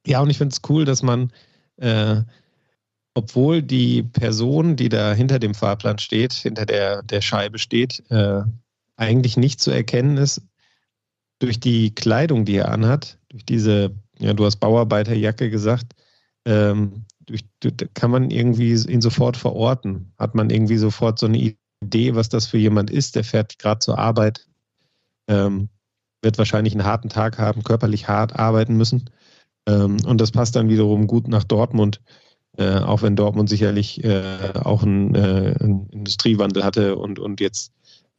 [0.06, 1.32] ja, und ich finde es cool, dass man
[1.78, 2.22] äh,
[3.16, 8.42] obwohl die Person, die da hinter dem Fahrplan steht, hinter der, der Scheibe steht, äh,
[8.96, 10.42] eigentlich nicht zu erkennen ist
[11.44, 15.94] durch die Kleidung, die er anhat, durch diese, ja, du hast Bauarbeiterjacke gesagt,
[16.46, 17.44] ähm, durch,
[17.94, 20.14] kann man irgendwie ihn sofort verorten.
[20.18, 23.80] Hat man irgendwie sofort so eine Idee, was das für jemand ist, der fährt gerade
[23.80, 24.48] zur Arbeit.
[25.28, 25.68] Ähm,
[26.22, 29.10] wird wahrscheinlich einen harten Tag haben, körperlich hart arbeiten müssen.
[29.68, 32.02] Ähm, und das passt dann wiederum gut nach Dortmund,
[32.58, 37.72] äh, auch wenn Dortmund sicherlich äh, auch einen, äh, einen, Industriewandel hatte und, und jetzt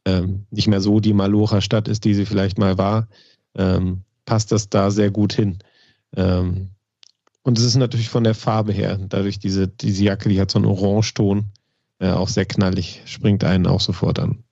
[0.05, 3.07] ähm, nicht mehr so die Malocha-Stadt ist, die sie vielleicht mal war,
[3.55, 5.59] ähm, passt das da sehr gut hin.
[6.15, 6.71] Ähm,
[7.43, 10.59] und es ist natürlich von der Farbe her, dadurch diese, diese Jacke, die hat so
[10.59, 11.51] einen Orangeton,
[11.99, 14.44] äh, auch sehr knallig, springt einen auch sofort an.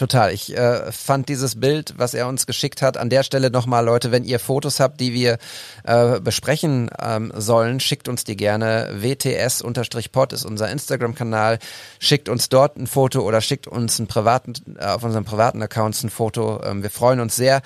[0.00, 0.32] Total.
[0.32, 4.10] Ich äh, fand dieses Bild, was er uns geschickt hat, an der Stelle nochmal, Leute,
[4.10, 5.36] wenn ihr Fotos habt, die wir
[5.84, 8.88] äh, besprechen ähm, sollen, schickt uns die gerne.
[8.94, 11.58] WTS-Pod ist unser Instagram-Kanal.
[11.98, 16.02] Schickt uns dort ein Foto oder schickt uns einen privaten, äh, auf unseren privaten Accounts
[16.02, 16.62] ein Foto.
[16.64, 17.60] Ähm, wir freuen uns sehr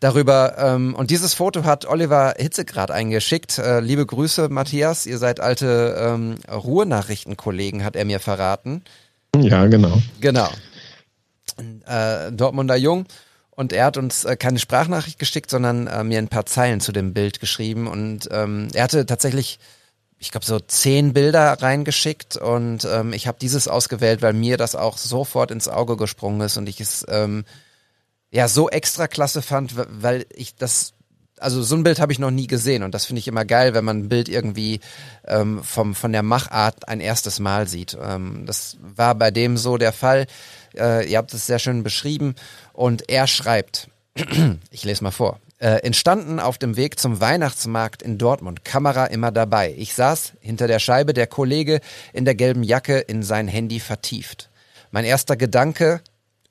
[0.00, 0.56] darüber.
[0.58, 3.56] Ähm, und dieses Foto hat Oliver Hitzegrad eingeschickt.
[3.58, 5.06] Äh, liebe Grüße, Matthias.
[5.06, 8.82] Ihr seid alte ähm, Ruhrnachrichtenkollegen, hat er mir verraten.
[9.36, 10.02] Ja, genau.
[10.20, 10.48] Genau
[11.86, 13.06] äh, Dortmunder Jung.
[13.50, 16.92] Und er hat uns äh, keine Sprachnachricht geschickt, sondern äh, mir ein paar Zeilen zu
[16.92, 17.88] dem Bild geschrieben.
[17.88, 19.58] Und ähm, er hatte tatsächlich,
[20.18, 22.36] ich glaube, so zehn Bilder reingeschickt.
[22.36, 26.56] Und ähm, ich habe dieses ausgewählt, weil mir das auch sofort ins Auge gesprungen ist
[26.56, 27.44] und ich es ähm,
[28.30, 30.92] ja so extra klasse fand, weil ich das
[31.40, 33.74] also so ein Bild habe ich noch nie gesehen und das finde ich immer geil,
[33.74, 34.80] wenn man ein Bild irgendwie
[35.26, 37.96] ähm, vom, von der Machart ein erstes Mal sieht.
[38.00, 40.26] Ähm, das war bei dem so der Fall.
[40.76, 42.34] Äh, ihr habt es sehr schön beschrieben.
[42.72, 43.88] Und er schreibt,
[44.70, 45.40] ich lese mal vor.
[45.58, 48.64] Äh, entstanden auf dem Weg zum Weihnachtsmarkt in Dortmund.
[48.64, 49.74] Kamera immer dabei.
[49.76, 51.80] Ich saß hinter der Scheibe, der Kollege
[52.12, 54.50] in der gelben Jacke in sein Handy vertieft.
[54.92, 56.00] Mein erster Gedanke,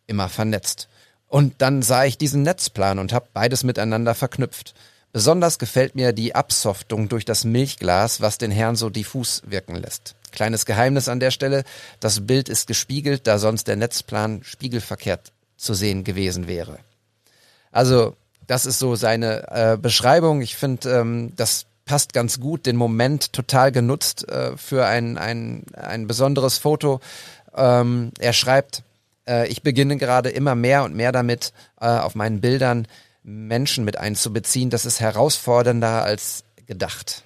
[0.07, 0.89] immer vernetzt.
[1.27, 4.73] Und dann sah ich diesen Netzplan und habe beides miteinander verknüpft.
[5.13, 10.15] Besonders gefällt mir die Absoftung durch das Milchglas, was den Herrn so diffus wirken lässt.
[10.31, 11.63] Kleines Geheimnis an der Stelle,
[11.99, 16.79] das Bild ist gespiegelt, da sonst der Netzplan spiegelverkehrt zu sehen gewesen wäre.
[17.71, 20.41] Also, das ist so seine äh, Beschreibung.
[20.41, 25.63] Ich finde, ähm, das passt ganz gut, den Moment total genutzt äh, für ein, ein,
[25.73, 26.99] ein besonderes Foto.
[27.55, 28.83] Ähm, er schreibt,
[29.27, 32.87] äh, ich beginne gerade immer mehr und mehr damit, äh, auf meinen Bildern
[33.23, 34.69] Menschen mit einzubeziehen.
[34.69, 37.23] Das ist herausfordernder als gedacht.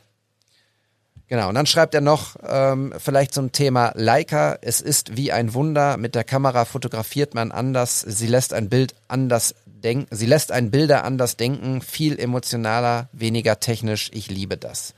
[1.31, 4.57] Genau, und dann schreibt er noch ähm, vielleicht zum Thema Leica.
[4.61, 5.95] Es ist wie ein Wunder.
[5.95, 8.01] Mit der Kamera fotografiert man anders.
[8.01, 10.13] Sie lässt ein Bild anders denken.
[10.13, 11.79] Sie lässt ein Bilder anders denken.
[11.81, 14.11] Viel emotionaler, weniger technisch.
[14.13, 14.93] Ich liebe das.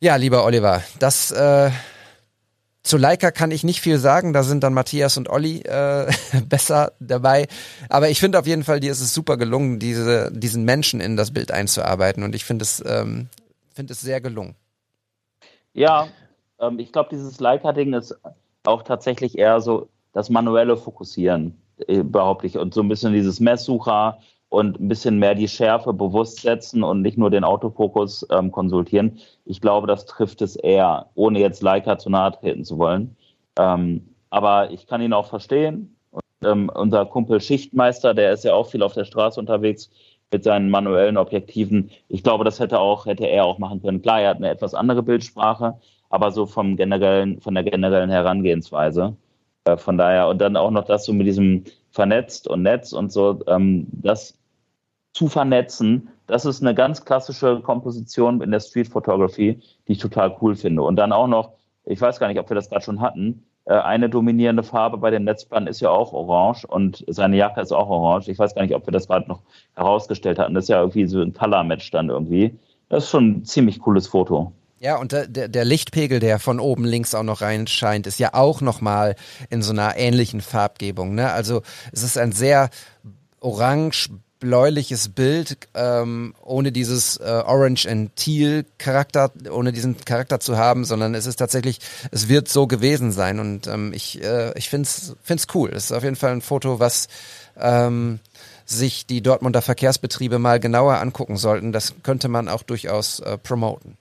[0.00, 1.70] Ja, lieber Oliver, das äh,
[2.82, 4.32] zu Leica kann ich nicht viel sagen.
[4.32, 6.10] Da sind dann Matthias und Olli äh,
[6.48, 7.48] besser dabei.
[7.90, 11.18] Aber ich finde auf jeden Fall, dir ist es super gelungen, diese, diesen Menschen in
[11.18, 12.22] das Bild einzuarbeiten.
[12.22, 13.28] Und ich finde es, ähm,
[13.74, 14.56] finde es sehr gelungen.
[15.72, 16.08] Ja,
[16.58, 18.18] ähm, ich glaube, dieses Leica-Ding ist
[18.64, 22.58] auch tatsächlich eher so das manuelle Fokussieren, äh, behaupte ich.
[22.58, 24.18] Und so ein bisschen dieses Messsucher
[24.48, 29.18] und ein bisschen mehr die Schärfe bewusst setzen und nicht nur den Autofokus ähm, konsultieren.
[29.44, 33.16] Ich glaube, das trifft es eher, ohne jetzt Leica zu nahe treten zu wollen.
[33.58, 35.96] Ähm, aber ich kann ihn auch verstehen.
[36.10, 39.90] Und, ähm, unser Kumpel Schichtmeister, der ist ja auch viel auf der Straße unterwegs,
[40.32, 41.90] mit seinen manuellen Objektiven.
[42.08, 44.02] Ich glaube, das hätte auch, hätte er auch machen können.
[44.02, 45.78] Klar, er hat eine etwas andere Bildsprache,
[46.08, 49.16] aber so vom generellen, von der generellen Herangehensweise.
[49.64, 53.12] Äh, von daher, und dann auch noch das so mit diesem vernetzt und Netz und
[53.12, 54.38] so, ähm, das
[55.12, 60.36] zu vernetzen, das ist eine ganz klassische Komposition in der Street Photography, die ich total
[60.40, 60.82] cool finde.
[60.82, 61.54] Und dann auch noch,
[61.84, 63.44] ich weiß gar nicht, ob wir das gerade schon hatten,
[63.78, 67.88] eine dominierende Farbe bei den Netzplanen ist ja auch orange und seine Jacke ist auch
[67.88, 68.28] orange.
[68.28, 69.40] Ich weiß gar nicht, ob wir das gerade noch
[69.76, 70.54] herausgestellt hatten.
[70.54, 72.54] Das ist ja irgendwie so ein Color-Match dann irgendwie.
[72.88, 74.52] Das ist schon ein ziemlich cooles Foto.
[74.80, 78.62] Ja, und der, der Lichtpegel, der von oben links auch noch reinscheint, ist ja auch
[78.62, 79.14] nochmal
[79.50, 81.14] in so einer ähnlichen Farbgebung.
[81.14, 81.30] Ne?
[81.30, 81.60] Also
[81.92, 82.70] es ist ein sehr
[83.40, 84.08] orange
[84.40, 90.84] bläuliches Bild, ähm, ohne dieses äh, Orange and Teal Charakter, ohne diesen Charakter zu haben,
[90.84, 91.78] sondern es ist tatsächlich,
[92.10, 95.70] es wird so gewesen sein und ähm, ich, äh, ich find's find's cool.
[95.70, 97.08] Es ist auf jeden Fall ein Foto, was
[97.58, 98.18] ähm,
[98.64, 101.72] sich die Dortmunder Verkehrsbetriebe mal genauer angucken sollten.
[101.72, 103.96] Das könnte man auch durchaus äh, promoten.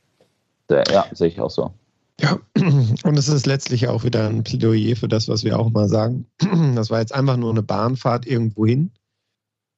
[0.70, 1.74] Ja, sehe ich auch so.
[2.22, 2.38] Ja,
[3.04, 6.26] und es ist letztlich auch wieder ein Plädoyer für das, was wir auch mal sagen.
[6.76, 8.92] Das war jetzt einfach nur eine Bahnfahrt irgendwo hin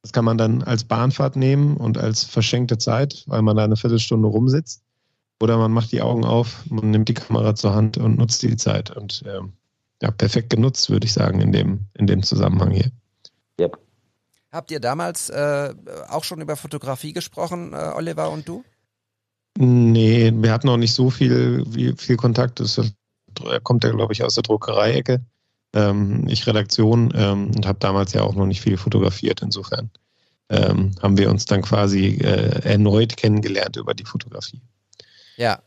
[0.01, 3.75] das kann man dann als Bahnfahrt nehmen und als verschenkte Zeit, weil man da eine
[3.75, 4.83] Viertelstunde rumsitzt.
[5.39, 8.57] Oder man macht die Augen auf, man nimmt die Kamera zur Hand und nutzt die
[8.57, 8.95] Zeit.
[8.95, 9.53] Und ähm,
[10.01, 12.91] ja, perfekt genutzt, würde ich sagen, in dem, in dem Zusammenhang hier.
[13.59, 13.79] Yep.
[14.51, 15.73] Habt ihr damals äh,
[16.09, 18.63] auch schon über Fotografie gesprochen, äh, Oliver und du?
[19.57, 22.59] Nee, wir hatten noch nicht so viel, wie, viel Kontakt.
[22.59, 22.79] Das
[23.63, 25.23] kommt ja, glaube ich, aus der Druckereiecke.
[25.73, 29.41] Ähm, ich Redaktion ähm, und habe damals ja auch noch nicht viel fotografiert.
[29.41, 29.89] Insofern
[30.49, 34.61] ähm, haben wir uns dann quasi äh, erneut kennengelernt über die Fotografie.
[35.37, 35.61] Ja.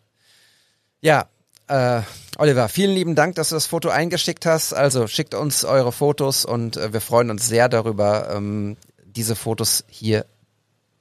[1.01, 1.29] Ja,
[1.69, 2.03] äh,
[2.37, 4.73] Oliver, vielen lieben Dank, dass du das Foto eingeschickt hast.
[4.73, 9.85] Also schickt uns eure Fotos und äh, wir freuen uns sehr darüber, ähm, diese Fotos
[9.89, 10.27] hier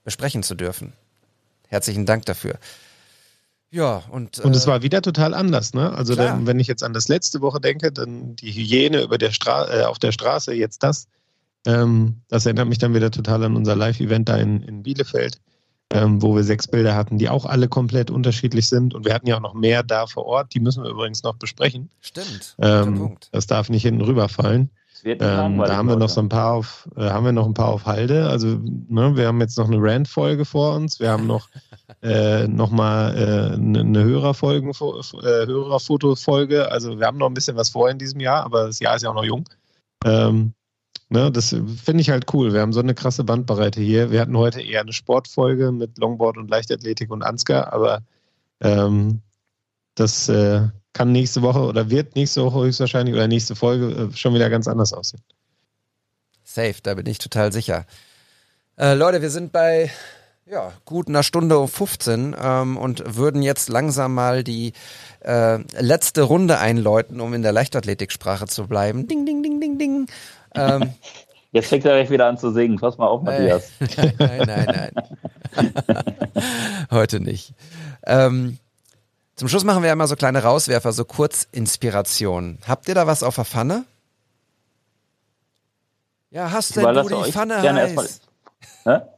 [0.04, 0.94] besprechen zu dürfen.
[1.68, 2.60] Herzlichen Dank dafür.
[3.74, 4.40] Ja, und.
[4.40, 5.92] und es äh, war wieder total anders, ne?
[5.94, 9.32] Also, dann, wenn ich jetzt an das letzte Woche denke, dann die Hygiene über der
[9.32, 11.08] Stra äh, auf der Straße, jetzt das.
[11.66, 15.40] Ähm, das erinnert mich dann wieder total an unser Live-Event da in, in Bielefeld
[15.94, 18.94] ähm, wo wir sechs Bilder hatten, die auch alle komplett unterschiedlich sind.
[18.94, 21.36] Und wir hatten ja auch noch mehr da vor Ort, die müssen wir übrigens noch
[21.36, 21.90] besprechen.
[22.02, 22.56] Stimmt.
[22.60, 24.72] Ähm, das darf nicht hinten rüberfallen.
[25.06, 27.68] Ähm, da haben wir noch so ein paar auf, äh, haben wir noch ein paar
[27.68, 28.28] auf Halde.
[28.30, 31.00] Also ne, wir haben jetzt noch eine Rand-Folge vor uns.
[31.00, 31.50] Wir haben noch
[32.04, 36.72] äh, noch mal äh, eine, eine Hörerfolgen, äh, Hörerfotofolge.
[36.72, 39.04] Also wir haben noch ein bisschen was vor in diesem Jahr, aber das Jahr ist
[39.04, 39.48] ja auch noch jung.
[40.06, 40.54] Ähm,
[41.14, 42.54] Ne, das finde ich halt cool.
[42.54, 44.10] Wir haben so eine krasse Bandbreite hier.
[44.10, 48.02] Wir hatten heute eher eine Sportfolge mit Longboard und Leichtathletik und Ansgar, aber
[48.62, 49.22] ähm,
[49.94, 54.34] das äh, kann nächste Woche oder wird nächste Woche höchstwahrscheinlich oder nächste Folge äh, schon
[54.34, 55.22] wieder ganz anders aussehen.
[56.44, 57.86] Safe, da bin ich total sicher.
[58.78, 59.92] Äh, Leute, wir sind bei
[60.46, 64.74] ja, gut einer Stunde um 15 ähm, und würden jetzt langsam mal die
[65.22, 69.08] äh, letzte Runde einläuten, um in der Leichtathletiksprache zu bleiben.
[69.08, 70.08] Ding, ding, ding, ding, ding.
[70.56, 70.94] Ähm,
[71.54, 72.80] Jetzt fängt er gleich wieder an zu singen.
[72.80, 73.70] Pass mal auf, Matthias.
[74.18, 74.92] nein, nein,
[75.56, 75.74] nein.
[76.92, 77.54] Heute nicht.
[78.08, 78.58] Ähm,
[79.36, 82.58] zum Schluss machen wir immer so kleine Rauswerfer, so Kurzinspiration.
[82.68, 83.86] Habt ihr da was auf der Pfanne?
[86.32, 88.22] Ja, hast denn du die Pfanne heiß?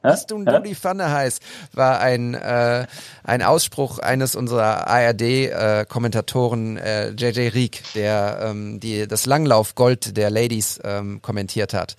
[0.04, 0.62] Hast du Hä?
[0.64, 1.40] die Pfanne heiß?
[1.74, 2.86] War ein, äh,
[3.24, 10.30] ein Ausspruch eines unserer ARD-Kommentatoren, äh, äh, JJ Rieck, der ähm, die, das Langlaufgold der
[10.30, 11.96] Ladies ähm, kommentiert hat.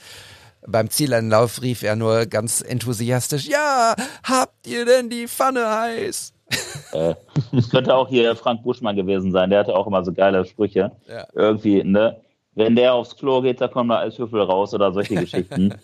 [0.67, 3.95] Beim Zieleinlauf rief er nur ganz enthusiastisch, ja,
[4.25, 6.33] habt ihr denn die Pfanne heiß?
[6.93, 7.15] äh,
[7.53, 10.93] das könnte auch hier Frank Buschmann gewesen sein, der hatte auch immer so geile Sprüche.
[11.09, 11.27] Ja.
[11.35, 12.21] Irgendwie, ne?
[12.55, 15.75] Wenn der aufs Klo geht, da kommen da Eishüffel raus oder solche Geschichten.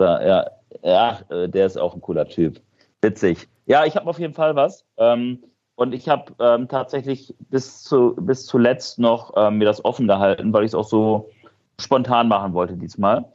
[0.00, 0.50] Ja,
[0.82, 2.60] ja, äh, der ist auch ein cooler Typ.
[3.02, 3.48] Witzig.
[3.66, 4.84] Ja, ich habe auf jeden Fall was.
[4.96, 5.42] Ähm,
[5.74, 10.52] und ich habe ähm, tatsächlich bis, zu, bis zuletzt noch ähm, mir das offen gehalten,
[10.52, 11.28] weil ich es auch so
[11.78, 13.26] spontan machen wollte diesmal.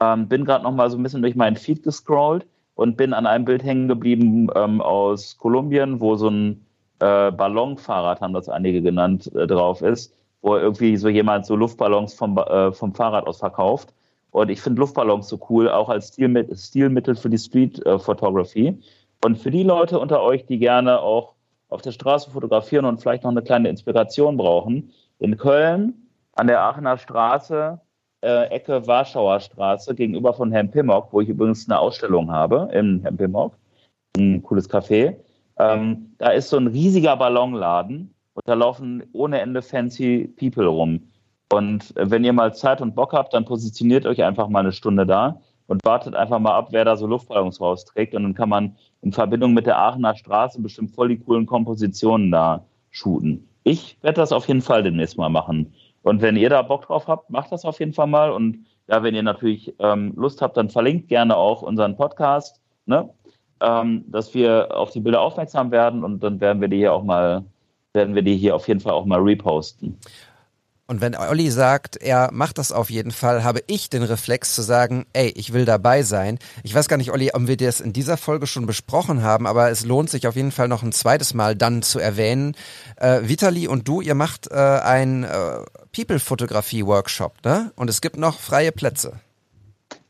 [0.00, 3.26] Ähm, bin gerade noch mal so ein bisschen durch meinen Feed gescrollt und bin an
[3.26, 6.64] einem Bild hängen geblieben ähm, aus Kolumbien, wo so ein
[7.00, 12.14] äh, Ballonfahrrad, haben das einige genannt, äh, drauf ist, wo irgendwie so jemand so Luftballons
[12.14, 13.92] vom, äh, vom Fahrrad aus verkauft.
[14.30, 18.78] Und ich finde Luftballons so cool, auch als Stilmittel, Stilmittel für die Street äh, Photography.
[19.24, 21.34] Und für die Leute unter euch, die gerne auch
[21.68, 25.94] auf der Straße fotografieren und vielleicht noch eine kleine Inspiration brauchen, in Köln
[26.34, 27.80] an der Aachener Straße,
[28.22, 33.00] äh, Ecke Warschauer Straße, gegenüber von Herrn Pimmock, wo ich übrigens eine Ausstellung habe, im
[33.02, 33.54] Herrn Pimmock,
[34.16, 35.16] ein cooles Café.
[35.58, 41.09] Ähm, da ist so ein riesiger Ballonladen und da laufen ohne Ende fancy People rum.
[41.52, 45.04] Und wenn ihr mal Zeit und Bock habt, dann positioniert euch einfach mal eine Stunde
[45.04, 48.14] da und wartet einfach mal ab, wer da so Luftballons rausträgt.
[48.14, 52.30] Und dann kann man in Verbindung mit der Aachener Straße bestimmt voll die coolen Kompositionen
[52.30, 53.48] da shooten.
[53.64, 55.72] Ich werde das auf jeden Fall demnächst mal machen.
[56.02, 58.30] Und wenn ihr da Bock drauf habt, macht das auf jeden Fall mal.
[58.30, 63.10] Und ja, wenn ihr natürlich ähm, Lust habt, dann verlinkt gerne auch unseren Podcast, ne?
[63.60, 67.04] ähm, dass wir auf die Bilder aufmerksam werden und dann werden wir die hier auch
[67.04, 67.44] mal,
[67.92, 69.98] werden wir die hier auf jeden Fall auch mal reposten.
[70.90, 74.62] Und wenn Olli sagt, er macht das auf jeden Fall, habe ich den Reflex zu
[74.62, 76.40] sagen, ey, ich will dabei sein.
[76.64, 79.70] Ich weiß gar nicht, Olli, ob wir das in dieser Folge schon besprochen haben, aber
[79.70, 82.56] es lohnt sich auf jeden Fall noch ein zweites Mal dann zu erwähnen.
[82.96, 85.28] Äh, Vitali und du, ihr macht äh, ein äh,
[85.94, 87.70] People-Fotografie-Workshop, ne?
[87.76, 89.20] Und es gibt noch freie Plätze.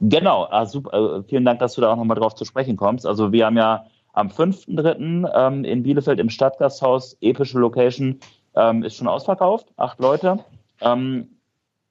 [0.01, 1.19] Genau, ah, super.
[1.19, 3.05] Äh, vielen Dank, dass du da auch nochmal drauf zu sprechen kommst.
[3.05, 3.85] Also wir haben ja
[4.15, 5.31] am 5.3.
[5.35, 8.19] Ähm, in Bielefeld im Stadtgasthaus, epische Location,
[8.57, 10.43] ähm, ist schon ausverkauft, acht Leute.
[10.81, 11.29] Ähm,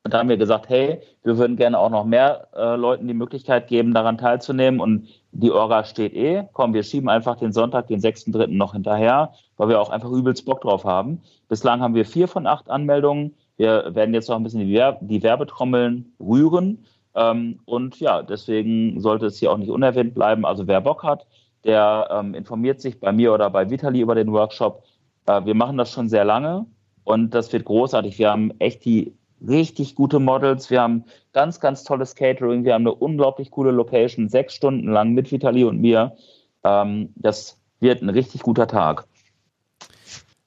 [0.03, 3.67] da haben wir gesagt, hey, wir würden gerne auch noch mehr äh, Leuten die Möglichkeit
[3.67, 4.79] geben, daran teilzunehmen.
[4.79, 6.45] Und die Orga steht eh.
[6.53, 8.47] Komm, wir schieben einfach den Sonntag, den 6.3.
[8.47, 11.21] noch hinterher, weil wir auch einfach übelst Bock drauf haben.
[11.49, 13.35] Bislang haben wir vier von acht Anmeldungen.
[13.57, 16.85] Wir werden jetzt noch ein bisschen die, Werb die Werbetrommeln rühren.
[17.15, 20.45] Ähm, und ja, deswegen sollte es hier auch nicht unerwähnt bleiben.
[20.45, 21.25] Also wer Bock hat,
[21.65, 24.83] der ähm, informiert sich bei mir oder bei Vitali über den Workshop.
[25.25, 26.65] Äh, wir machen das schon sehr lange.
[27.09, 28.19] Und das wird großartig.
[28.19, 30.69] Wir haben echt die richtig gute Models.
[30.69, 32.65] Wir haben ganz, ganz tolles Catering.
[32.65, 36.15] Wir haben eine unglaublich coole Location, sechs Stunden lang mit Vitali und mir.
[36.63, 39.05] Ähm, das wird ein richtig guter Tag.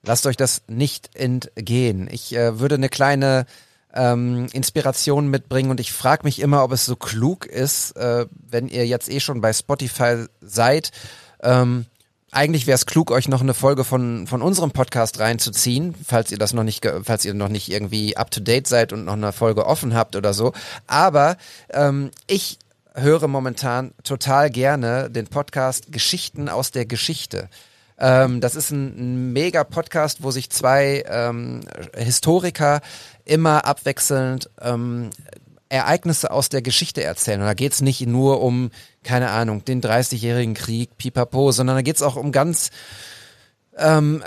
[0.04, 2.08] Lasst euch das nicht entgehen.
[2.08, 3.46] Ich äh, würde eine kleine
[3.92, 8.68] ähm, Inspirationen mitbringen und ich frage mich immer, ob es so klug ist, äh, wenn
[8.68, 10.92] ihr jetzt eh schon bei Spotify seid.
[11.42, 11.86] Ähm,
[12.32, 16.38] eigentlich wäre es klug, euch noch eine Folge von, von unserem Podcast reinzuziehen, falls ihr
[16.38, 19.32] das noch nicht, falls ihr noch nicht irgendwie up to date seid und noch eine
[19.32, 20.52] Folge offen habt oder so.
[20.86, 21.36] Aber
[21.70, 22.58] ähm, ich
[22.94, 27.50] höre momentan total gerne den Podcast Geschichten aus der Geschichte.
[27.98, 31.60] Ähm, das ist ein, ein mega Podcast, wo sich zwei ähm,
[31.94, 32.80] Historiker
[33.26, 35.10] immer abwechselnd ähm,
[35.72, 37.40] Ereignisse aus der Geschichte erzählen.
[37.40, 38.70] Und da geht's nicht nur um,
[39.02, 42.70] keine Ahnung, den 30-jährigen Krieg, pipapo, sondern da geht's auch um ganz
[43.78, 44.22] ähm,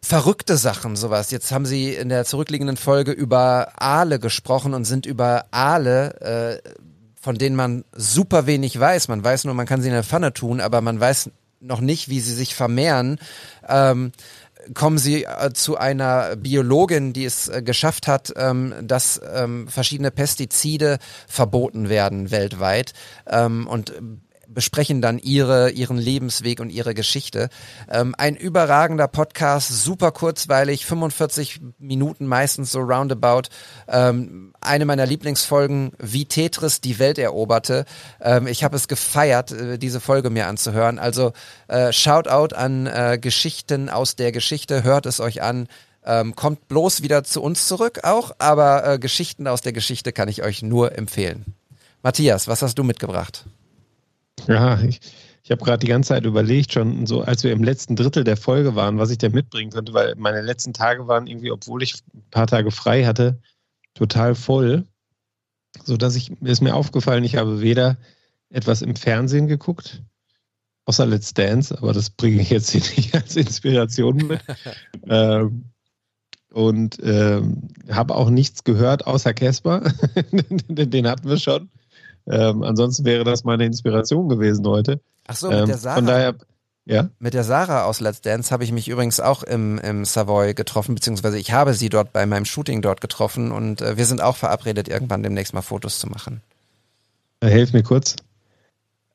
[0.00, 1.32] verrückte Sachen, sowas.
[1.32, 6.70] Jetzt haben sie in der zurückliegenden Folge über Aale gesprochen und sind über Aale, äh,
[7.20, 9.08] von denen man super wenig weiß.
[9.08, 11.30] Man weiß nur, man kann sie in der Pfanne tun, aber man weiß
[11.60, 13.18] noch nicht, wie sie sich vermehren.
[13.68, 14.12] Ähm,
[14.74, 20.10] kommen sie äh, zu einer Biologin, die es äh, geschafft hat, ähm, dass ähm, verschiedene
[20.10, 22.92] Pestizide verboten werden weltweit.
[23.26, 24.00] Ähm, und äh,
[24.52, 27.48] besprechen dann ihre, ihren Lebensweg und ihre Geschichte.
[27.90, 33.48] Ähm, ein überragender Podcast, super kurzweilig, 45 Minuten meistens so roundabout.
[33.88, 37.84] Ähm, eine meiner Lieblingsfolgen, wie Tetris die Welt eroberte.
[38.20, 40.98] Ähm, ich habe es gefeiert, äh, diese Folge mir anzuhören.
[40.98, 41.32] Also
[41.68, 45.68] äh, Shoutout an äh, Geschichten aus der Geschichte, hört es euch an.
[46.04, 50.28] Ähm, kommt bloß wieder zu uns zurück auch, aber äh, Geschichten aus der Geschichte kann
[50.28, 51.54] ich euch nur empfehlen.
[52.02, 53.44] Matthias, was hast du mitgebracht?
[54.46, 55.00] Ja, ich,
[55.42, 58.36] ich habe gerade die ganze Zeit überlegt, schon so, als wir im letzten Drittel der
[58.36, 61.94] Folge waren, was ich denn mitbringen könnte, weil meine letzten Tage waren irgendwie, obwohl ich
[62.14, 63.40] ein paar Tage frei hatte,
[63.94, 64.84] total voll.
[65.84, 67.96] So dass ich, ist mir aufgefallen, ich habe weder
[68.50, 70.02] etwas im Fernsehen geguckt,
[70.84, 74.40] außer Let's Dance, aber das bringe ich jetzt hier nicht als Inspiration mit.
[75.08, 75.64] ähm,
[76.52, 79.82] und ähm, habe auch nichts gehört außer Casper.
[80.68, 81.70] Den hatten wir schon.
[82.28, 85.00] Ähm, ansonsten wäre das meine Inspiration gewesen heute.
[85.26, 85.94] Ach so, mit Ähm, der Sarah.
[85.96, 86.34] von daher,
[86.86, 87.08] ja.
[87.18, 90.94] Mit der Sarah aus Let's Dance habe ich mich übrigens auch im, im Savoy getroffen,
[90.94, 94.36] beziehungsweise ich habe sie dort bei meinem Shooting dort getroffen und äh, wir sind auch
[94.36, 96.40] verabredet, irgendwann demnächst mal Fotos zu machen.
[97.40, 98.16] Äh, Helf mir kurz.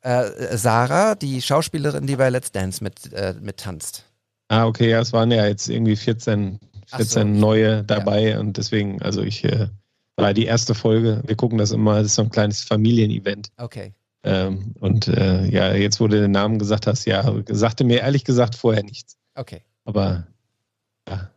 [0.01, 4.03] Äh, Sarah, die Schauspielerin, die bei Let's Dance mit, äh, mit tanzt.
[4.47, 6.59] Ah, okay, ja, es waren ja jetzt irgendwie 14,
[6.91, 7.05] Ach so.
[7.05, 9.67] 14 neue dabei und deswegen, also ich äh,
[10.17, 11.21] war die erste Folge.
[11.25, 13.49] Wir gucken das immer, das ist so ein kleines Familienevent.
[13.57, 13.93] Okay.
[14.23, 18.23] Ähm, und äh, ja, jetzt, wo du den Namen gesagt hast, ja, sagte mir ehrlich
[18.23, 19.17] gesagt vorher nichts.
[19.35, 19.61] Okay.
[19.83, 20.25] Aber
[21.07, 21.29] ja, mal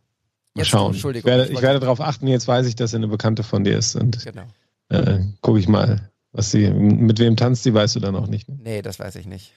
[0.55, 0.91] Jetzt, schauen.
[0.93, 3.65] Ich Entschuldigung, werde, ich werde darauf achten, jetzt weiß ich, dass sie eine Bekannte von
[3.65, 4.47] dir ist und Genau.
[4.89, 8.49] äh, gucke ich mal, was sie, mit wem tanzt sie, weißt du dann auch nicht.
[8.49, 8.59] Ne?
[8.63, 9.53] Nee, das weiß ich nicht.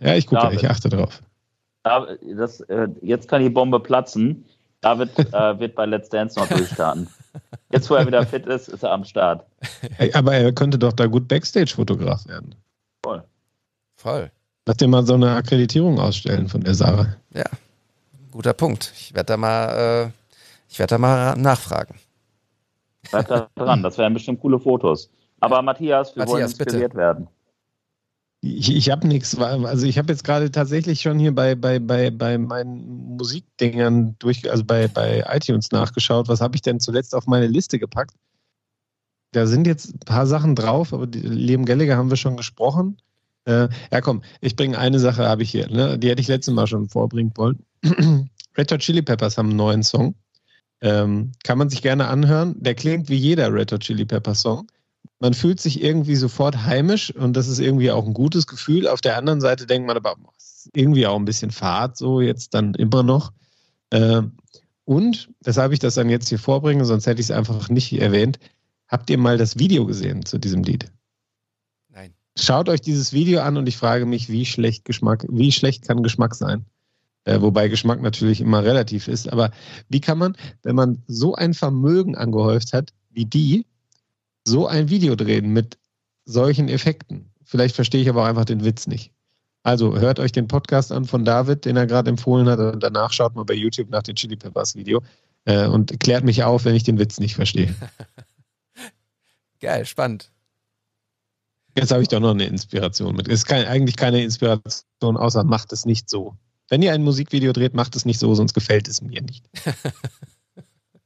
[0.00, 0.62] Ja, ich gucke, David.
[0.62, 1.22] ich achte drauf.
[1.82, 2.06] Da,
[2.36, 4.44] das, äh, jetzt kann die Bombe platzen.
[4.80, 7.08] David äh, wird bei Let's Dance noch durchstarten.
[7.72, 9.44] Jetzt, wo er wieder fit ist, ist er am Start.
[9.98, 12.54] Ey, aber er könnte doch da gut Backstage-Fotograf werden.
[13.04, 13.24] Voll.
[13.96, 14.30] Voll.
[14.66, 17.16] Lass dir mal so eine Akkreditierung ausstellen von der Sarah.
[17.32, 17.44] Ja.
[18.32, 18.92] Guter Punkt.
[18.96, 20.10] Ich werde da mal, äh,
[20.68, 21.94] ich werde da mal nachfragen.
[23.10, 25.10] Bleib da dran, das wären bestimmt coole Fotos.
[25.40, 26.70] Aber Matthias, wir wollen Matthias, bitte.
[26.70, 27.28] inspiriert werden.
[28.42, 32.10] Ich, ich habe nichts, also ich habe jetzt gerade tatsächlich schon hier bei, bei, bei,
[32.10, 37.26] bei meinen Musikdingern durch, also bei, bei iTunes nachgeschaut, was habe ich denn zuletzt auf
[37.26, 38.14] meine Liste gepackt.
[39.32, 42.98] Da sind jetzt ein paar Sachen drauf, aber die, Liam Gallagher haben wir schon gesprochen.
[43.44, 45.98] Äh, ja, komm, ich bringe eine Sache, habe ich hier, ne?
[45.98, 47.64] die hätte ich letztes Mal schon vorbringen wollen.
[48.56, 50.14] Red Hot Chili Peppers haben einen neuen Song.
[50.82, 52.54] Ähm, kann man sich gerne anhören.
[52.58, 54.66] Der klingt wie jeder Red Hot Chili Peppers Song
[55.18, 58.88] man fühlt sich irgendwie sofort heimisch und das ist irgendwie auch ein gutes Gefühl.
[58.88, 62.20] Auf der anderen Seite denkt man aber, boah, ist irgendwie auch ein bisschen Fahrt, so
[62.20, 63.32] jetzt dann immer noch.
[63.90, 64.32] Ähm,
[64.84, 68.38] und weshalb ich das dann jetzt hier vorbringe, sonst hätte ich es einfach nicht erwähnt.
[68.88, 70.92] Habt ihr mal das Video gesehen zu diesem Lied?
[71.88, 72.14] Nein.
[72.38, 76.02] Schaut euch dieses Video an und ich frage mich, wie schlecht Geschmack, wie schlecht kann
[76.02, 76.66] Geschmack sein?
[77.24, 79.32] Äh, wobei Geschmack natürlich immer relativ ist.
[79.32, 79.50] Aber
[79.88, 83.66] wie kann man, wenn man so ein Vermögen angehäuft hat wie die,
[84.46, 85.78] so ein Video drehen mit
[86.24, 87.30] solchen Effekten.
[87.44, 89.12] Vielleicht verstehe ich aber auch einfach den Witz nicht.
[89.62, 93.12] Also hört euch den Podcast an von David, den er gerade empfohlen hat, und danach
[93.12, 95.02] schaut mal bei YouTube nach dem Chili Peppers Video
[95.44, 97.74] äh, und klärt mich auf, wenn ich den Witz nicht verstehe.
[99.60, 100.30] Geil, spannend.
[101.76, 103.28] Jetzt habe ich doch noch eine Inspiration mit.
[103.28, 106.36] Es ist kein, eigentlich keine Inspiration, außer macht es nicht so.
[106.68, 109.48] Wenn ihr ein Musikvideo dreht, macht es nicht so, sonst gefällt es mir nicht.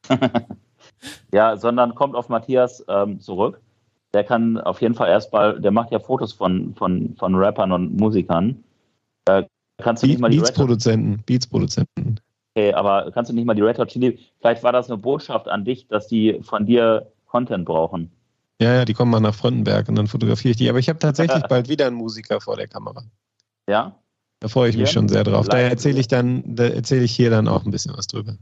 [1.33, 3.61] Ja, sondern kommt auf Matthias ähm, zurück.
[4.13, 7.97] Der kann auf jeden Fall erstmal, der macht ja Fotos von, von, von Rappern und
[7.97, 8.65] Musikern.
[9.25, 9.47] Da
[9.79, 12.21] kannst du nicht Beat, mal die Beats-Produzenten, Beats-Produzenten.
[12.55, 15.47] Okay, aber kannst du nicht mal die Red Hot Chili, vielleicht war das eine Botschaft
[15.49, 18.11] an dich, dass die von dir Content brauchen.
[18.61, 20.69] Ja, ja, die kommen mal nach Fröndenberg und dann fotografiere ich die.
[20.69, 23.05] Aber ich habe tatsächlich bald wieder einen Musiker vor der Kamera.
[23.69, 23.97] Ja?
[24.41, 24.95] Da freue ich mich Hier?
[24.95, 25.49] schon sehr drauf.
[25.49, 28.37] Da erzähle ich dann, da erzähle ich hier dann auch ein bisschen was drüber.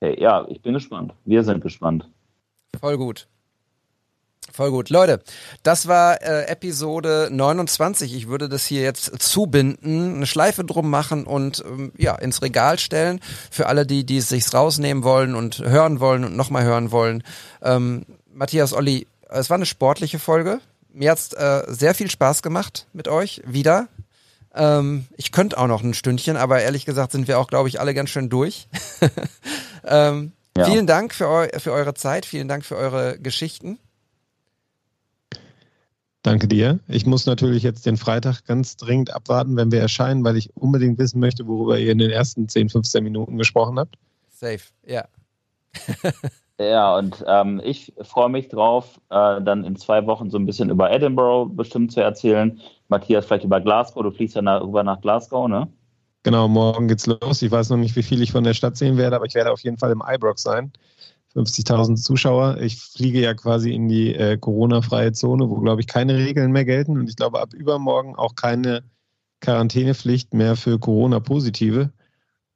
[0.00, 1.14] Okay, ja, ich bin gespannt.
[1.24, 2.08] Wir sind gespannt.
[2.80, 3.28] Voll gut.
[4.52, 4.90] Voll gut.
[4.90, 5.20] Leute,
[5.62, 8.14] das war äh, Episode 29.
[8.14, 12.78] Ich würde das hier jetzt zubinden, eine Schleife drum machen und ähm, ja, ins Regal
[12.78, 13.20] stellen.
[13.50, 17.24] Für alle, die, die es sich rausnehmen wollen und hören wollen und nochmal hören wollen.
[17.62, 20.60] Ähm, Matthias, Olli, es war eine sportliche Folge.
[20.92, 23.88] Mir hat's äh, sehr viel Spaß gemacht mit euch wieder.
[24.54, 27.80] Ähm, ich könnte auch noch ein Stündchen, aber ehrlich gesagt sind wir auch, glaube ich,
[27.80, 28.68] alle ganz schön durch.
[29.84, 30.66] ähm, Ja.
[30.66, 33.78] Vielen Dank für, eu für eure Zeit, vielen Dank für eure Geschichten.
[36.22, 36.78] Danke dir.
[36.88, 40.98] Ich muss natürlich jetzt den Freitag ganz dringend abwarten, wenn wir erscheinen, weil ich unbedingt
[40.98, 43.96] wissen möchte, worüber ihr in den ersten 10, 15 Minuten gesprochen habt.
[44.30, 45.04] Safe, ja.
[46.60, 50.70] Ja, und ähm, ich freue mich drauf, äh, dann in zwei Wochen so ein bisschen
[50.70, 52.60] über Edinburgh bestimmt zu erzählen.
[52.88, 54.02] Matthias vielleicht über Glasgow.
[54.02, 55.68] Du fliegst ja nach, rüber nach Glasgow, ne?
[56.22, 57.42] Genau, morgen geht's los.
[57.42, 59.52] Ich weiß noch nicht, wie viel ich von der Stadt sehen werde, aber ich werde
[59.52, 60.72] auf jeden Fall im Ibrox sein.
[61.34, 62.58] 50.000 Zuschauer.
[62.60, 66.64] Ich fliege ja quasi in die äh, Corona-freie Zone, wo, glaube ich, keine Regeln mehr
[66.64, 66.98] gelten.
[66.98, 68.84] Und ich glaube, ab übermorgen auch keine
[69.40, 71.90] Quarantänepflicht mehr für Corona-Positive.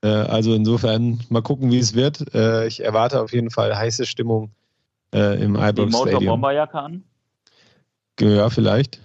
[0.02, 2.32] Äh, also insofern mal gucken, wie es wird.
[2.34, 4.52] Äh, ich erwarte auf jeden Fall heiße Stimmung
[5.12, 6.26] äh, im Die Ibrox Stadium.
[6.26, 7.04] Bomberjacke an.
[8.20, 9.00] Ja, vielleicht.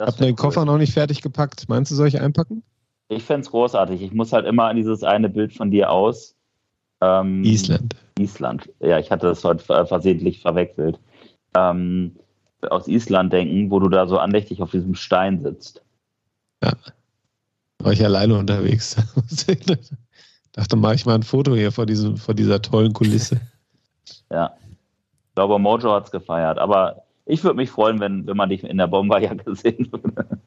[0.00, 0.66] Ihr wär den Koffer cool.
[0.66, 1.68] noch nicht fertig gepackt?
[1.68, 2.62] Meinst du, soll ich einpacken?
[3.08, 4.02] Ich fände es großartig.
[4.02, 6.34] Ich muss halt immer an dieses eine Bild von dir aus.
[7.00, 7.96] Ähm, Island.
[8.18, 8.68] Island.
[8.80, 10.98] Ja, ich hatte das heute ver- versehentlich verwechselt.
[11.54, 12.16] Ähm,
[12.68, 15.82] aus Island denken, wo du da so andächtig auf diesem Stein sitzt.
[17.82, 18.96] War ich alleine unterwegs.
[20.52, 23.40] Dachte, mache ich mal ein Foto hier vor, diesem, vor dieser tollen Kulisse.
[24.32, 24.56] Ja.
[25.28, 26.58] Ich glaube, Mojo hat es gefeiert.
[26.58, 30.40] Aber ich würde mich freuen, wenn, wenn man dich in der Bomberjacke sehen würde.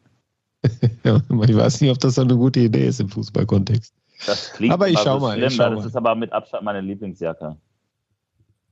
[1.04, 3.94] ja, ich weiß nicht, ob das so eine gute Idee ist im Fußballkontext.
[4.26, 5.58] Das klingt Aber ich schau mal, ich schlimm.
[5.58, 5.88] schau das mal.
[5.88, 7.58] ist aber mit Abstand meine Lieblingsjacke.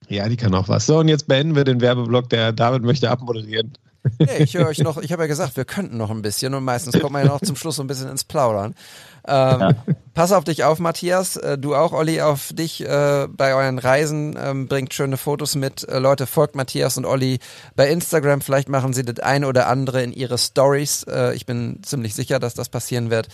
[0.08, 0.86] Ja, die kann auch was.
[0.86, 2.30] So, und jetzt beenden wir den Werbeblock.
[2.30, 3.74] Der David möchte abmoderieren.
[4.20, 6.64] Nee, ich höre euch noch, ich habe ja gesagt, wir könnten noch ein bisschen und
[6.64, 8.74] meistens kommt man ja noch zum Schluss so ein bisschen ins Plaudern.
[9.27, 9.76] Ähm,
[10.14, 11.38] Pass auf dich auf, Matthias.
[11.38, 14.38] Äh, du auch, Olli, auf dich äh, bei euren Reisen.
[14.38, 15.88] Ähm, bringt schöne Fotos mit.
[15.88, 17.39] Äh, Leute, folgt Matthias und Olli
[17.77, 18.41] bei Instagram.
[18.41, 21.03] Vielleicht machen sie das ein oder andere in ihre Stories.
[21.03, 23.30] Äh, ich bin ziemlich sicher, dass das passieren wird.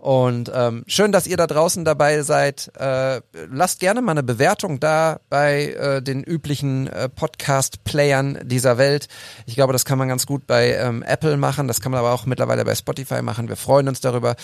[0.00, 2.72] Und ähm, schön, dass ihr da draußen dabei seid.
[2.78, 3.20] Äh,
[3.52, 9.08] lasst gerne mal eine Bewertung da bei äh, den üblichen äh, Podcast-Playern dieser Welt.
[9.44, 11.68] Ich glaube, das kann man ganz gut bei ähm, Apple machen.
[11.68, 13.48] Das kann man aber auch mittlerweile bei Spotify machen.
[13.48, 14.36] Wir freuen uns darüber.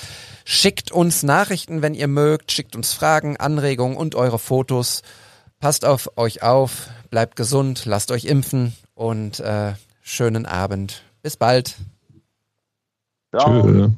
[0.45, 2.53] Schickt uns Nachrichten, wenn ihr mögt.
[2.53, 5.01] Schickt uns Fragen, Anregungen und eure Fotos.
[5.59, 6.89] Passt auf euch auf.
[7.09, 7.87] Bleibt gesund.
[7.87, 8.75] Lasst euch impfen.
[8.95, 9.73] Und äh,
[10.03, 11.03] schönen Abend.
[11.23, 11.77] Bis bald.
[13.35, 13.63] Ciao.
[13.63, 13.89] Tschö.